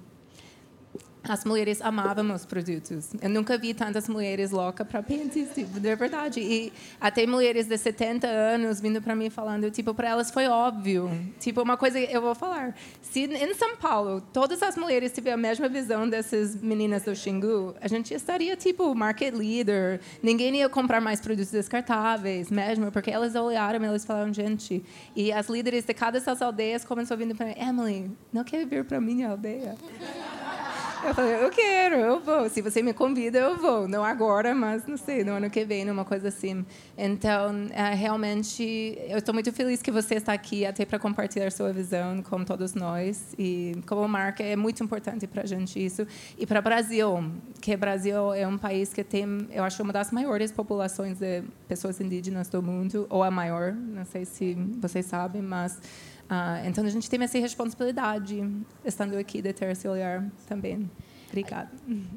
as 1.27 1.45
mulheres 1.45 1.81
amavam 1.81 2.33
os 2.33 2.45
produtos. 2.45 3.11
Eu 3.21 3.29
nunca 3.29 3.57
vi 3.57 3.73
tantas 3.73 4.07
mulheres 4.07 4.51
loucas 4.51 4.87
para 4.87 5.03
pentes, 5.03 5.49
tipo, 5.53 5.79
de 5.79 5.95
verdade. 5.95 6.39
E 6.39 6.73
até 6.99 7.25
mulheres 7.27 7.67
de 7.67 7.77
70 7.77 8.27
anos 8.27 8.81
vindo 8.81 9.01
para 9.01 9.15
mim 9.15 9.29
falando, 9.29 9.69
tipo, 9.69 9.93
para 9.93 10.09
elas 10.09 10.31
foi 10.31 10.47
óbvio. 10.47 11.09
Tipo, 11.39 11.61
uma 11.61 11.77
coisa 11.77 11.99
eu 11.99 12.21
vou 12.21 12.35
falar. 12.35 12.75
Se 13.01 13.21
em 13.25 13.53
São 13.53 13.77
Paulo 13.77 14.21
todas 14.33 14.61
as 14.63 14.75
mulheres 14.75 15.11
tivessem 15.11 15.33
a 15.33 15.37
mesma 15.37 15.67
visão 15.67 16.07
dessas 16.07 16.55
meninas 16.61 17.03
do 17.03 17.15
Xingu, 17.15 17.75
a 17.81 17.87
gente 17.87 18.13
estaria, 18.13 18.55
tipo, 18.55 18.93
market 18.93 19.33
leader. 19.33 19.99
Ninguém 20.21 20.55
ia 20.57 20.69
comprar 20.69 21.01
mais 21.01 21.19
produtos 21.19 21.51
descartáveis, 21.51 22.51
mesmo, 22.51 22.91
porque 22.91 23.09
elas 23.09 23.35
olharam 23.35 23.83
e 23.83 23.87
elas 23.87 24.05
falaram, 24.05 24.33
gente. 24.33 24.83
E 25.15 25.31
as 25.31 25.49
líderes 25.49 25.83
de 25.85 25.93
cada 25.93 26.15
dessas 26.15 26.41
aldeias 26.41 26.85
começaram 26.85 27.19
vindo 27.19 27.35
para 27.35 27.45
mim, 27.45 27.55
Emily, 27.57 28.11
não 28.31 28.43
quer 28.43 28.65
vir 28.65 28.83
para 28.85 28.99
minha 28.99 29.29
aldeia? 29.29 29.75
Eu 31.05 31.13
falei, 31.13 31.35
eu 31.35 31.51
quero, 31.51 31.95
eu 31.97 32.19
vou. 32.19 32.49
Se 32.49 32.63
você 32.63 32.81
me 32.81 32.91
convida, 32.91 33.37
eu 33.37 33.55
vou. 33.57 33.87
Não 33.87 34.03
agora, 34.03 34.55
mas 34.55 34.87
não 34.87 34.97
sei, 34.97 35.23
no 35.23 35.33
ano 35.33 35.51
que 35.51 35.63
vem, 35.63 35.87
uma 35.87 36.03
coisa 36.03 36.29
assim. 36.29 36.65
Então, 36.97 37.67
é, 37.69 37.93
realmente, 37.93 38.97
eu 39.07 39.19
estou 39.19 39.31
muito 39.31 39.53
feliz 39.53 39.83
que 39.83 39.91
você 39.91 40.15
está 40.15 40.33
aqui 40.33 40.65
até 40.65 40.83
para 40.83 40.97
compartilhar 40.97 41.51
sua 41.51 41.71
visão 41.71 42.23
com 42.23 42.43
todos 42.43 42.73
nós. 42.73 43.35
E 43.37 43.75
como 43.85 44.07
marca, 44.07 44.41
é 44.41 44.55
muito 44.55 44.83
importante 44.83 45.27
para 45.27 45.43
a 45.43 45.45
gente 45.45 45.83
isso. 45.83 46.07
E 46.39 46.47
para 46.47 46.59
o 46.59 46.63
Brasil, 46.63 47.31
que 47.61 47.75
o 47.75 47.77
Brasil 47.77 48.33
é 48.33 48.47
um 48.47 48.57
país 48.57 48.91
que 48.91 49.03
tem, 49.03 49.47
eu 49.51 49.63
acho, 49.63 49.83
uma 49.83 49.93
das 49.93 50.11
maiores 50.11 50.51
populações 50.51 51.19
de 51.19 51.43
pessoas 51.67 52.01
indígenas 52.01 52.49
do 52.49 52.63
mundo, 52.63 53.05
ou 53.11 53.21
a 53.21 53.29
maior, 53.29 53.73
não 53.73 54.05
sei 54.05 54.25
se 54.25 54.55
vocês 54.81 55.05
sabem, 55.05 55.43
mas 55.43 55.79
ah, 56.29 56.61
então 56.65 56.83
a 56.85 56.89
gente 56.89 57.09
tem 57.09 57.21
essa 57.21 57.37
responsabilidade, 57.37 58.41
estando 58.83 59.15
aqui, 59.17 59.41
de 59.41 59.53
ter 59.53 59.69
esse 59.69 59.87
olhar 59.87 60.25
também. 60.47 60.89
Obrigada. 61.27 61.69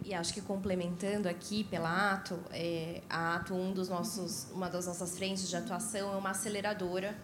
E 0.04 0.14
acho 0.14 0.32
que 0.32 0.40
complementando 0.40 1.28
aqui 1.28 1.64
pela 1.64 2.12
Ato, 2.12 2.38
é, 2.52 3.02
a 3.10 3.36
Ato, 3.36 3.54
um 3.54 3.72
dos 3.72 3.88
nossos, 3.88 4.48
uma 4.52 4.68
das 4.68 4.86
nossas 4.86 5.16
frentes 5.16 5.48
de 5.48 5.56
atuação 5.56 6.12
é 6.14 6.16
uma 6.16 6.30
aceleradora 6.30 7.16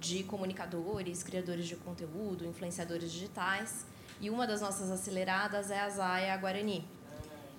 de 0.00 0.24
comunicadores, 0.24 1.22
criadores 1.22 1.66
de 1.66 1.76
conteúdo, 1.76 2.44
influenciadores 2.44 3.12
digitais. 3.12 3.86
E 4.20 4.28
uma 4.28 4.46
das 4.46 4.60
nossas 4.60 4.90
aceleradas 4.90 5.70
é 5.70 5.80
a 5.80 5.88
Zaya 5.88 6.36
Guarani. 6.36 6.84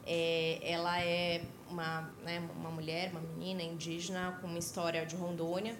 É, 0.05 0.59
ela 0.63 0.99
é 0.99 1.43
uma, 1.69 2.09
né, 2.23 2.41
uma 2.59 2.71
mulher, 2.71 3.11
uma 3.11 3.21
menina 3.21 3.61
indígena 3.61 4.37
com 4.41 4.47
uma 4.47 4.59
história 4.59 5.05
de 5.05 5.15
Rondônia, 5.15 5.75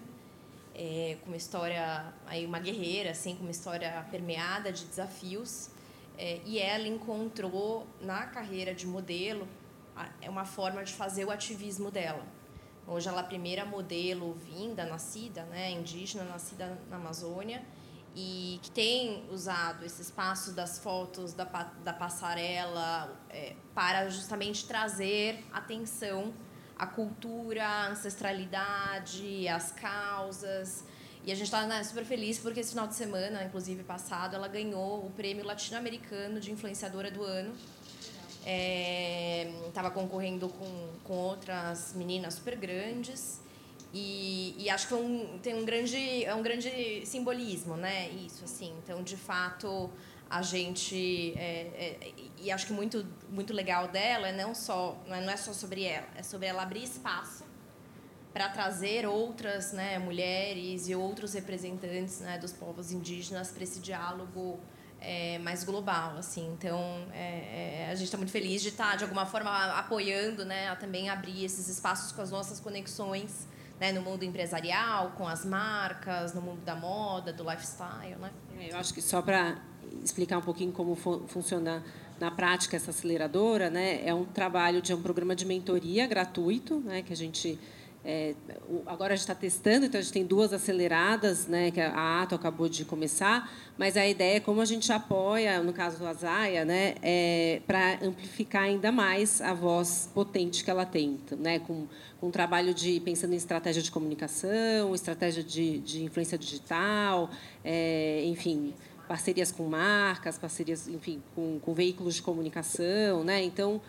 é, 0.78 1.18
com 1.20 1.26
uma 1.26 1.36
história, 1.36 2.14
aí 2.26 2.46
uma 2.46 2.60
guerreira, 2.60 3.10
assim, 3.10 3.34
com 3.34 3.42
uma 3.42 3.50
história 3.50 4.06
permeada 4.10 4.72
de 4.72 4.84
desafios. 4.86 5.70
É, 6.16 6.40
e 6.46 6.58
ela 6.58 6.86
encontrou 6.88 7.86
na 8.00 8.26
carreira 8.26 8.72
de 8.74 8.86
modelo 8.86 9.46
é 10.20 10.30
uma 10.30 10.44
forma 10.44 10.84
de 10.84 10.92
fazer 10.92 11.24
o 11.24 11.30
ativismo 11.30 11.90
dela. 11.90 12.24
Hoje 12.86 13.08
ela 13.08 13.18
é 13.18 13.24
a 13.24 13.26
primeira 13.26 13.64
modelo 13.64 14.34
vinda, 14.34 14.86
nascida, 14.86 15.42
né, 15.44 15.70
indígena, 15.70 16.24
nascida 16.24 16.78
na 16.88 16.96
Amazônia, 16.96 17.62
e 18.14 18.58
que 18.62 18.70
tem 18.70 19.24
usado 19.30 19.84
esse 19.84 20.00
espaço 20.00 20.52
das 20.52 20.78
fotos 20.78 21.34
da, 21.34 21.44
da 21.44 21.92
passarela 21.92 23.14
é, 23.28 23.54
para 23.74 24.08
justamente 24.08 24.66
trazer 24.66 25.44
atenção 25.52 26.32
a 26.78 26.86
cultura, 26.86 27.64
a 27.64 27.88
ancestralidade, 27.88 29.48
as 29.48 29.72
causas. 29.72 30.84
E 31.24 31.32
a 31.32 31.34
gente 31.34 31.46
está 31.46 31.66
né, 31.66 31.82
super 31.82 32.04
feliz 32.04 32.38
porque 32.38 32.60
esse 32.60 32.70
final 32.70 32.86
de 32.86 32.94
semana, 32.94 33.42
inclusive 33.44 33.82
passado, 33.82 34.36
ela 34.36 34.48
ganhou 34.48 35.04
o 35.04 35.10
prêmio 35.10 35.44
latino-americano 35.44 36.40
de 36.40 36.52
influenciadora 36.52 37.10
do 37.10 37.22
ano. 37.22 37.52
Estava 39.66 39.88
é, 39.88 39.90
concorrendo 39.90 40.48
com, 40.48 40.88
com 41.04 41.14
outras 41.14 41.92
meninas 41.94 42.34
super 42.34 42.56
grandes. 42.56 43.40
E, 43.92 44.54
e 44.58 44.70
acho 44.70 44.86
que 44.86 44.94
um, 44.94 45.38
tem 45.42 45.54
um 45.54 45.64
grande, 45.64 46.24
é 46.24 46.34
um 46.34 46.42
grande 46.42 47.04
simbolismo, 47.04 47.76
né? 47.76 48.08
Isso, 48.10 48.44
assim. 48.44 48.74
Então, 48.84 49.02
de 49.02 49.16
fato, 49.16 49.90
a 50.30 50.42
gente 50.42 51.32
é, 51.36 51.98
é, 52.00 52.12
e 52.38 52.50
acho 52.50 52.66
que 52.66 52.72
muito 52.72 53.06
muito 53.30 53.52
legal 53.52 53.88
dela 53.88 54.28
é 54.28 54.32
não 54.32 54.54
só 54.54 54.96
não 55.06 55.14
é, 55.14 55.32
é 55.32 55.36
só 55.36 55.52
sobre 55.52 55.84
ela 55.84 56.06
é 56.16 56.22
sobre 56.22 56.46
ela 56.46 56.62
abrir 56.62 56.82
espaço 56.82 57.44
para 58.32 58.48
trazer 58.50 59.06
outras 59.06 59.72
né 59.72 59.98
mulheres 59.98 60.88
e 60.88 60.94
outros 60.94 61.32
representantes 61.32 62.20
né, 62.20 62.38
dos 62.38 62.52
povos 62.52 62.92
indígenas 62.92 63.50
para 63.50 63.64
esse 63.64 63.80
diálogo 63.80 64.60
é, 65.00 65.38
mais 65.38 65.64
global, 65.64 66.16
assim. 66.16 66.52
Então, 66.52 66.80
é, 67.12 67.84
é, 67.84 67.88
a 67.90 67.94
gente 67.94 68.06
está 68.06 68.16
muito 68.16 68.32
feliz 68.32 68.62
de 68.62 68.68
estar, 68.68 68.90
tá, 68.90 68.96
de 68.96 69.04
alguma 69.04 69.26
forma, 69.26 69.50
apoiando, 69.78 70.44
né, 70.44 70.68
a 70.68 70.76
também 70.76 71.08
abrir 71.08 71.44
esses 71.44 71.68
espaços 71.68 72.12
com 72.12 72.20
as 72.20 72.30
nossas 72.30 72.58
conexões, 72.58 73.46
né, 73.78 73.92
no 73.92 74.02
mundo 74.02 74.24
empresarial, 74.24 75.12
com 75.12 75.26
as 75.26 75.44
marcas, 75.44 76.34
no 76.34 76.42
mundo 76.42 76.62
da 76.62 76.74
moda, 76.74 77.32
do 77.32 77.48
lifestyle, 77.48 78.16
né? 78.16 78.32
Eu 78.60 78.76
acho 78.76 78.92
que 78.92 79.00
só 79.00 79.22
para 79.22 79.56
explicar 80.04 80.38
um 80.38 80.42
pouquinho 80.42 80.72
como 80.72 80.94
fu 80.94 81.22
funciona 81.28 81.82
na 82.20 82.30
prática 82.30 82.76
essa 82.76 82.90
aceleradora, 82.90 83.70
né, 83.70 84.00
é 84.04 84.12
um 84.12 84.24
trabalho 84.24 84.82
de 84.82 84.92
um 84.92 85.00
programa 85.00 85.36
de 85.36 85.46
mentoria 85.46 86.06
gratuito, 86.06 86.80
né, 86.80 87.02
que 87.02 87.12
a 87.12 87.16
gente 87.16 87.58
é, 88.04 88.34
agora 88.86 89.12
a 89.12 89.16
gente 89.16 89.24
está 89.24 89.34
testando, 89.34 89.84
então 89.84 89.98
a 89.98 90.02
gente 90.02 90.12
tem 90.12 90.24
duas 90.24 90.52
aceleradas, 90.52 91.46
né, 91.46 91.70
que 91.70 91.80
a 91.80 92.22
Ato 92.22 92.34
acabou 92.34 92.68
de 92.68 92.84
começar, 92.84 93.52
mas 93.76 93.96
a 93.96 94.06
ideia 94.06 94.36
é 94.36 94.40
como 94.40 94.60
a 94.60 94.64
gente 94.64 94.90
apoia, 94.92 95.60
no 95.62 95.72
caso 95.72 95.98
do 95.98 96.06
Azaia, 96.06 96.64
né, 96.64 96.94
é, 97.02 97.60
para 97.66 97.98
amplificar 98.02 98.62
ainda 98.62 98.92
mais 98.92 99.40
a 99.40 99.52
voz 99.52 100.08
potente 100.14 100.64
que 100.64 100.70
ela 100.70 100.86
tem, 100.86 101.18
né, 101.38 101.58
com, 101.58 101.86
com 102.20 102.28
um 102.28 102.30
trabalho 102.30 102.72
de 102.72 103.00
pensando 103.00 103.34
em 103.34 103.36
estratégia 103.36 103.82
de 103.82 103.90
comunicação, 103.90 104.94
estratégia 104.94 105.42
de, 105.42 105.78
de 105.80 106.04
influência 106.04 106.38
digital, 106.38 107.28
é, 107.64 108.22
enfim, 108.24 108.74
parcerias 109.08 109.50
com 109.50 109.64
marcas, 109.64 110.38
parcerias, 110.38 110.86
enfim, 110.86 111.22
com, 111.34 111.58
com 111.58 111.74
veículos 111.74 112.16
de 112.16 112.22
comunicação, 112.22 113.24
né, 113.24 113.42
então 113.42 113.80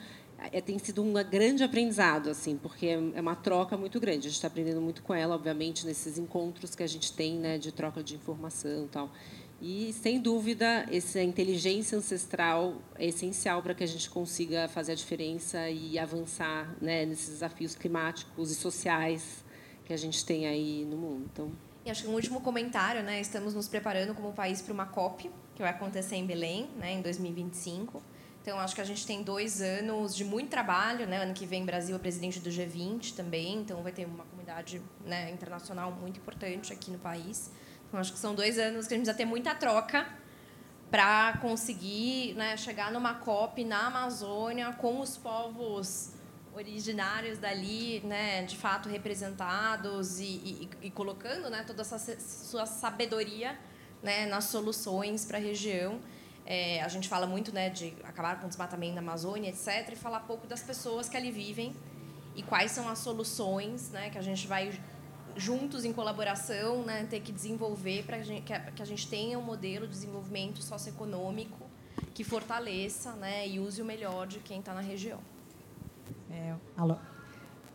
é, 0.51 0.61
tem 0.61 0.79
sido 0.79 1.03
um 1.03 1.13
grande 1.13 1.63
aprendizado, 1.63 2.29
assim, 2.29 2.55
porque 2.55 2.87
é, 2.87 2.93
é 3.15 3.21
uma 3.21 3.35
troca 3.35 3.75
muito 3.75 3.99
grande. 3.99 4.19
A 4.19 4.29
gente 4.29 4.35
está 4.35 4.47
aprendendo 4.47 4.79
muito 4.79 5.03
com 5.03 5.13
ela, 5.13 5.35
obviamente, 5.35 5.85
nesses 5.85 6.17
encontros 6.17 6.75
que 6.75 6.81
a 6.83 6.87
gente 6.87 7.11
tem, 7.11 7.35
né, 7.35 7.57
de 7.57 7.71
troca 7.71 8.01
de 8.01 8.15
informação, 8.15 8.85
e 8.85 8.87
tal. 8.87 9.11
E 9.61 9.91
sem 9.91 10.21
dúvida, 10.21 10.85
essa 10.89 11.21
inteligência 11.21 11.97
ancestral 11.97 12.81
é 12.95 13.07
essencial 13.07 13.61
para 13.61 13.73
que 13.73 13.83
a 13.83 13.87
gente 13.87 14.09
consiga 14.09 14.69
fazer 14.69 14.93
a 14.93 14.95
diferença 14.95 15.69
e 15.69 15.99
avançar, 15.99 16.73
né, 16.81 17.05
nesses 17.05 17.29
desafios 17.29 17.75
climáticos 17.75 18.51
e 18.51 18.55
sociais 18.55 19.43
que 19.83 19.91
a 19.91 19.97
gente 19.97 20.23
tem 20.23 20.47
aí 20.47 20.85
no 20.89 20.95
mundo. 20.95 21.29
Então, 21.33 21.51
e 21.85 21.89
acho 21.89 22.03
que 22.03 22.09
um 22.09 22.13
último 22.13 22.41
comentário, 22.41 23.01
né? 23.01 23.19
Estamos 23.21 23.53
nos 23.53 23.67
preparando 23.67 24.13
como 24.13 24.33
país 24.33 24.61
para 24.61 24.73
uma 24.73 24.85
COP 24.85 25.31
que 25.55 25.61
vai 25.61 25.71
acontecer 25.71 26.15
em 26.15 26.25
Belém, 26.25 26.69
né, 26.77 26.93
em 26.93 27.01
2025. 27.01 28.01
Então, 28.41 28.57
acho 28.59 28.73
que 28.73 28.79
a 28.79 28.85
gente 28.85 29.05
tem 29.05 29.21
dois 29.21 29.61
anos 29.61 30.15
de 30.15 30.23
muito 30.23 30.49
trabalho. 30.49 31.05
Né? 31.05 31.21
Ano 31.21 31.33
que 31.33 31.45
vem, 31.45 31.65
Brasil 31.65 31.95
é 31.95 31.99
presidente 31.99 32.39
do 32.39 32.49
G20 32.49 33.13
também, 33.13 33.57
então 33.57 33.83
vai 33.83 33.91
ter 33.91 34.05
uma 34.05 34.23
comunidade 34.23 34.81
né, 35.05 35.29
internacional 35.29 35.91
muito 35.91 36.17
importante 36.17 36.71
aqui 36.71 36.89
no 36.89 36.97
país. 36.97 37.51
Então, 37.87 37.99
acho 37.99 38.13
que 38.13 38.19
são 38.19 38.33
dois 38.33 38.57
anos 38.57 38.87
que 38.87 38.93
a 38.93 38.97
gente 38.97 39.05
precisa 39.05 39.17
ter 39.17 39.25
muita 39.25 39.53
troca 39.53 40.07
para 40.89 41.37
conseguir 41.41 42.33
né, 42.35 42.55
chegar 42.55 42.91
numa 42.91 43.15
COP 43.15 43.63
na 43.63 43.87
Amazônia 43.87 44.71
com 44.73 45.01
os 45.01 45.17
povos 45.17 46.13
originários 46.59 47.37
dali, 47.37 48.01
né, 48.01 48.43
de 48.43 48.57
fato 48.57 48.89
representados 48.89 50.19
e, 50.19 50.23
e, 50.23 50.69
e 50.83 50.91
colocando 50.91 51.49
né, 51.49 51.63
toda 51.65 51.81
essa 51.81 51.97
sua 52.19 52.65
sabedoria 52.65 53.57
né, 54.03 54.25
nas 54.25 54.45
soluções 54.45 55.25
para 55.25 55.37
a 55.37 55.41
região. 55.41 55.99
É, 56.45 56.81
a 56.81 56.87
gente 56.87 57.07
fala 57.07 57.27
muito 57.27 57.53
né, 57.53 57.69
de 57.69 57.93
acabar 58.03 58.39
com 58.39 58.45
o 58.45 58.49
desmatamento 58.49 58.95
na 58.95 59.01
Amazônia, 59.01 59.49
etc., 59.49 59.89
e 59.91 59.95
falar 59.95 60.21
pouco 60.21 60.47
das 60.47 60.61
pessoas 60.61 61.07
que 61.07 61.15
ali 61.15 61.31
vivem 61.31 61.75
e 62.35 62.43
quais 62.43 62.71
são 62.71 62.87
as 62.89 62.99
soluções 62.99 63.89
né, 63.91 64.09
que 64.09 64.17
a 64.17 64.21
gente 64.21 64.47
vai 64.47 64.79
juntos 65.35 65.85
em 65.85 65.93
colaboração 65.93 66.83
né, 66.83 67.05
ter 67.09 67.21
que 67.21 67.31
desenvolver 67.31 68.03
para 68.03 68.19
que, 68.19 68.81
a, 68.81 68.85
gente 68.85 69.07
tenha 69.07 69.37
um 69.37 69.41
modelo 69.41 69.85
de 69.85 69.93
desenvolvimento 69.93 70.61
socioeconômico 70.61 71.69
que 72.13 72.23
fortaleça 72.23 73.13
né, 73.13 73.47
e 73.47 73.59
use 73.59 73.81
o 73.81 73.85
melhor 73.85 74.27
de 74.27 74.39
quem 74.39 74.59
está 74.59 74.73
na 74.73 74.81
região. 74.81 75.19
É. 76.31 76.53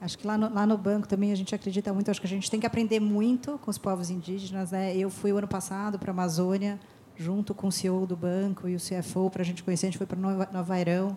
Acho 0.00 0.18
que 0.18 0.26
lá 0.26 0.36
no, 0.36 0.52
lá 0.52 0.66
no 0.66 0.76
banco 0.76 1.08
também 1.08 1.32
a 1.32 1.34
gente 1.34 1.54
acredita 1.54 1.92
muito. 1.92 2.10
Acho 2.10 2.20
que 2.20 2.26
a 2.26 2.30
gente 2.30 2.50
tem 2.50 2.60
que 2.60 2.66
aprender 2.66 3.00
muito 3.00 3.58
com 3.58 3.70
os 3.70 3.78
povos 3.78 4.10
indígenas. 4.10 4.70
Né? 4.70 4.94
Eu 4.96 5.08
fui 5.08 5.32
o 5.32 5.38
ano 5.38 5.48
passado 5.48 5.98
para 5.98 6.10
a 6.10 6.12
Amazônia 6.12 6.78
junto 7.16 7.54
com 7.54 7.68
o 7.68 7.72
CEO 7.72 8.06
do 8.06 8.16
banco 8.16 8.68
e 8.68 8.74
o 8.74 8.78
CFO 8.78 9.30
para 9.30 9.42
a 9.42 9.44
gente 9.44 9.62
conhecer. 9.62 9.86
A 9.86 9.90
gente 9.90 9.98
foi 9.98 10.06
para 10.06 10.18
Nova 10.18 10.74
Airão, 10.74 11.16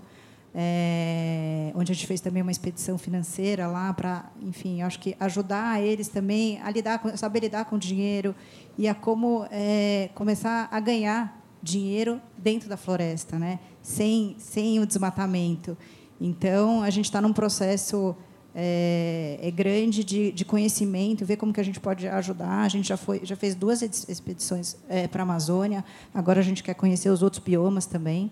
é, 0.54 1.72
onde 1.76 1.92
a 1.92 1.96
gente 1.96 2.08
fez 2.08 2.22
também 2.22 2.42
uma 2.42 2.52
expedição 2.52 2.98
financeira 2.98 3.68
lá 3.68 3.94
para, 3.94 4.32
enfim, 4.42 4.82
acho 4.82 5.00
que 5.00 5.16
ajudar 5.20 5.82
eles 5.82 6.08
também 6.08 6.62
a 6.62 6.72
lidar, 6.72 7.00
com, 7.00 7.16
saber 7.18 7.42
lidar 7.42 7.66
com 7.66 7.76
o 7.76 7.80
dinheiro 7.80 8.34
e 8.78 8.88
a 8.88 8.96
como 8.96 9.46
é, 9.52 10.10
começar 10.16 10.68
a 10.72 10.80
ganhar 10.80 11.42
dinheiro 11.62 12.22
dentro 12.38 12.70
da 12.70 12.78
floresta, 12.78 13.38
né? 13.38 13.60
Sem 13.82 14.36
sem 14.38 14.80
o 14.80 14.86
desmatamento. 14.86 15.78
Então 16.20 16.82
a 16.82 16.90
gente 16.90 17.06
está 17.06 17.22
num 17.22 17.34
processo 17.34 18.16
é, 18.60 19.38
é 19.40 19.52
grande 19.52 20.04
de, 20.04 20.32
de, 20.32 20.44
conhecimento, 20.44 21.24
ver 21.24 21.38
como 21.38 21.54
que 21.54 21.60
a 21.60 21.64
gente 21.64 21.80
pode 21.80 22.08
ajudar. 22.08 22.62
A 22.64 22.68
gente 22.68 22.88
já 22.88 22.98
foi, 22.98 23.22
já 23.24 23.36
fez 23.36 23.54
duas 23.54 23.84
expedições 23.84 24.78
é, 24.90 25.08
para 25.08 25.22
a 25.22 25.26
Amazônia. 25.26 25.86
Agora 26.12 26.40
a 26.40 26.44
gente 26.44 26.64
quer 26.64 26.74
conhecer 26.74 27.10
os 27.10 27.22
outros 27.22 27.44
biomas 27.44 27.86
também, 27.86 28.32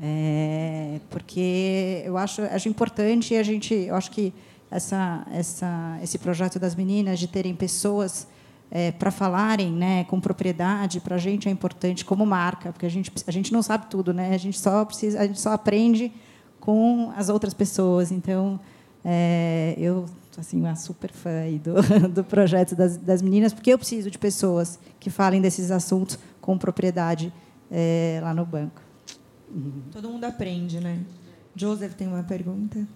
é, 0.00 1.00
porque 1.10 2.02
eu 2.04 2.16
acho, 2.16 2.40
acho 2.42 2.66
importante. 2.66 3.34
A 3.36 3.42
gente, 3.42 3.74
eu 3.74 3.94
acho 3.94 4.10
que 4.10 4.32
essa, 4.70 5.26
essa, 5.30 5.98
esse 6.02 6.18
projeto 6.18 6.58
das 6.58 6.74
meninas 6.74 7.18
de 7.18 7.28
terem 7.28 7.54
pessoas 7.54 8.26
é, 8.70 8.90
para 8.90 9.10
falarem 9.10 9.70
né, 9.70 10.04
com 10.04 10.18
propriedade, 10.18 10.98
para 10.98 11.16
a 11.16 11.18
gente 11.18 11.46
é 11.46 11.52
importante 11.52 12.06
como 12.06 12.24
marca, 12.24 12.72
porque 12.72 12.86
a 12.86 12.88
gente, 12.88 13.12
a 13.26 13.30
gente 13.30 13.52
não 13.52 13.62
sabe 13.62 13.84
tudo, 13.90 14.14
né? 14.14 14.34
A 14.34 14.38
gente 14.38 14.58
só 14.58 14.82
precisa, 14.86 15.20
a 15.20 15.26
gente 15.26 15.38
só 15.38 15.52
aprende 15.52 16.10
com 16.62 17.12
as 17.16 17.28
outras 17.28 17.52
pessoas. 17.52 18.12
Então 18.12 18.60
é, 19.04 19.74
eu 19.76 20.06
assim 20.38 20.60
uma 20.60 20.76
super 20.76 21.10
fã 21.12 21.42
do, 21.62 21.74
do 22.08 22.24
projeto 22.24 22.74
das, 22.76 22.96
das 22.96 23.20
meninas, 23.20 23.52
porque 23.52 23.70
eu 23.70 23.76
preciso 23.76 24.10
de 24.10 24.16
pessoas 24.16 24.78
que 24.98 25.10
falem 25.10 25.42
desses 25.42 25.70
assuntos 25.72 26.18
com 26.40 26.56
propriedade 26.56 27.32
é, 27.70 28.20
lá 28.22 28.32
no 28.32 28.46
banco. 28.46 28.80
Todo 29.90 30.08
mundo 30.08 30.24
aprende, 30.24 30.80
né? 30.80 31.00
Joseph 31.54 31.94
tem 31.94 32.06
uma 32.06 32.22
pergunta. 32.22 32.86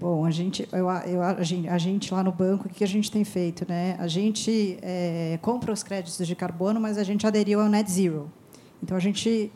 Bom, 0.00 0.24
a 0.24 0.30
gente, 0.30 0.68
eu, 0.70 0.88
eu, 0.88 1.22
a, 1.22 1.42
gente, 1.42 1.68
a 1.68 1.76
gente 1.76 2.14
lá 2.14 2.22
no 2.22 2.30
banco, 2.30 2.68
o 2.68 2.70
que 2.70 2.84
a 2.84 2.86
gente 2.86 3.10
tem 3.10 3.24
feito? 3.24 3.66
Né? 3.68 3.96
A 3.98 4.06
gente 4.06 4.78
é, 4.80 5.36
compra 5.42 5.72
os 5.72 5.82
créditos 5.82 6.24
de 6.24 6.36
carbono, 6.36 6.80
mas 6.80 6.96
a 6.96 7.02
gente 7.02 7.26
aderiu 7.26 7.60
ao 7.60 7.68
Net 7.68 7.90
Zero. 7.90 8.30
Então, 8.80 8.96
a 8.96 9.00
gente 9.00 9.50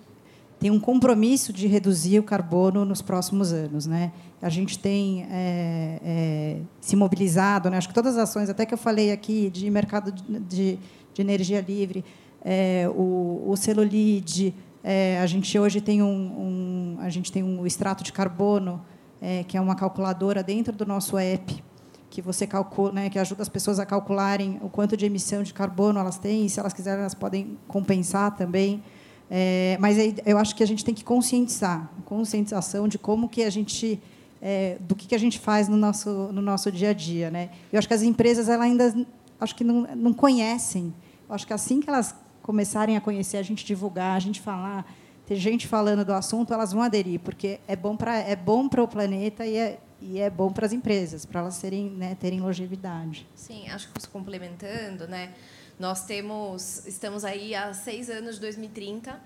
tem 0.59 0.68
um 0.68 0.80
compromisso 0.80 1.53
de 1.53 1.68
reduzir 1.68 2.18
o 2.18 2.24
carbono 2.24 2.84
nos 2.84 3.01
próximos 3.01 3.53
anos. 3.53 3.86
Né? 3.86 4.11
A 4.40 4.49
gente 4.49 4.80
tem 4.80 5.28
é, 5.30 6.01
é, 6.05 6.57
se 6.80 6.97
mobilizado, 6.97 7.70
né? 7.70 7.76
acho 7.76 7.86
que 7.86 7.95
todas 7.95 8.16
as 8.16 8.28
ações, 8.28 8.51
até 8.51 8.66
que 8.66 8.74
eu 8.74 8.78
falei 8.78 9.12
aqui, 9.12 9.49
de 9.49 9.70
mercado 9.70 10.11
de, 10.11 10.76
de 11.14 11.22
energia 11.22 11.61
livre, 11.61 12.05
é, 12.45 12.90
o, 12.93 13.45
o 13.47 13.57
celulite, 13.57 14.53
é, 14.82 15.20
a 15.20 15.26
gente 15.26 15.57
hoje 15.57 15.80
tem 15.80 16.03
um, 16.03 16.09
um, 16.09 16.97
a 16.99 17.09
gente 17.09 17.30
tem 17.30 17.45
um 17.45 17.64
extrato 17.64 18.03
de 18.03 18.12
carbono 18.12 18.84
é, 19.22 19.44
que 19.44 19.56
é 19.56 19.60
uma 19.60 19.76
calculadora 19.76 20.42
dentro 20.42 20.72
do 20.72 20.84
nosso 20.84 21.16
app, 21.16 21.62
que 22.10 22.20
você 22.20 22.44
calcula, 22.46 22.92
né, 22.92 23.08
que 23.08 23.18
ajuda 23.18 23.40
as 23.40 23.48
pessoas 23.48 23.78
a 23.78 23.86
calcularem 23.86 24.58
o 24.60 24.68
quanto 24.68 24.96
de 24.96 25.06
emissão 25.06 25.44
de 25.44 25.54
carbono 25.54 26.00
elas 26.00 26.18
têm, 26.18 26.44
e 26.44 26.50
se 26.50 26.58
elas 26.58 26.72
quiserem 26.72 27.00
elas 27.00 27.14
podem 27.14 27.56
compensar 27.68 28.36
também. 28.36 28.82
É, 29.30 29.78
mas 29.80 29.96
eu 30.26 30.36
acho 30.36 30.54
que 30.54 30.62
a 30.62 30.66
gente 30.66 30.84
tem 30.84 30.92
que 30.92 31.04
conscientizar, 31.04 31.90
conscientização 32.04 32.86
de 32.86 32.98
como 32.98 33.28
que 33.28 33.44
a 33.44 33.48
gente, 33.48 33.98
é, 34.42 34.76
do 34.80 34.94
que, 34.94 35.06
que 35.06 35.14
a 35.14 35.18
gente 35.18 35.38
faz 35.38 35.68
no 35.68 35.76
nosso 35.76 36.10
no 36.32 36.42
nosso 36.42 36.70
dia 36.70 36.90
a 36.90 36.92
dia, 36.92 37.30
né? 37.30 37.48
Eu 37.72 37.78
acho 37.78 37.88
que 37.88 37.94
as 37.94 38.02
empresas 38.02 38.50
elas 38.50 38.66
ainda 38.66 39.06
acho 39.40 39.54
que 39.54 39.64
não, 39.64 39.86
não 39.96 40.12
conhecem. 40.12 40.92
Eu 41.26 41.34
acho 41.34 41.46
que 41.46 41.52
assim 41.54 41.80
que 41.80 41.88
elas 41.88 42.14
começarem 42.42 42.94
a 42.94 43.00
conhecer, 43.00 43.38
a 43.38 43.42
gente 43.42 43.64
divulgar, 43.64 44.16
a 44.16 44.20
gente 44.20 44.38
falar, 44.38 44.84
ter 45.32 45.36
gente 45.36 45.66
falando 45.66 46.04
do 46.04 46.12
assunto, 46.12 46.52
elas 46.52 46.72
vão 46.72 46.82
aderir, 46.82 47.20
porque 47.20 47.60
é 47.66 47.74
bom 47.74 47.96
para 47.96 48.18
é 48.18 48.36
bom 48.36 48.66
o 48.66 48.88
planeta 48.88 49.46
e 49.46 49.56
é 49.56 49.78
e 50.04 50.18
é 50.18 50.28
bom 50.28 50.52
para 50.52 50.66
as 50.66 50.72
empresas, 50.72 51.24
para 51.24 51.40
elas 51.40 51.54
serem, 51.54 51.88
né, 51.90 52.16
terem 52.16 52.40
longevidade. 52.40 53.24
Sim, 53.36 53.68
acho 53.68 53.88
que 53.88 54.08
complementando, 54.08 55.06
né? 55.06 55.32
Nós 55.78 56.04
temos, 56.04 56.84
estamos 56.88 57.24
aí 57.24 57.54
há 57.54 57.72
seis 57.72 58.10
anos 58.10 58.34
de 58.34 58.40
2030, 58.40 59.16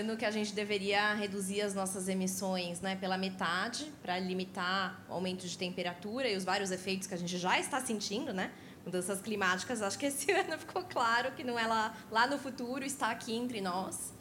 ano 0.00 0.16
que 0.16 0.24
a 0.24 0.30
gente 0.30 0.54
deveria 0.54 1.12
reduzir 1.12 1.60
as 1.60 1.74
nossas 1.74 2.08
emissões, 2.08 2.80
né, 2.80 2.96
pela 2.96 3.18
metade, 3.18 3.92
para 4.00 4.18
limitar 4.18 5.04
o 5.10 5.12
aumento 5.12 5.46
de 5.46 5.58
temperatura 5.58 6.26
e 6.26 6.38
os 6.38 6.42
vários 6.42 6.70
efeitos 6.70 7.06
que 7.06 7.12
a 7.12 7.18
gente 7.18 7.36
já 7.36 7.60
está 7.60 7.78
sentindo, 7.82 8.32
né? 8.32 8.50
Mudanças 8.82 9.20
climáticas, 9.20 9.82
acho 9.82 9.98
que 9.98 10.06
esse 10.06 10.32
ano 10.32 10.58
ficou 10.58 10.84
claro 10.84 11.32
que 11.32 11.44
não 11.44 11.58
é 11.58 11.66
lá, 11.66 11.94
lá 12.10 12.26
no 12.26 12.38
futuro, 12.38 12.82
está 12.82 13.10
aqui 13.10 13.36
entre 13.36 13.60
nós. 13.60 14.14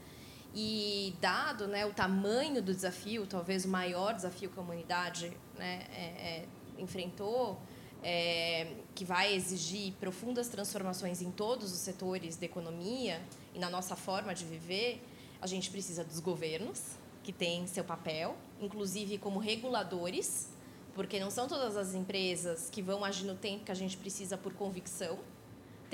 E 0.56 1.16
dado 1.20 1.68
né, 1.68 1.86
o 1.86 1.94
tamanho 1.94 2.62
do 2.62 2.74
desafio, 2.74 3.26
talvez 3.26 3.66
o 3.66 3.70
maior 3.70 4.14
desafio 4.14 4.50
que 4.50 4.60
a 4.60 4.62
humanidade 4.62 5.36
né, 5.58 5.88
é, 5.92 6.02
é, 6.02 6.46
enfrentou, 6.78 7.60
é, 8.04 8.76
que 8.94 9.04
vai 9.04 9.34
exigir 9.34 9.94
profundas 9.94 10.50
transformações 10.50 11.22
em 11.22 11.32
todos 11.32 11.72
os 11.72 11.80
setores 11.80 12.36
da 12.36 12.46
economia 12.46 13.22
e 13.56 13.60
na 13.60 13.70
nossa 13.70 13.96
forma 13.96 14.36
de 14.36 14.46
viver, 14.46 15.04
a 15.42 15.48
gente 15.48 15.72
precisa 15.72 16.04
dos 16.04 16.20
governos, 16.20 16.98
que 17.24 17.32
têm 17.32 17.66
seu 17.66 17.84
papel, 17.84 18.36
inclusive 18.60 19.18
como 19.18 19.40
reguladores, 19.40 20.50
porque 20.94 21.20
não 21.20 21.32
são 21.32 21.48
todas 21.48 21.78
as 21.78 21.96
empresas 21.96 22.70
que 22.70 22.82
vão 22.82 23.04
agir 23.04 23.26
no 23.26 23.36
tempo 23.36 23.66
que 23.66 23.72
a 23.72 23.76
gente 23.76 23.98
precisa 23.98 24.38
por 24.38 24.54
convicção 24.54 25.18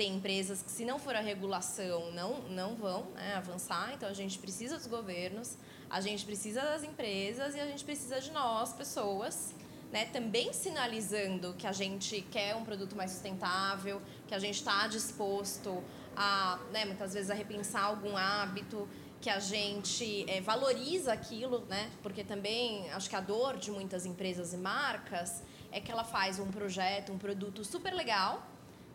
tem 0.00 0.16
empresas 0.16 0.62
que, 0.62 0.70
se 0.70 0.82
não 0.82 0.98
for 0.98 1.14
a 1.14 1.20
regulação, 1.20 2.10
não, 2.12 2.40
não 2.48 2.74
vão 2.74 3.02
né, 3.10 3.34
avançar. 3.34 3.92
Então, 3.92 4.08
a 4.08 4.14
gente 4.14 4.38
precisa 4.38 4.78
dos 4.78 4.86
governos, 4.86 5.58
a 5.90 6.00
gente 6.00 6.24
precisa 6.24 6.62
das 6.62 6.82
empresas 6.82 7.54
e 7.54 7.60
a 7.60 7.66
gente 7.66 7.84
precisa 7.84 8.18
de 8.18 8.30
nós, 8.30 8.72
pessoas, 8.72 9.54
né, 9.92 10.06
também 10.06 10.54
sinalizando 10.54 11.52
que 11.52 11.66
a 11.66 11.72
gente 11.72 12.22
quer 12.30 12.56
um 12.56 12.64
produto 12.64 12.96
mais 12.96 13.10
sustentável, 13.10 14.00
que 14.26 14.34
a 14.34 14.38
gente 14.38 14.54
está 14.54 14.88
disposto 14.88 15.84
a, 16.16 16.58
né, 16.72 16.86
muitas 16.86 17.12
vezes, 17.12 17.30
a 17.30 17.34
repensar 17.34 17.84
algum 17.84 18.16
hábito, 18.16 18.88
que 19.20 19.28
a 19.28 19.38
gente 19.38 20.24
é, 20.30 20.40
valoriza 20.40 21.12
aquilo, 21.12 21.66
né, 21.66 21.90
porque 22.02 22.24
também 22.24 22.90
acho 22.92 23.10
que 23.10 23.16
a 23.16 23.20
dor 23.20 23.58
de 23.58 23.70
muitas 23.70 24.06
empresas 24.06 24.54
e 24.54 24.56
marcas 24.56 25.42
é 25.70 25.78
que 25.78 25.92
ela 25.92 26.04
faz 26.04 26.38
um 26.38 26.50
projeto, 26.50 27.12
um 27.12 27.18
produto 27.18 27.62
super 27.66 27.92
legal, 27.92 28.49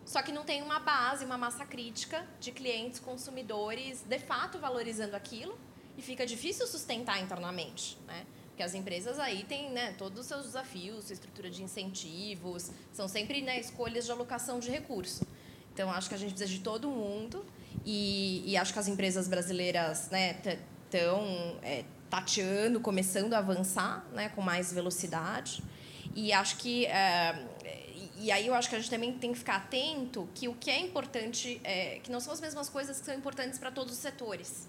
só 0.05 0.21
que 0.21 0.31
não 0.31 0.43
tem 0.43 0.61
uma 0.61 0.79
base, 0.79 1.25
uma 1.25 1.37
massa 1.37 1.65
crítica 1.65 2.25
de 2.39 2.51
clientes, 2.51 2.99
consumidores, 2.99 4.03
de 4.07 4.19
fato 4.19 4.59
valorizando 4.59 5.15
aquilo 5.15 5.57
e 5.97 6.01
fica 6.01 6.25
difícil 6.25 6.67
sustentar 6.67 7.21
internamente, 7.21 7.97
né? 8.05 8.25
Porque 8.49 8.63
as 8.63 8.73
empresas 8.73 9.19
aí 9.19 9.43
têm 9.43 9.69
né, 9.71 9.93
todos 9.97 10.19
os 10.19 10.25
seus 10.27 10.45
desafios, 10.45 11.11
estrutura 11.11 11.49
de 11.49 11.61
incentivos, 11.61 12.71
são 12.93 13.05
sempre 13.05 13.41
né, 13.41 13.59
escolhas 13.59 14.05
de 14.05 14.11
alocação 14.11 14.59
de 14.59 14.71
recurso. 14.71 15.27
Então, 15.73 15.91
acho 15.91 16.07
que 16.07 16.15
a 16.15 16.17
gente 16.17 16.29
precisa 16.29 16.49
de 16.49 16.61
todo 16.61 16.89
mundo 16.89 17.45
e, 17.83 18.43
e 18.45 18.55
acho 18.55 18.71
que 18.71 18.79
as 18.79 18.87
empresas 18.87 19.27
brasileiras 19.27 20.03
estão 20.03 21.21
né, 21.21 21.59
é, 21.63 21.83
tateando, 22.09 22.79
começando 22.79 23.33
a 23.33 23.39
avançar 23.39 24.05
né, 24.13 24.29
com 24.29 24.41
mais 24.41 24.71
velocidade. 24.71 25.61
E 26.15 26.31
acho 26.31 26.55
que 26.55 26.85
é, 26.85 27.45
e 28.25 28.31
aí 28.31 28.47
eu 28.47 28.55
acho 28.55 28.67
que 28.67 28.75
a 28.75 28.79
gente 28.79 28.89
também 28.89 29.13
tem 29.13 29.33
que 29.33 29.37
ficar 29.37 29.57
atento 29.57 30.27
que 30.33 30.47
o 30.47 30.55
que 30.55 30.71
é 30.71 30.79
importante, 30.79 31.61
é, 31.63 31.99
que 31.99 32.11
não 32.11 32.19
são 32.19 32.33
as 32.33 32.41
mesmas 32.41 32.67
coisas 32.67 32.99
que 32.99 33.05
são 33.05 33.13
importantes 33.13 33.59
para 33.59 33.69
todos 33.69 33.93
os 33.93 33.99
setores. 33.99 34.67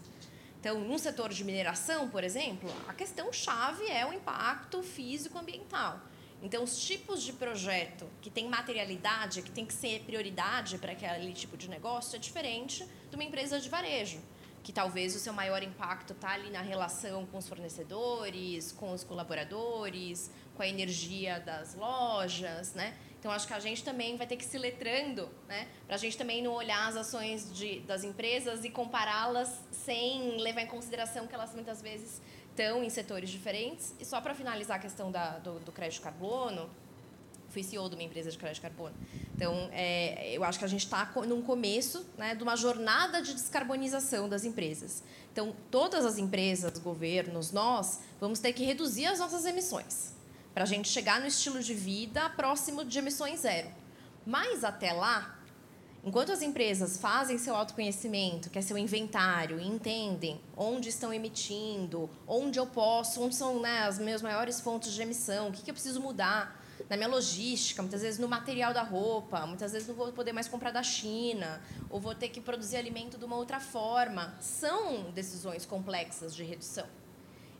Então, 0.61 0.78
num 0.78 0.98
setor 0.98 1.30
de 1.32 1.42
mineração, 1.42 2.07
por 2.11 2.22
exemplo, 2.22 2.70
a 2.86 2.92
questão 2.92 3.32
chave 3.32 3.86
é 3.86 4.04
o 4.04 4.12
impacto 4.12 4.82
físico-ambiental. 4.82 5.98
Então, 6.42 6.62
os 6.62 6.78
tipos 6.84 7.22
de 7.22 7.32
projeto 7.32 8.07
que 8.20 8.28
tem 8.28 8.46
materialidade, 8.46 9.40
que 9.40 9.50
tem 9.50 9.64
que 9.64 9.72
ser 9.72 10.02
prioridade 10.02 10.76
para 10.76 10.92
aquele 10.92 11.32
tipo 11.32 11.57
de 11.57 11.70
negócio, 11.70 12.14
é 12.14 12.18
diferente 12.18 12.86
de 13.09 13.16
uma 13.16 13.24
empresa 13.24 13.59
de 13.59 13.70
varejo, 13.70 14.20
que 14.62 14.70
talvez 14.70 15.16
o 15.16 15.18
seu 15.18 15.32
maior 15.32 15.62
impacto 15.62 16.12
está 16.12 16.32
ali 16.32 16.50
na 16.50 16.61
relação 16.61 17.24
com 17.24 17.38
os 17.38 17.48
fornecedores, 17.48 18.70
com 18.72 18.92
os 18.92 19.02
colaboradores, 19.02 20.30
com 20.54 20.62
a 20.62 20.68
energia 20.68 21.40
das 21.40 21.74
lojas, 21.74 22.74
né? 22.74 22.94
Então, 23.26 23.34
acho 23.34 23.48
que 23.48 23.54
a 23.54 23.58
gente 23.58 23.82
também 23.82 24.16
vai 24.16 24.24
ter 24.24 24.36
que 24.36 24.44
se 24.44 24.56
letrando, 24.56 25.28
né? 25.48 25.66
Para 25.84 25.96
a 25.96 25.98
gente 25.98 26.16
também 26.16 26.40
não 26.40 26.52
olhar 26.52 26.86
as 26.86 26.94
ações 26.94 27.52
de, 27.52 27.80
das 27.80 28.04
empresas 28.04 28.64
e 28.64 28.70
compará-las 28.70 29.52
sem 29.72 30.40
levar 30.40 30.60
em 30.60 30.68
consideração 30.68 31.26
que 31.26 31.34
elas 31.34 31.52
muitas 31.52 31.82
vezes 31.82 32.22
estão 32.50 32.84
em 32.84 32.88
setores 32.88 33.28
diferentes. 33.28 33.92
E 33.98 34.04
só 34.04 34.20
para 34.20 34.32
finalizar 34.32 34.76
a 34.76 34.78
questão 34.78 35.10
da, 35.10 35.38
do, 35.38 35.58
do 35.58 35.72
crédito 35.72 36.02
carbono, 36.02 36.70
fui 37.48 37.64
CEO 37.64 37.88
de 37.88 37.96
uma 37.96 38.04
empresa 38.04 38.30
de 38.30 38.38
crédito 38.38 38.62
carbono. 38.62 38.94
Então, 39.34 39.68
é, 39.72 40.32
eu 40.32 40.44
acho 40.44 40.60
que 40.60 40.64
a 40.64 40.68
gente 40.68 40.84
está 40.84 41.12
num 41.26 41.42
começo 41.42 42.08
né, 42.16 42.32
de 42.36 42.44
uma 42.44 42.54
jornada 42.54 43.20
de 43.20 43.34
descarbonização 43.34 44.28
das 44.28 44.44
empresas. 44.44 45.02
Então, 45.32 45.52
todas 45.68 46.06
as 46.06 46.16
empresas, 46.16 46.78
governos, 46.78 47.50
nós, 47.50 47.98
vamos 48.20 48.38
ter 48.38 48.52
que 48.52 48.64
reduzir 48.64 49.06
as 49.06 49.18
nossas 49.18 49.44
emissões 49.46 50.14
para 50.57 50.64
a 50.64 50.66
gente 50.66 50.88
chegar 50.88 51.20
no 51.20 51.26
estilo 51.26 51.62
de 51.62 51.74
vida 51.74 52.30
próximo 52.30 52.82
de 52.82 52.98
emissões 52.98 53.40
zero. 53.40 53.68
Mas 54.24 54.64
até 54.64 54.90
lá, 54.90 55.38
enquanto 56.02 56.32
as 56.32 56.40
empresas 56.40 56.96
fazem 56.96 57.36
seu 57.36 57.54
autoconhecimento, 57.54 58.48
que 58.48 58.59
é 58.59 58.62
seu 58.62 58.78
inventário, 58.78 59.61
e 59.61 59.66
entendem 59.68 60.40
onde 60.57 60.88
estão 60.88 61.12
emitindo, 61.12 62.09
onde 62.26 62.59
eu 62.59 62.66
posso, 62.66 63.20
onde 63.20 63.36
são 63.36 63.61
né, 63.61 63.80
as 63.80 63.98
minhas 63.98 64.22
maiores 64.22 64.59
fontes 64.59 64.94
de 64.94 65.02
emissão, 65.02 65.48
o 65.48 65.52
que, 65.52 65.62
que 65.62 65.70
eu 65.70 65.74
preciso 65.74 66.00
mudar 66.00 66.59
na 66.88 66.96
minha 66.96 67.09
logística, 67.11 67.82
muitas 67.82 68.00
vezes 68.00 68.18
no 68.18 68.26
material 68.26 68.72
da 68.72 68.82
roupa, 68.82 69.46
muitas 69.46 69.72
vezes 69.72 69.86
não 69.86 69.94
vou 69.94 70.11
poder 70.11 70.32
mais 70.32 70.48
comprar 70.48 70.70
da 70.70 70.82
China, 70.82 71.61
ou 71.90 72.00
vou 72.00 72.14
ter 72.14 72.30
que 72.30 72.40
produzir 72.40 72.78
alimento 72.78 73.18
de 73.18 73.26
uma 73.26 73.36
outra 73.36 73.61
forma. 73.61 74.34
São 74.40 75.11
decisões 75.11 75.66
complexas 75.66 76.34
de 76.34 76.44
redução. 76.44 76.86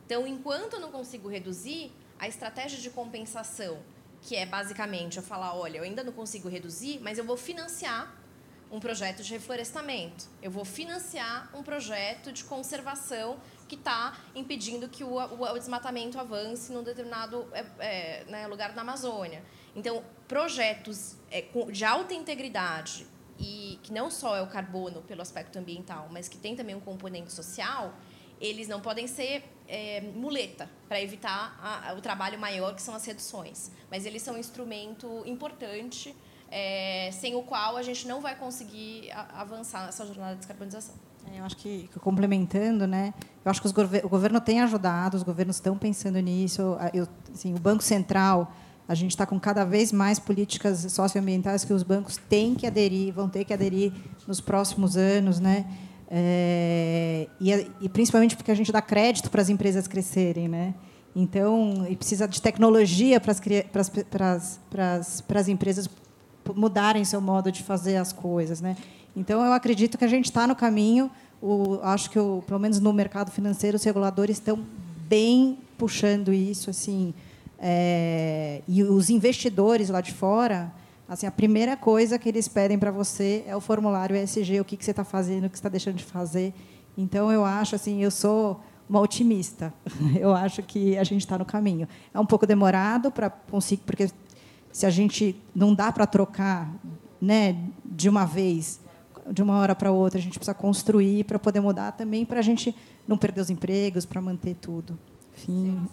Então, 0.07 0.25
enquanto 0.25 0.75
eu 0.75 0.79
não 0.79 0.89
consigo 0.89 1.27
reduzir, 1.27 1.91
a 2.17 2.29
estratégia 2.29 2.79
de 2.79 2.89
compensação, 2.89 3.77
que 4.21 4.37
é 4.37 4.45
basicamente 4.45 5.17
eu 5.17 5.23
falar, 5.23 5.53
olha, 5.53 5.79
eu 5.79 5.83
ainda 5.83 6.01
não 6.01 6.13
consigo 6.13 6.47
reduzir, 6.47 6.97
mas 7.01 7.17
eu 7.17 7.25
vou 7.25 7.35
financiar 7.35 8.15
um 8.71 8.79
projeto 8.79 9.21
de 9.21 9.33
reflorestamento. 9.33 10.29
Eu 10.41 10.49
vou 10.49 10.63
financiar 10.63 11.51
um 11.53 11.61
projeto 11.61 12.31
de 12.31 12.45
conservação 12.45 13.37
que 13.67 13.75
está 13.75 14.17
impedindo 14.33 14.87
que 14.87 15.03
o, 15.03 15.09
o, 15.09 15.43
o, 15.43 15.59
desmatamento 15.59 16.17
avance 16.17 16.71
num 16.71 16.83
determinado 16.83 17.45
é, 17.51 17.65
é, 17.79 18.25
né, 18.29 18.47
lugar 18.47 18.71
da 18.71 18.83
Amazônia. 18.83 19.43
Então, 19.75 20.05
projetos 20.25 21.17
é, 21.29 21.43
de 21.69 21.83
alta 21.83 22.13
integridade 22.13 23.05
e 23.37 23.77
que 23.83 23.91
não 23.91 24.09
só 24.09 24.37
é 24.37 24.41
o 24.41 24.47
carbono 24.47 25.01
pelo 25.01 25.21
aspecto 25.21 25.59
ambiental, 25.59 26.07
mas 26.09 26.29
que 26.29 26.37
tem 26.37 26.55
também 26.55 26.75
um 26.75 26.79
componente 26.79 27.33
social, 27.33 27.93
eles 28.39 28.67
não 28.67 28.79
podem 28.79 29.07
ser 29.07 29.43
é, 29.67 30.01
muleta 30.15 30.69
para 30.87 31.01
evitar 31.01 31.57
a, 31.61 31.91
a, 31.91 31.93
o 31.93 32.01
trabalho 32.01 32.39
maior, 32.39 32.73
que 32.73 32.81
são 32.81 32.95
as 32.95 33.05
reduções. 33.05 33.71
Mas 33.91 34.05
eles 34.05 34.21
são 34.21 34.35
um 34.35 34.37
instrumento 34.37 35.23
importante, 35.25 36.15
é, 36.49 37.09
sem 37.11 37.35
o 37.35 37.43
qual 37.43 37.75
a 37.75 37.81
gente 37.81 38.07
não 38.07 38.21
vai 38.21 38.35
conseguir 38.35 39.11
a, 39.11 39.41
avançar 39.41 39.85
nessa 39.85 40.05
jornada 40.05 40.33
de 40.33 40.39
descarbonização. 40.39 40.95
É, 41.33 41.39
eu 41.39 41.43
acho 41.43 41.57
que, 41.57 41.89
complementando, 41.99 42.87
né? 42.87 43.13
Eu 43.43 43.51
acho 43.51 43.61
que 43.61 43.71
gover 43.71 44.05
o 44.05 44.09
governo 44.09 44.39
tem 44.39 44.61
ajudado, 44.61 45.17
os 45.17 45.23
governos 45.23 45.57
estão 45.57 45.77
pensando 45.77 46.19
nisso. 46.19 46.77
Eu, 46.93 47.07
assim, 47.33 47.53
o 47.53 47.59
Banco 47.59 47.83
Central, 47.83 48.53
a 48.87 48.95
gente 48.95 49.11
está 49.11 49.25
com 49.25 49.37
cada 49.37 49.65
vez 49.65 49.91
mais 49.91 50.19
políticas 50.19 50.89
socioambientais 50.91 51.65
que 51.65 51.73
os 51.73 51.83
bancos 51.83 52.15
têm 52.15 52.55
que 52.55 52.65
aderir, 52.65 53.13
vão 53.13 53.27
ter 53.27 53.43
que 53.43 53.53
aderir 53.53 53.91
nos 54.25 54.39
próximos 54.39 54.95
anos, 54.95 55.39
né? 55.39 55.65
É, 56.09 57.27
e, 57.39 57.51
e, 57.81 57.89
principalmente 57.89 58.35
porque 58.37 58.51
a 58.51 58.55
gente 58.55 58.71
dá 58.71 58.81
crédito 58.81 59.29
para 59.29 59.41
as 59.41 59.49
empresas 59.49 59.87
crescerem, 59.87 60.47
né? 60.47 60.73
Então, 61.15 61.85
e 61.89 61.95
precisa 61.95 62.27
de 62.27 62.41
tecnologia 62.41 63.19
para 63.19 63.31
as, 63.31 63.39
para 63.39 63.81
as, 64.31 64.59
para 64.69 64.93
as, 64.93 65.21
para 65.21 65.39
as 65.39 65.47
empresas 65.47 65.89
mudarem 66.55 67.03
seu 67.03 67.19
modo 67.19 67.51
de 67.51 67.63
fazer 67.63 67.97
as 67.97 68.13
coisas, 68.13 68.61
né? 68.61 68.77
Então, 69.15 69.43
eu 69.43 69.51
acredito 69.51 69.97
que 69.97 70.05
a 70.05 70.07
gente 70.07 70.25
está 70.25 70.47
no 70.47 70.55
caminho. 70.55 71.09
O, 71.41 71.79
acho 71.81 72.09
que, 72.09 72.19
o, 72.19 72.43
pelo 72.45 72.59
menos 72.59 72.79
no 72.79 72.93
mercado 72.93 73.31
financeiro, 73.31 73.75
os 73.75 73.83
reguladores 73.83 74.37
estão 74.37 74.59
bem 75.07 75.57
puxando 75.77 76.31
isso, 76.31 76.69
assim. 76.69 77.13
É, 77.59 78.61
e 78.67 78.83
os 78.83 79.09
investidores 79.09 79.89
lá 79.89 79.99
de 79.99 80.13
fora 80.13 80.71
Assim, 81.07 81.25
a 81.25 81.31
primeira 81.31 81.77
coisa 81.77 82.19
que 82.19 82.27
eles 82.27 82.47
pedem 82.47 82.77
para 82.77 82.91
você 82.91 83.43
é 83.47 83.55
o 83.55 83.61
formulário 83.61 84.15
ESG, 84.15 84.59
o 84.59 84.65
que, 84.65 84.75
que 84.75 84.83
você 84.83 84.91
está 84.91 85.05
fazendo, 85.05 85.45
o 85.45 85.49
que 85.49 85.55
você 85.55 85.61
está 85.61 85.69
deixando 85.69 85.95
de 85.95 86.03
fazer. 86.03 86.53
Então, 86.97 87.31
eu 87.31 87.45
acho 87.45 87.75
assim, 87.75 88.03
eu 88.03 88.11
sou 88.11 88.61
uma 88.89 88.99
otimista. 89.01 89.73
Eu 90.19 90.33
acho 90.33 90.63
que 90.63 90.97
a 90.97 91.03
gente 91.03 91.21
está 91.21 91.37
no 91.37 91.45
caminho. 91.45 91.87
É 92.13 92.19
um 92.19 92.25
pouco 92.25 92.47
demorado 92.47 93.11
para 93.11 93.29
conseguir, 93.29 93.83
porque 93.85 94.09
se 94.71 94.85
a 94.85 94.89
gente 94.89 95.35
não 95.53 95.73
dá 95.73 95.91
para 95.91 96.07
trocar, 96.07 96.73
né, 97.21 97.57
de 97.83 98.07
uma 98.07 98.25
vez, 98.25 98.79
de 99.31 99.43
uma 99.43 99.57
hora 99.57 99.75
para 99.75 99.91
outra, 99.91 100.19
a 100.19 100.21
gente 100.21 100.39
precisa 100.39 100.53
construir 100.53 101.25
para 101.25 101.37
poder 101.37 101.59
mudar 101.59 101.91
também, 101.91 102.25
para 102.25 102.39
a 102.39 102.41
gente 102.41 102.73
não 103.07 103.17
perder 103.17 103.41
os 103.41 103.49
empregos, 103.49 104.05
para 104.05 104.21
manter 104.21 104.55
tudo. 104.55 104.97
Enfim. 105.33 105.85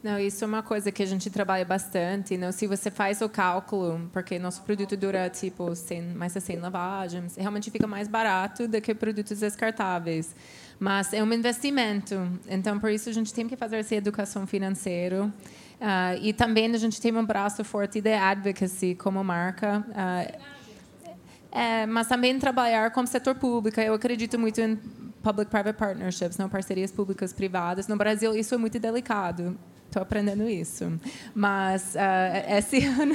Não, 0.00 0.18
isso 0.18 0.44
é 0.44 0.46
uma 0.46 0.62
coisa 0.62 0.92
que 0.92 1.02
a 1.02 1.06
gente 1.06 1.28
trabalha 1.28 1.64
bastante. 1.64 2.36
Não? 2.36 2.52
Se 2.52 2.66
você 2.66 2.90
faz 2.90 3.20
o 3.20 3.28
cálculo, 3.28 4.08
porque 4.12 4.38
nosso 4.38 4.62
produto 4.62 4.96
dura 4.96 5.28
tipo 5.28 5.74
100, 5.74 6.02
mais 6.14 6.34
de 6.34 6.40
100 6.40 6.56
lavagens, 6.58 7.36
realmente 7.36 7.70
fica 7.70 7.86
mais 7.86 8.06
barato 8.06 8.68
do 8.68 8.80
que 8.80 8.94
produtos 8.94 9.40
descartáveis. 9.40 10.34
Mas 10.78 11.12
é 11.12 11.22
um 11.22 11.32
investimento, 11.32 12.14
então 12.48 12.78
por 12.78 12.90
isso 12.90 13.08
a 13.08 13.12
gente 13.12 13.34
tem 13.34 13.48
que 13.48 13.56
fazer 13.56 13.78
essa 13.78 13.96
educação 13.96 14.46
financeira. 14.46 15.24
Uh, 15.24 16.18
e 16.22 16.32
também 16.32 16.72
a 16.72 16.78
gente 16.78 17.00
tem 17.00 17.16
um 17.16 17.24
braço 17.24 17.64
forte 17.64 18.00
de 18.00 18.12
advocacy 18.12 18.94
como 18.94 19.22
marca. 19.24 19.84
Uh, 19.88 20.58
é, 21.50 21.86
mas 21.86 22.06
também 22.06 22.38
trabalhar 22.38 22.90
com 22.92 23.00
o 23.00 23.06
setor 23.06 23.34
público. 23.34 23.80
Eu 23.80 23.94
acredito 23.94 24.38
muito 24.38 24.60
em 24.60 24.76
public-private 25.22 25.76
partnerships, 25.76 26.38
não 26.38 26.48
parcerias 26.48 26.92
públicas 26.92 27.32
privadas. 27.32 27.88
No 27.88 27.96
Brasil 27.96 28.36
isso 28.36 28.54
é 28.54 28.58
muito 28.58 28.78
delicado. 28.78 29.58
Estou 29.88 30.02
aprendendo 30.02 30.46
isso. 30.46 31.00
Mas 31.34 31.94
uh, 31.94 32.58
esse 32.58 32.84
ano, 32.84 33.14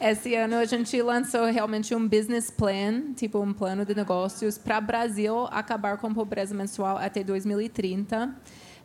esse 0.00 0.34
ano 0.34 0.56
a 0.56 0.64
gente 0.64 1.00
lançou 1.00 1.44
realmente 1.46 1.94
um 1.94 2.06
business 2.08 2.50
plan, 2.50 3.12
tipo 3.14 3.38
um 3.38 3.52
plano 3.52 3.84
de 3.84 3.94
negócios 3.94 4.58
para 4.58 4.78
o 4.78 4.82
Brasil 4.82 5.46
acabar 5.52 5.96
com 5.96 6.08
a 6.08 6.14
pobreza 6.14 6.52
menstrual 6.52 6.98
até 6.98 7.22
2030. 7.22 8.34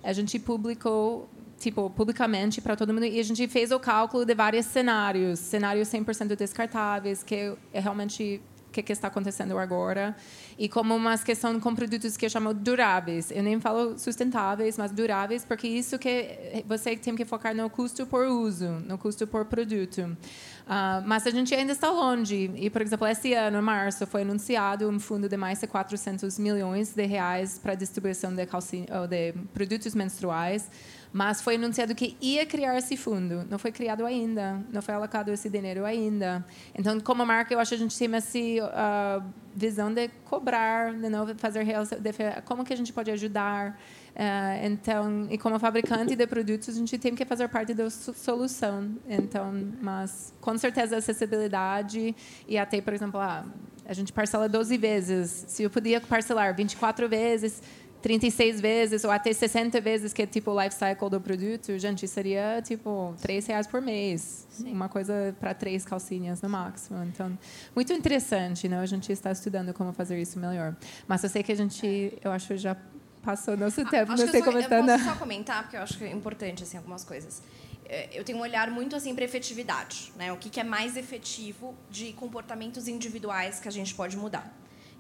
A 0.04 0.14
gente 0.14 0.38
publicou 0.38 1.28
tipo 1.58 1.90
publicamente 1.90 2.62
para 2.62 2.76
todo 2.76 2.94
mundo 2.94 3.06
e 3.06 3.20
a 3.20 3.24
gente 3.24 3.48
fez 3.48 3.72
o 3.72 3.80
cálculo 3.80 4.24
de 4.24 4.36
vários 4.36 4.68
cenários, 4.68 5.40
cenários 5.40 5.88
100% 5.88 6.36
descartáveis, 6.36 7.24
que 7.24 7.56
é 7.74 7.80
realmente 7.80 8.40
que, 8.74 8.82
que 8.82 8.92
está 8.92 9.08
acontecendo 9.08 9.58
agora 9.58 10.16
e 10.58 10.68
como 10.68 10.96
uma 10.96 11.18
questão 11.18 11.60
com 11.60 11.74
produtos 11.74 12.18
que 12.18 12.26
eu 12.26 12.30
chamo 12.30 12.54
duráveis. 12.54 13.32
Eu 13.32 13.44
nem 13.44 13.60
falo 13.60 13.98
sustentáveis, 13.98 14.78
mas 14.78 14.92
duráveis, 14.92 15.46
porque 15.46 15.68
isso 15.68 15.98
que 15.98 16.64
você 16.68 16.98
tem 16.98 17.16
que 17.16 17.24
focar 17.24 17.56
no 17.56 17.70
custo 17.70 18.06
por 18.06 18.26
uso, 18.28 18.68
no 18.88 18.98
custo 18.98 19.26
por 19.28 19.46
produto. 19.46 20.00
Uh, 20.00 21.06
mas 21.06 21.28
a 21.28 21.30
gente 21.30 21.54
ainda 21.54 21.74
está 21.74 21.90
longe. 21.92 22.52
E, 22.56 22.70
por 22.70 22.82
exemplo, 22.82 23.06
esse 23.08 23.34
ano, 23.34 23.60
em 23.60 23.62
março, 23.62 24.08
foi 24.08 24.24
anunciado 24.24 24.90
um 24.90 25.00
fundo 25.00 25.30
de 25.30 25.38
mais 25.38 25.60
de 25.60 25.68
400 25.68 26.40
milhões 26.40 26.94
de 26.94 27.06
reais 27.06 27.60
para 27.60 27.74
a 27.74 27.76
distribuição 27.76 28.34
de, 28.34 28.46
de 28.46 29.34
produtos 29.54 29.94
menstruais 29.94 30.70
mas 31.14 31.40
foi 31.42 31.56
anunciado 31.56 31.94
que 31.94 32.18
ia 32.20 32.44
criar 32.44 32.76
esse 32.76 32.98
fundo. 32.98 33.46
Não 33.48 33.60
foi 33.60 33.72
criado 33.72 34.04
ainda. 34.04 34.60
Não 34.74 34.82
foi 34.82 34.96
alocado 34.96 35.32
esse 35.32 35.48
dinheiro 35.48 35.86
ainda. 35.86 36.44
Então, 36.74 37.00
como 37.00 37.24
marca, 37.24 37.54
eu 37.54 37.60
acho 37.60 37.70
que 37.70 37.76
a 37.76 37.78
gente 37.78 37.98
tem 37.98 38.14
essa 38.16 38.40
uh, 38.40 39.24
visão 39.56 39.94
de 39.94 40.08
cobrar, 40.26 40.92
de 40.92 41.36
fazer 41.38 41.64
de, 41.64 42.42
como 42.46 42.66
que 42.66 42.74
a 42.74 42.76
gente 42.76 42.92
pode 42.92 43.12
ajudar. 43.12 43.80
Uh, 44.16 44.66
então, 44.66 45.28
e 45.30 45.38
como 45.38 45.60
fabricante 45.60 46.16
de 46.16 46.26
produtos, 46.26 46.70
a 46.70 46.74
gente 46.74 46.98
tem 46.98 47.14
que 47.14 47.24
fazer 47.26 47.48
parte 47.48 47.76
da 47.76 47.92
solução. 47.92 48.98
Então, 49.08 49.54
mas 49.82 50.34
com 50.42 50.58
certeza 50.58 50.98
acessibilidade 50.98 52.16
e 52.48 52.58
até, 52.58 52.82
por 52.82 52.92
exemplo, 52.92 53.20
ah, 53.20 53.46
a 53.86 53.94
gente 53.94 54.14
parcela 54.14 54.48
12 54.48 54.78
vezes. 54.78 55.46
Se 55.48 55.64
eu 55.64 55.70
podia 55.70 56.00
parcelar 56.00 56.56
24 56.56 57.08
vezes, 57.10 57.62
36 58.04 58.60
vezes 58.60 59.04
ou 59.06 59.10
até 59.10 59.32
60 59.32 59.80
vezes, 59.80 60.12
que 60.12 60.22
é 60.22 60.28
tipo 60.28 60.52
o 60.52 60.62
life 60.62 60.76
cycle 60.76 61.10
do 61.10 61.22
produto, 61.22 61.80
gente, 61.80 62.06
seria 62.06 62.62
tipo 62.62 63.16
3 63.22 63.48
reais 63.48 63.66
por 63.66 63.82
mês. 63.82 64.46
Sim. 64.50 64.74
Uma 64.74 64.90
coisa 64.90 65.34
para 65.40 65.54
três 65.54 65.86
calcinhas 65.86 66.42
no 66.42 66.50
máximo. 66.50 67.02
Então, 67.06 67.36
muito 67.74 67.94
interessante, 67.94 68.68
né? 68.68 68.78
A 68.78 68.86
gente 68.86 69.10
está 69.12 69.32
estudando 69.32 69.74
como 69.74 69.94
fazer 69.94 70.22
isso 70.22 70.38
melhor. 70.38 70.76
Mas 71.08 71.24
eu 71.24 71.30
sei 71.30 71.42
que 71.42 71.52
a 71.54 71.56
gente, 71.56 72.14
eu 72.22 72.32
acho 72.32 72.58
já 72.58 72.76
passou 73.24 73.56
nosso 73.56 73.80
ah, 73.80 73.90
tempo. 73.90 74.12
Não 74.12 74.18
sei 74.18 74.42
como 74.42 74.60
está. 74.60 74.80
Eu 74.80 74.86
posso 74.86 75.04
só 75.06 75.16
comentar, 75.16 75.64
porque 75.64 75.78
eu 75.78 75.82
acho 75.82 75.98
que 75.98 76.04
é 76.04 76.12
importante 76.12 76.62
assim, 76.62 76.76
algumas 76.76 77.06
coisas. 77.06 77.42
É, 77.86 78.10
eu 78.12 78.26
tenho 78.26 78.38
um 78.38 78.42
olhar 78.42 78.70
muito 78.70 78.98
assim 78.98 79.16
para 79.16 79.24
efetividade, 79.24 80.12
né? 80.18 80.34
O 80.34 80.38
que 80.38 80.60
é 80.60 80.64
mais 80.64 80.98
efetivo 80.98 81.74
de 81.90 82.12
comportamentos 82.12 82.90
individuais 82.90 83.62
que 83.62 83.68
a 83.70 83.72
gente 83.72 83.96
pode 83.96 84.18
mudar. 84.18 84.54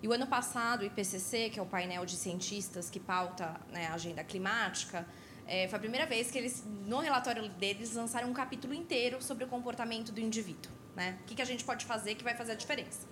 E 0.04 0.08
o 0.08 0.12
ano 0.12 0.28
passado, 0.28 0.82
o 0.82 0.86
IPCC, 0.86 1.49
que 1.49 1.58
é 1.58 1.62
o 1.62 1.66
painel 1.66 2.06
de 2.06 2.18
cientistas 2.18 2.89
que 2.89 2.99
pauta 2.99 3.56
né, 3.72 3.88
a 3.88 3.93
agenda 3.93 4.22
climática, 4.22 5.08
é, 5.47 5.66
foi 5.70 5.78
a 5.78 5.80
primeira 5.80 6.06
vez 6.06 6.30
que 6.30 6.38
eles, 6.38 6.62
no 6.86 6.99
relatório 6.99 7.47
deles, 7.47 7.93
lançaram 7.93 8.30
um 8.30 8.34
capítulo 8.34 8.74
inteiro 8.74 9.24
sobre 9.24 9.45
o 9.45 9.47
comportamento 9.47 10.12
do 10.12 10.20
indivíduo. 10.20 10.70
Né? 10.93 11.18
O 11.22 11.24
que, 11.24 11.36
que 11.36 11.41
a 11.41 11.45
gente 11.45 11.64
pode 11.64 11.86
fazer 11.86 12.16
que 12.16 12.24
vai 12.24 12.36
fazer 12.36 12.51
a 12.51 12.56
diferença. 12.56 13.08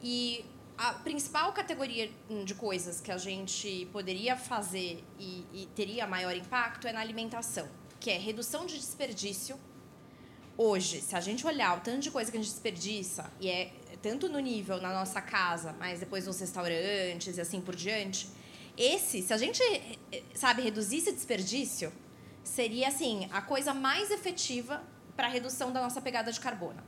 E 0.00 0.44
a 0.76 0.92
principal 0.92 1.52
categoria 1.52 2.08
de 2.44 2.54
coisas 2.54 3.00
que 3.00 3.10
a 3.10 3.18
gente 3.18 3.88
poderia 3.92 4.36
fazer 4.36 5.02
e, 5.18 5.44
e 5.52 5.66
teria 5.74 6.06
maior 6.06 6.36
impacto 6.36 6.86
é 6.86 6.92
na 6.92 7.00
alimentação, 7.00 7.68
que 7.98 8.08
é 8.08 8.16
redução 8.16 8.66
de 8.66 8.78
desperdício. 8.78 9.58
Hoje, 10.56 11.00
se 11.00 11.16
a 11.16 11.20
gente 11.20 11.44
olhar 11.44 11.76
o 11.76 11.80
tanto 11.80 11.98
de 11.98 12.10
coisa 12.12 12.30
que 12.30 12.36
a 12.36 12.40
gente 12.40 12.52
desperdiça, 12.52 13.32
e 13.40 13.48
é 13.48 13.72
tanto 14.02 14.28
no 14.28 14.38
nível 14.38 14.80
na 14.80 14.92
nossa 14.92 15.20
casa, 15.20 15.74
mas 15.78 16.00
depois 16.00 16.26
nos 16.26 16.38
restaurantes 16.38 17.36
e 17.36 17.40
assim 17.40 17.60
por 17.60 17.74
diante. 17.74 18.28
Esse, 18.76 19.22
se 19.22 19.32
a 19.32 19.36
gente 19.36 19.60
sabe 20.34 20.62
reduzir 20.62 20.98
esse 20.98 21.12
desperdício, 21.12 21.92
seria 22.44 22.88
assim 22.88 23.28
a 23.32 23.42
coisa 23.42 23.74
mais 23.74 24.10
efetiva 24.10 24.82
para 25.16 25.26
a 25.26 25.30
redução 25.30 25.72
da 25.72 25.82
nossa 25.82 26.00
pegada 26.00 26.30
de 26.30 26.38
carbono. 26.38 26.82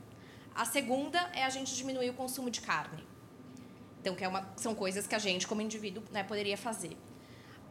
A 0.55 0.65
segunda 0.65 1.19
é 1.33 1.43
a 1.43 1.49
gente 1.49 1.75
diminuir 1.75 2.09
o 2.09 2.13
consumo 2.13 2.49
de 2.49 2.61
carne. 2.61 3.03
Então, 3.99 4.15
que 4.15 4.23
é 4.23 4.27
uma, 4.27 4.49
são 4.55 4.73
coisas 4.73 5.05
que 5.05 5.13
a 5.13 5.19
gente, 5.19 5.45
como 5.45 5.61
indivíduo, 5.61 6.03
né, 6.11 6.23
poderia 6.23 6.57
fazer. 6.57 6.97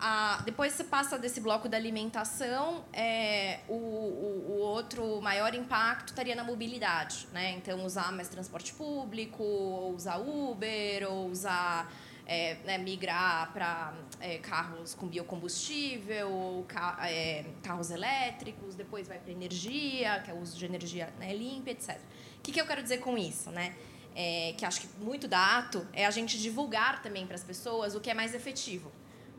Ah, 0.03 0.41
depois 0.47 0.73
você 0.73 0.83
passa 0.83 1.19
desse 1.19 1.43
bloco 1.43 1.69
da 1.69 1.77
alimentação, 1.77 2.83
é, 2.91 3.61
o, 3.69 3.75
o, 3.75 4.45
o, 4.49 4.57
outro 4.61 5.21
maior 5.21 5.55
impacto 5.55 6.09
estaria 6.09 6.35
na 6.35 6.43
mobilidade. 6.43 7.29
Né? 7.35 7.51
Então, 7.53 7.85
usar 7.85 8.11
mais 8.11 8.27
transporte 8.29 8.73
público, 8.73 9.43
ou 9.43 9.95
usar 9.95 10.17
Uber, 10.17 11.07
ou 11.07 11.29
usar, 11.29 11.93
é, 12.27 12.57
né, 12.65 12.79
migrar 12.79 13.53
para 13.53 13.93
é, 14.21 14.39
carros 14.39 14.95
com 14.95 15.07
biocombustível, 15.07 16.31
ou 16.31 16.65
ca, 16.65 16.99
é, 17.03 17.45
carros 17.63 17.91
elétricos, 17.91 18.75
depois 18.75 19.07
vai 19.07 19.19
para 19.19 19.31
energia, 19.31 20.19
que 20.21 20.31
é 20.31 20.35
o 20.35 20.41
uso 20.41 20.57
de 20.57 20.65
energia 20.65 21.13
né, 21.19 21.35
limpa, 21.35 21.73
etc. 21.73 21.99
O 22.39 22.41
que, 22.43 22.53
que 22.53 22.61
eu 22.61 22.67
quero 22.67 22.83
dizer 22.83 23.01
com 23.01 23.19
isso? 23.19 23.51
Né? 23.51 23.75
É, 24.17 24.55
que 24.57 24.65
acho 24.65 24.81
que 24.81 24.89
muito 24.99 25.29
da 25.29 25.59
ato 25.59 25.87
é 25.93 26.07
a 26.07 26.11
gente 26.11 26.41
divulgar 26.41 27.03
também 27.03 27.27
para 27.27 27.35
as 27.35 27.45
pessoas 27.45 27.95
o 27.95 28.01
que 28.01 28.09
é 28.09 28.15
mais 28.15 28.35
efetivo. 28.35 28.91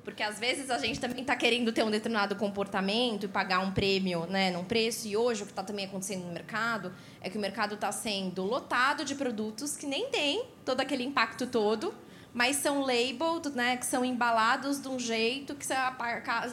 Porque 0.03 0.23
às 0.23 0.39
vezes 0.39 0.71
a 0.71 0.77
gente 0.79 0.99
também 0.99 1.21
está 1.21 1.35
querendo 1.35 1.71
ter 1.71 1.83
um 1.83 1.91
determinado 1.91 2.35
comportamento 2.35 3.25
e 3.25 3.27
pagar 3.27 3.59
um 3.59 3.71
prêmio 3.71 4.25
né, 4.25 4.49
num 4.49 4.63
preço. 4.63 5.07
E 5.07 5.15
hoje 5.15 5.43
o 5.43 5.45
que 5.45 5.51
está 5.51 5.63
também 5.63 5.85
acontecendo 5.85 6.25
no 6.25 6.33
mercado 6.33 6.91
é 7.21 7.29
que 7.29 7.37
o 7.37 7.41
mercado 7.41 7.75
está 7.75 7.91
sendo 7.91 8.43
lotado 8.43 9.05
de 9.05 9.13
produtos 9.13 9.77
que 9.77 9.85
nem 9.85 10.09
tem 10.09 10.45
todo 10.65 10.81
aquele 10.81 11.03
impacto 11.03 11.45
todo, 11.45 11.93
mas 12.33 12.55
são 12.55 12.81
labeled, 12.81 13.49
né, 13.53 13.77
que 13.77 13.85
são 13.85 14.03
embalados 14.03 14.81
de 14.81 14.87
um 14.87 14.97
jeito 14.97 15.53
que 15.53 15.65
você 15.65 15.75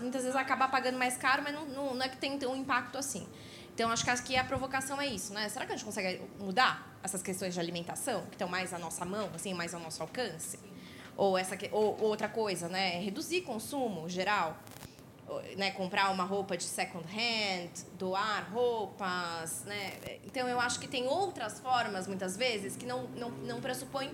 muitas 0.03 0.23
vezes 0.23 0.37
acaba 0.37 0.69
pagando 0.69 0.99
mais 0.99 1.17
caro, 1.17 1.43
mas 1.43 1.55
não, 1.55 1.67
não, 1.67 1.95
não 1.95 2.05
é 2.05 2.09
que 2.09 2.17
tem 2.17 2.39
um 2.47 2.57
impacto 2.57 2.99
assim. 2.99 3.27
Então, 3.75 3.93
acho 3.93 4.03
que 4.03 4.11
aqui 4.11 4.37
a 4.37 4.43
provocação 4.43 5.01
é 5.01 5.07
isso, 5.07 5.33
né? 5.33 5.49
Será 5.49 5.65
que 5.65 5.73
a 5.73 5.77
gente 5.77 5.85
consegue 5.85 6.21
mudar 6.41 6.99
essas 7.01 7.23
questões 7.23 7.55
de 7.55 7.61
alimentação, 7.61 8.23
que 8.23 8.35
estão 8.35 8.49
mais 8.49 8.75
à 8.75 8.79
nossa 8.79 9.05
mão, 9.05 9.31
assim, 9.33 9.55
mais 9.55 9.73
ao 9.73 9.81
nosso 9.81 10.03
alcance? 10.03 10.59
Ou, 11.19 11.37
essa, 11.37 11.59
ou, 11.73 12.01
ou 12.01 12.05
outra 12.05 12.29
coisa, 12.29 12.69
né? 12.69 13.01
Reduzir 13.01 13.43
consumo 13.43 14.09
geral. 14.09 14.57
Né, 15.59 15.71
comprar 15.73 16.11
uma 16.11 16.25
roupa 16.25 16.57
de 16.57 16.65
second 16.65 17.05
hand, 17.05 17.69
doar 17.99 18.51
roupas, 18.51 19.63
né? 19.67 19.93
Então 20.25 20.49
eu 20.49 20.59
acho 20.59 20.81
que 20.81 20.89
tem 20.89 21.07
outras 21.07 21.61
formas 21.61 22.07
muitas 22.07 22.35
vezes 22.35 22.79
que 22.79 22.87
não 22.87 23.03
não, 23.09 23.29
não 23.31 23.61
pressupõem 23.61 24.11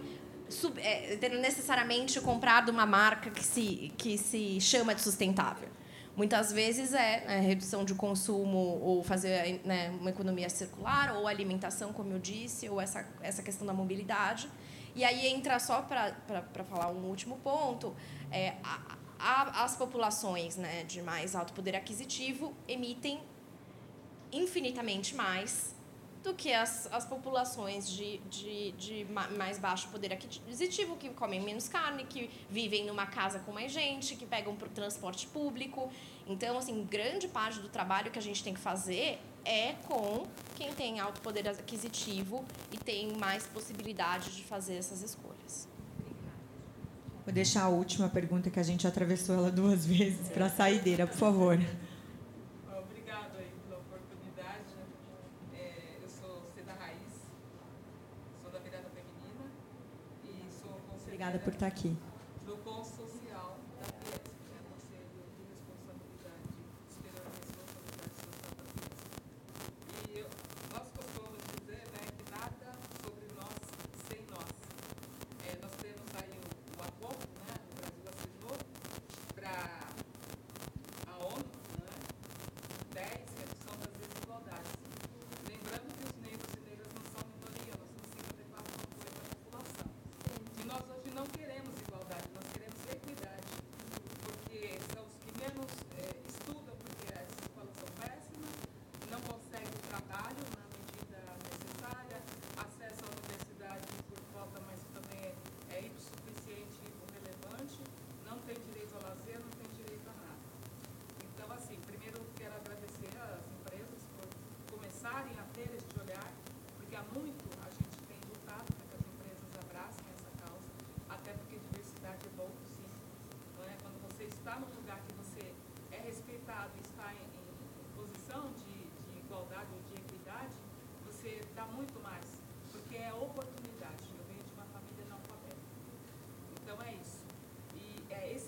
sub, 0.49 0.77
é, 0.81 1.17
necessariamente 1.29 2.21
comprado 2.21 2.71
uma 2.71 2.85
marca 2.85 3.31
que 3.31 3.45
se 3.45 3.93
que 3.97 4.19
se 4.19 4.61
chama 4.61 4.93
de 4.93 5.03
sustentável. 5.03 5.69
Muitas 6.17 6.53
vezes 6.53 6.95
é 6.95 7.25
né, 7.27 7.41
redução 7.41 7.85
de 7.85 7.93
consumo 7.95 8.79
ou 8.81 9.03
fazer 9.03 9.61
né, 9.65 9.91
uma 10.01 10.11
economia 10.11 10.49
circular 10.49 11.17
ou 11.17 11.27
alimentação, 11.27 11.93
como 11.93 12.13
eu 12.13 12.21
disse, 12.21 12.69
ou 12.69 12.81
essa, 12.81 13.05
essa 13.21 13.43
questão 13.43 13.67
da 13.67 13.73
mobilidade. 13.73 14.49
E 14.95 15.05
aí 15.05 15.27
entra 15.27 15.59
só 15.59 15.83
para 15.83 16.65
falar 16.65 16.89
um 16.89 17.05
último 17.09 17.37
ponto, 17.39 17.95
é, 18.31 18.55
a, 18.63 18.97
a, 19.19 19.65
as 19.65 19.77
populações 19.77 20.57
né, 20.57 20.85
de 20.85 21.03
mais 21.03 21.35
alto 21.35 21.53
poder 21.53 21.75
aquisitivo 21.75 22.55
emitem 22.69 23.21
infinitamente 24.33 25.15
mais 25.15 25.75
do 26.25 26.33
que 26.33 26.53
as, 26.53 26.91
as 26.91 27.05
populações 27.05 27.89
de, 27.89 28.17
de, 28.31 28.73
de 28.73 29.07
mais 29.37 29.59
baixo 29.59 29.89
poder 29.89 30.13
aquisitivo, 30.15 30.97
que 30.97 31.11
comem 31.11 31.39
menos 31.39 31.69
carne, 31.69 32.05
que 32.05 32.31
vivem 32.49 32.87
numa 32.87 33.07
casa 33.07 33.41
com 33.41 33.53
mais 33.53 33.71
gente, 33.71 34.17
que 34.17 34.25
pegam 34.25 34.57
para 34.57 34.67
o 34.67 34.71
transporte 34.71 35.27
público. 35.27 35.93
Então, 36.27 36.57
assim, 36.57 36.83
grande 36.85 37.29
parte 37.29 37.61
do 37.61 37.69
trabalho 37.69 38.11
que 38.11 38.19
a 38.19 38.23
gente 38.23 38.43
tem 38.43 38.55
que 38.55 38.61
fazer 38.61 39.21
é 39.45 39.75
com 39.87 40.27
quem 40.57 40.73
tem 40.73 41.01
alto 41.01 41.21
poder 41.21 41.49
aquisitivo 41.49 42.45
e 42.73 42.77
tem 42.77 43.17
mais 43.17 43.47
possibilidade 43.47 44.35
de 44.35 44.45
fazer 44.45 44.75
essas 44.77 45.03
escolhas. 45.03 45.69
Vou 47.25 47.33
deixar 47.33 47.63
a 47.63 47.69
última 47.69 48.09
pergunta 48.09 48.51
que 48.51 48.61
a 48.61 48.63
gente 48.63 48.87
atravessou 48.87 49.35
ela 49.35 49.51
duas 49.51 49.85
vezes 49.87 50.29
para 50.29 50.47
a 50.47 50.51
saideira, 50.51 51.07
por 51.07 51.17
favor. 51.17 51.59
Obrigada 61.07 61.39
por 61.39 61.53
estar 61.55 61.67
aqui. 61.67 61.97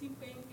keep 0.07 0.21
paying 0.21 0.46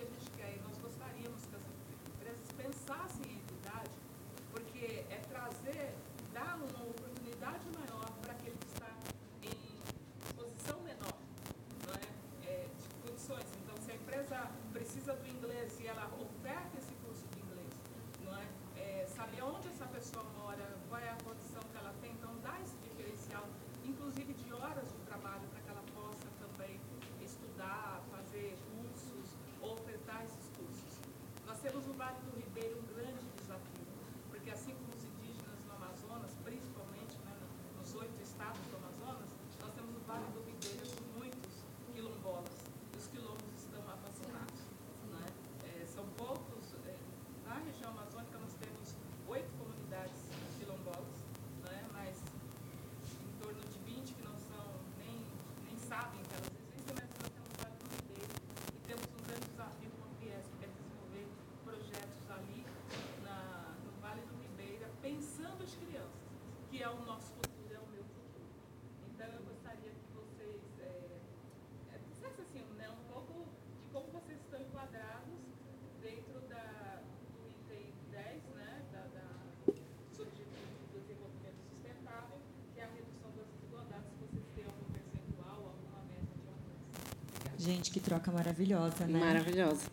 Gente, 87.63 87.91
que 87.91 87.99
troca 88.01 88.29
maravilhosa, 88.29 89.05
né? 89.07 89.17
Maravilhosa. 89.17 89.83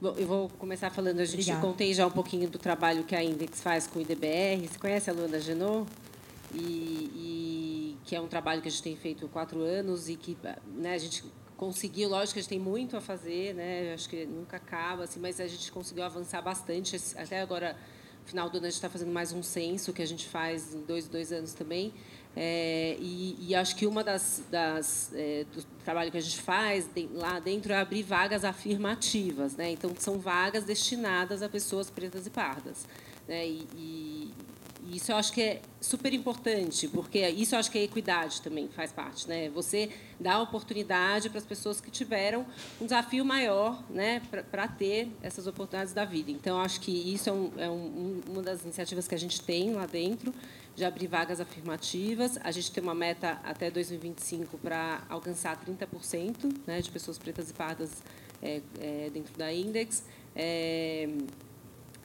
Bom, 0.00 0.14
eu 0.16 0.26
vou 0.26 0.48
começar 0.48 0.88
falando, 0.88 1.20
a 1.20 1.24
gente 1.26 1.40
Obrigada. 1.40 1.60
contei 1.60 1.92
já 1.92 2.06
um 2.06 2.10
pouquinho 2.10 2.48
do 2.48 2.58
trabalho 2.58 3.04
que 3.04 3.14
a 3.14 3.22
Index 3.22 3.60
faz 3.60 3.86
com 3.86 3.98
o 3.98 4.02
IDBR. 4.02 4.66
Você 4.66 4.78
conhece 4.78 5.10
a 5.10 5.12
Luana 5.12 5.38
Genot? 5.38 5.86
E, 6.54 6.58
e, 6.58 7.96
que 8.04 8.16
é 8.16 8.20
um 8.20 8.26
trabalho 8.26 8.62
que 8.62 8.68
a 8.68 8.70
gente 8.70 8.82
tem 8.82 8.96
feito 8.96 9.26
há 9.26 9.28
quatro 9.28 9.60
anos 9.60 10.08
e 10.08 10.16
que 10.16 10.38
né, 10.74 10.94
a 10.94 10.98
gente 10.98 11.22
conseguiu, 11.54 12.08
lógico 12.08 12.32
que 12.32 12.38
a 12.38 12.42
gente 12.42 12.48
tem 12.48 12.58
muito 12.58 12.96
a 12.96 13.00
fazer, 13.00 13.54
né? 13.54 13.92
Acho 13.92 14.08
que 14.08 14.24
nunca 14.24 14.56
acaba, 14.56 15.04
assim, 15.04 15.20
mas 15.20 15.38
a 15.38 15.46
gente 15.46 15.70
conseguiu 15.70 16.04
avançar 16.04 16.40
bastante. 16.40 16.96
Até 17.14 17.42
agora, 17.42 17.76
no 18.22 18.26
final 18.26 18.48
do 18.48 18.56
ano, 18.56 18.66
a 18.66 18.70
gente 18.70 18.78
está 18.78 18.88
fazendo 18.88 19.12
mais 19.12 19.32
um 19.32 19.42
censo 19.42 19.92
que 19.92 20.00
a 20.00 20.06
gente 20.06 20.26
faz 20.26 20.74
em 20.74 20.80
dois, 20.80 21.06
dois 21.08 21.30
anos 21.30 21.52
também. 21.52 21.92
É, 22.34 22.96
e, 22.98 23.36
e, 23.40 23.54
acho 23.54 23.76
que 23.76 23.86
uma 23.86 24.02
das, 24.02 24.42
das 24.50 25.10
é, 25.14 25.44
do 25.54 25.62
trabalho 25.84 26.10
que 26.10 26.16
a 26.16 26.20
gente 26.20 26.40
faz 26.40 26.86
de, 26.94 27.06
lá 27.12 27.38
dentro 27.38 27.72
é 27.72 27.76
abrir 27.76 28.02
vagas 28.02 28.42
afirmativas, 28.42 29.54
né? 29.54 29.70
Então 29.70 29.92
são 29.98 30.18
vagas 30.18 30.64
destinadas 30.64 31.42
a 31.42 31.48
pessoas 31.48 31.90
pretas 31.90 32.26
e 32.26 32.30
pardas, 32.30 32.86
né? 33.28 33.46
E, 33.46 33.68
e, 33.76 34.34
isso 34.90 35.12
eu 35.12 35.16
acho 35.16 35.32
que 35.32 35.40
é 35.40 35.62
super 35.80 36.12
importante, 36.12 36.88
porque 36.88 37.26
isso 37.28 37.54
eu 37.54 37.58
acho 37.60 37.70
que 37.70 37.78
é 37.78 37.84
equidade 37.84 38.42
também 38.42 38.66
faz 38.68 38.90
parte, 38.92 39.28
né? 39.28 39.48
Você 39.50 39.90
dá 40.18 40.40
oportunidade 40.40 41.28
para 41.28 41.38
as 41.38 41.44
pessoas 41.44 41.80
que 41.80 41.90
tiveram 41.90 42.44
um 42.80 42.84
desafio 42.86 43.24
maior, 43.24 43.80
né, 43.88 44.20
para 44.50 44.66
ter 44.66 45.08
essas 45.22 45.46
oportunidades 45.46 45.92
da 45.92 46.04
vida. 46.04 46.32
Então, 46.32 46.60
acho 46.60 46.80
que 46.80 46.90
isso 46.90 47.30
é, 47.30 47.32
um, 47.32 47.52
é 47.58 47.70
um, 47.70 48.20
uma 48.28 48.42
das 48.42 48.64
iniciativas 48.64 49.06
que 49.06 49.14
a 49.14 49.18
gente 49.18 49.40
tem 49.40 49.72
lá 49.72 49.86
dentro 49.86 50.34
de 50.74 50.84
abrir 50.84 51.06
vagas 51.06 51.40
afirmativas. 51.40 52.38
A 52.42 52.50
gente 52.50 52.72
tem 52.72 52.82
uma 52.82 52.94
meta 52.94 53.40
até 53.44 53.70
2025 53.70 54.58
para 54.58 55.02
alcançar 55.08 55.60
30% 55.64 56.54
né, 56.66 56.80
de 56.80 56.90
pessoas 56.90 57.18
pretas 57.18 57.50
e 57.50 57.52
pardas 57.52 58.02
é, 58.42 58.60
é, 58.80 59.10
dentro 59.12 59.36
da 59.36 59.52
Index. 59.52 60.04
É, 60.34 61.08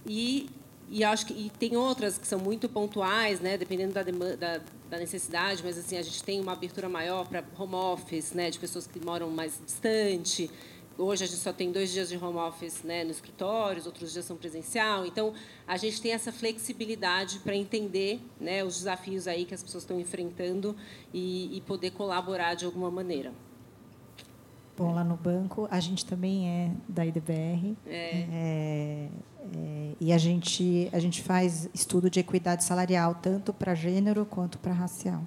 e, 0.05 0.49
e 0.89 1.03
acho 1.03 1.25
que 1.25 1.33
e 1.33 1.49
tem 1.49 1.75
outras 1.77 2.17
que 2.17 2.27
são 2.27 2.39
muito 2.39 2.67
pontuais, 2.67 3.39
né, 3.39 3.57
dependendo 3.57 3.93
da, 3.93 4.03
demanda, 4.03 4.37
da, 4.37 4.61
da 4.89 4.97
necessidade, 4.97 5.61
mas 5.63 5.77
assim 5.77 5.97
a 5.97 6.01
gente 6.01 6.23
tem 6.23 6.39
uma 6.39 6.53
abertura 6.53 6.87
maior 6.89 7.27
para 7.27 7.43
home 7.57 7.75
office, 7.75 8.33
né, 8.33 8.49
de 8.49 8.59
pessoas 8.59 8.85
que 8.87 9.03
moram 9.03 9.29
mais 9.29 9.61
distante. 9.65 10.49
Hoje 10.97 11.23
a 11.23 11.27
gente 11.27 11.39
só 11.39 11.53
tem 11.53 11.71
dois 11.71 11.91
dias 11.91 12.09
de 12.09 12.17
home 12.17 12.39
office 12.39 12.81
né, 12.83 13.03
no 13.03 13.11
escritório, 13.11 13.83
outros 13.85 14.11
dias 14.11 14.25
são 14.25 14.35
presencial. 14.35 15.05
Então, 15.05 15.31
a 15.67 15.77
gente 15.77 16.01
tem 16.01 16.11
essa 16.11 16.31
flexibilidade 16.31 17.37
para 17.39 17.55
entender 17.55 18.19
né, 18.41 18.63
os 18.63 18.77
desafios 18.77 19.27
aí 19.27 19.45
que 19.45 19.53
as 19.53 19.61
pessoas 19.61 19.83
estão 19.83 19.99
enfrentando 19.99 20.75
e, 21.13 21.55
e 21.55 21.61
poder 21.61 21.91
colaborar 21.91 22.55
de 22.55 22.65
alguma 22.65 22.89
maneira. 22.89 23.31
Bom, 24.75 24.93
lá 24.93 25.03
no 25.03 25.15
banco, 25.15 25.67
a 25.69 25.79
gente 25.79 26.03
também 26.03 26.49
é 26.49 26.71
da 26.87 27.05
IDBR. 27.05 27.75
É. 27.85 28.25
É, 28.31 29.09
é, 29.55 29.91
e 29.99 30.11
a 30.11 30.17
gente, 30.17 30.89
a 30.91 30.99
gente 30.99 31.21
faz 31.21 31.69
estudo 31.75 32.09
de 32.09 32.19
equidade 32.19 32.63
salarial, 32.63 33.15
tanto 33.15 33.53
para 33.53 33.75
gênero 33.75 34.25
quanto 34.25 34.57
para 34.57 34.73
racial. 34.73 35.23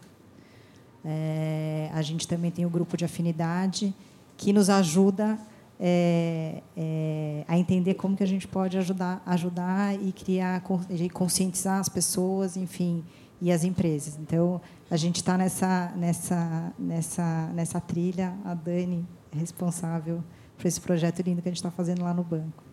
É, 1.04 1.90
a 1.92 2.02
gente 2.02 2.26
também 2.26 2.50
tem 2.50 2.66
o 2.66 2.70
grupo 2.70 2.96
de 2.96 3.04
afinidade, 3.04 3.94
que 4.36 4.52
nos 4.52 4.70
ajuda 4.70 5.38
é, 5.82 6.62
é, 6.76 7.44
a 7.48 7.58
entender 7.58 7.94
como 7.94 8.14
que 8.14 8.22
a 8.22 8.26
gente 8.26 8.46
pode 8.46 8.76
ajudar, 8.76 9.22
ajudar 9.24 9.94
e 9.94 10.12
criar, 10.12 10.62
conscientizar 11.12 11.80
as 11.80 11.88
pessoas, 11.88 12.56
enfim, 12.56 13.02
e 13.40 13.50
as 13.50 13.64
empresas. 13.64 14.18
Então, 14.20 14.60
a 14.90 14.96
gente 14.96 15.16
está 15.16 15.38
nessa, 15.38 15.92
nessa, 15.96 16.72
nessa, 16.78 17.46
nessa 17.54 17.80
trilha. 17.80 18.36
A 18.44 18.52
Dani 18.52 19.06
é 19.34 19.38
responsável 19.38 20.22
por 20.58 20.66
esse 20.66 20.80
projeto 20.80 21.22
lindo 21.22 21.40
que 21.40 21.48
a 21.48 21.50
gente 21.50 21.56
está 21.56 21.70
fazendo 21.70 22.02
lá 22.02 22.12
no 22.12 22.22
banco. 22.22 22.69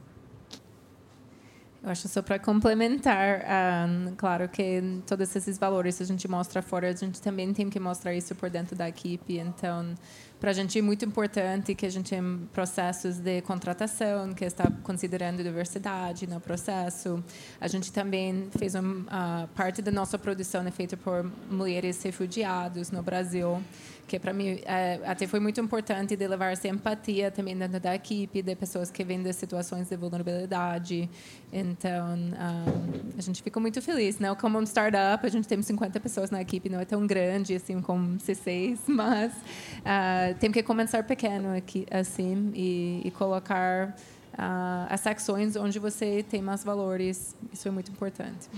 Eu 1.88 1.92
acho 1.92 2.10
só 2.10 2.22
para 2.22 2.38
complementar, 2.38 3.46
um, 3.88 4.14
claro 4.18 4.50
que 4.50 4.84
todos 5.08 5.34
esses 5.34 5.58
valores 5.58 6.02
a 6.02 6.04
gente 6.04 6.28
mostra 6.28 6.62
fora, 6.62 6.90
a 6.90 6.94
gente 6.94 7.22
também 7.22 7.54
tem 7.54 7.70
que 7.70 7.80
mostrar 7.80 8.14
isso 8.14 8.36
por 8.36 8.50
dentro 8.50 8.76
da 8.76 8.90
equipe. 8.90 9.38
Então, 9.38 9.96
para 10.38 10.52
a 10.52 10.54
gente 10.54 10.78
é 10.78 10.82
muito 10.82 11.06
importante 11.06 11.74
que 11.74 11.86
a 11.86 11.90
gente 11.90 12.10
tenha 12.10 12.40
processos 12.52 13.20
de 13.20 13.42
contratação 13.42 14.34
que 14.34 14.44
está 14.44 14.70
considerando 14.84 15.42
diversidade 15.42 16.28
no 16.28 16.42
processo. 16.42 17.24
A 17.62 17.70
gente 17.70 17.90
também 17.90 18.50
fez 18.58 18.76
uma 18.76 19.48
parte 19.56 19.82
da 19.82 19.90
nossa 19.90 20.20
produção 20.20 20.68
é 20.68 20.72
feita 20.72 20.98
por 20.98 21.24
mulheres 21.50 22.04
refugiadas 22.04 22.92
no 22.92 23.02
Brasil 23.02 23.64
que 24.08 24.18
para 24.18 24.32
mim 24.32 24.60
é, 24.66 25.00
até 25.06 25.28
foi 25.28 25.40
muito 25.40 25.60
importante 25.60 26.16
de 26.16 26.28
levar 26.28 26.54
essa 26.54 26.68
empatia 26.68 27.30
também 27.30 27.56
dentro 27.58 27.80
da 27.80 27.94
equipe 27.94 28.42
de 28.42 28.56
pessoas 28.56 28.90
que 28.90 29.04
vêm 29.04 29.22
de 29.22 29.34
situações 29.34 29.90
de 29.90 29.98
vulnerabilidade. 29.98 31.10
Então 31.52 32.16
um, 32.16 33.18
a 33.18 33.22
gente 33.22 33.44
ficou 33.44 33.62
muito 33.62 33.82
feliz 33.82 34.18
não 34.18 34.36
como 34.36 34.58
um 34.58 34.64
startup 34.64 35.26
a 35.26 35.30
gente 35.30 35.48
tem 35.48 35.62
50 35.62 36.00
pessoas 36.00 36.32
na 36.32 36.42
equipe 36.42 36.70
não 36.70 36.80
é 36.80 36.86
tão 36.86 37.06
grande 37.06 37.56
assim 37.56 37.82
como 37.82 38.18
C6 38.18 38.80
mas 38.88 39.34
uh, 39.34 40.38
tem 40.40 40.52
que 40.52 40.64
começar 40.64 41.04
pequeno 41.04 41.56
aqui 41.56 41.86
assim 41.92 42.52
e, 42.56 43.02
e 43.04 43.12
colocar 43.12 43.90
uh, 44.34 44.88
as 44.90 45.06
ações 45.06 45.56
onde 45.56 45.80
você 45.80 46.24
tem 46.24 46.42
mais 46.42 46.64
valores. 46.64 47.36
Isso 47.52 47.68
é 47.68 47.72
muito 47.72 47.92
importante 47.92 48.50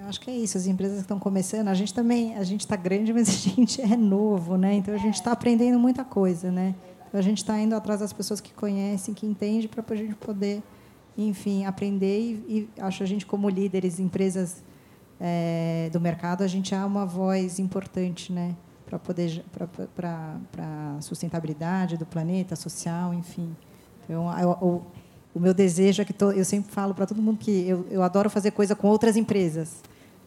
eu 0.00 0.08
acho 0.08 0.20
que 0.20 0.30
é 0.30 0.34
isso. 0.34 0.56
As 0.56 0.66
empresas 0.66 0.96
que 0.96 1.02
estão 1.02 1.18
começando, 1.18 1.68
a 1.68 1.74
gente 1.74 1.92
também, 1.92 2.34
a 2.34 2.42
gente 2.42 2.60
está 2.60 2.76
grande, 2.76 3.12
mas 3.12 3.28
a 3.28 3.32
gente 3.32 3.80
é 3.80 3.96
novo, 3.96 4.56
né? 4.56 4.74
Então 4.74 4.94
a 4.94 4.98
gente 4.98 5.14
está 5.14 5.32
aprendendo 5.32 5.78
muita 5.78 6.04
coisa, 6.04 6.50
né? 6.50 6.74
Então, 7.10 7.18
a 7.18 7.22
gente 7.22 7.38
está 7.38 7.58
indo 7.58 7.74
atrás 7.74 8.00
das 8.00 8.12
pessoas 8.12 8.40
que 8.40 8.54
conhecem, 8.54 9.12
que 9.12 9.26
entendem, 9.26 9.66
para 9.66 9.84
a 9.88 9.96
gente 9.96 10.14
poder, 10.14 10.62
enfim, 11.18 11.64
aprender. 11.64 12.20
E, 12.20 12.68
e 12.76 12.80
acho 12.80 13.02
a 13.02 13.06
gente 13.06 13.26
como 13.26 13.48
líderes, 13.48 13.98
empresas 13.98 14.62
é, 15.20 15.90
do 15.92 16.00
mercado, 16.00 16.44
a 16.44 16.46
gente 16.46 16.72
há 16.72 16.86
uma 16.86 17.04
voz 17.04 17.58
importante, 17.58 18.32
né? 18.32 18.54
Para 18.86 18.98
poder 18.98 19.44
para 19.94 20.96
sustentabilidade 21.00 21.96
do 21.96 22.06
planeta, 22.06 22.54
social, 22.54 23.12
enfim. 23.12 23.54
Então, 24.04 24.30
eu, 24.38 24.48
eu, 24.62 24.86
o 25.34 25.40
meu 25.40 25.54
desejo 25.54 26.02
é 26.02 26.04
que 26.04 26.14
eu 26.20 26.44
sempre 26.44 26.72
falo 26.72 26.94
para 26.94 27.06
todo 27.06 27.22
mundo 27.22 27.38
que 27.38 27.68
eu, 27.68 27.86
eu 27.90 28.02
adoro 28.02 28.28
fazer 28.28 28.50
coisa 28.50 28.74
com 28.74 28.88
outras 28.88 29.16
empresas 29.16 29.82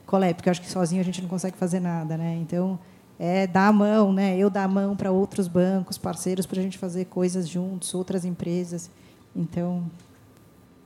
colé, 0.05 0.33
porque 0.33 0.49
eu 0.49 0.51
acho 0.51 0.61
que 0.61 0.69
sozinho 0.69 1.01
a 1.01 1.03
gente 1.03 1.21
não 1.21 1.29
consegue 1.29 1.57
fazer 1.57 1.79
nada, 1.79 2.17
né? 2.17 2.37
Então, 2.41 2.79
é 3.17 3.47
dar 3.47 3.67
a 3.67 3.73
mão, 3.73 4.13
né? 4.13 4.37
Eu 4.37 4.49
dar 4.49 4.63
a 4.63 4.67
mão 4.67 4.95
para 4.95 5.11
outros 5.11 5.47
bancos, 5.47 5.97
parceiros, 5.97 6.45
para 6.45 6.59
a 6.59 6.63
gente 6.63 6.77
fazer 6.77 7.05
coisas 7.05 7.47
juntos, 7.47 7.93
outras 7.93 8.25
empresas. 8.25 8.91
Então, 9.35 9.89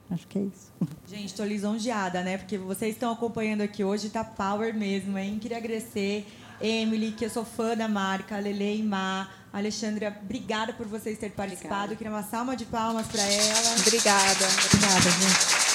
acho 0.10 0.28
que 0.28 0.40
é 0.40 0.42
isso. 0.44 0.72
Gente, 1.08 1.26
estou 1.26 1.46
lisonjeada, 1.46 2.22
né? 2.24 2.38
Porque 2.38 2.58
vocês 2.58 2.94
estão 2.94 3.12
acompanhando 3.12 3.62
aqui 3.62 3.84
hoje, 3.84 4.10
tá 4.10 4.24
power 4.24 4.74
mesmo, 4.74 5.18
hein? 5.18 5.38
Queria 5.40 5.58
agradecer 5.58 6.26
Emily, 6.62 7.12
que 7.12 7.26
eu 7.26 7.30
sou 7.30 7.46
fã 7.46 7.76
da 7.76 7.88
marca, 7.88 8.38
Lele 8.40 8.78
e 8.80 8.84
Má, 8.84 9.28
Alexandra, 9.52 10.18
obrigada 10.22 10.74
por 10.74 10.86
vocês 10.88 11.18
terem 11.18 11.36
participado. 11.36 11.94
Obrigada. 11.94 11.96
Queria 11.96 12.14
uma 12.14 12.24
salva 12.24 12.56
de 12.56 12.66
palmas 12.66 13.08
para 13.08 13.22
ela. 13.22 13.76
Obrigada. 13.80 14.46
Obrigada, 14.66 15.12
gente. 15.12 15.67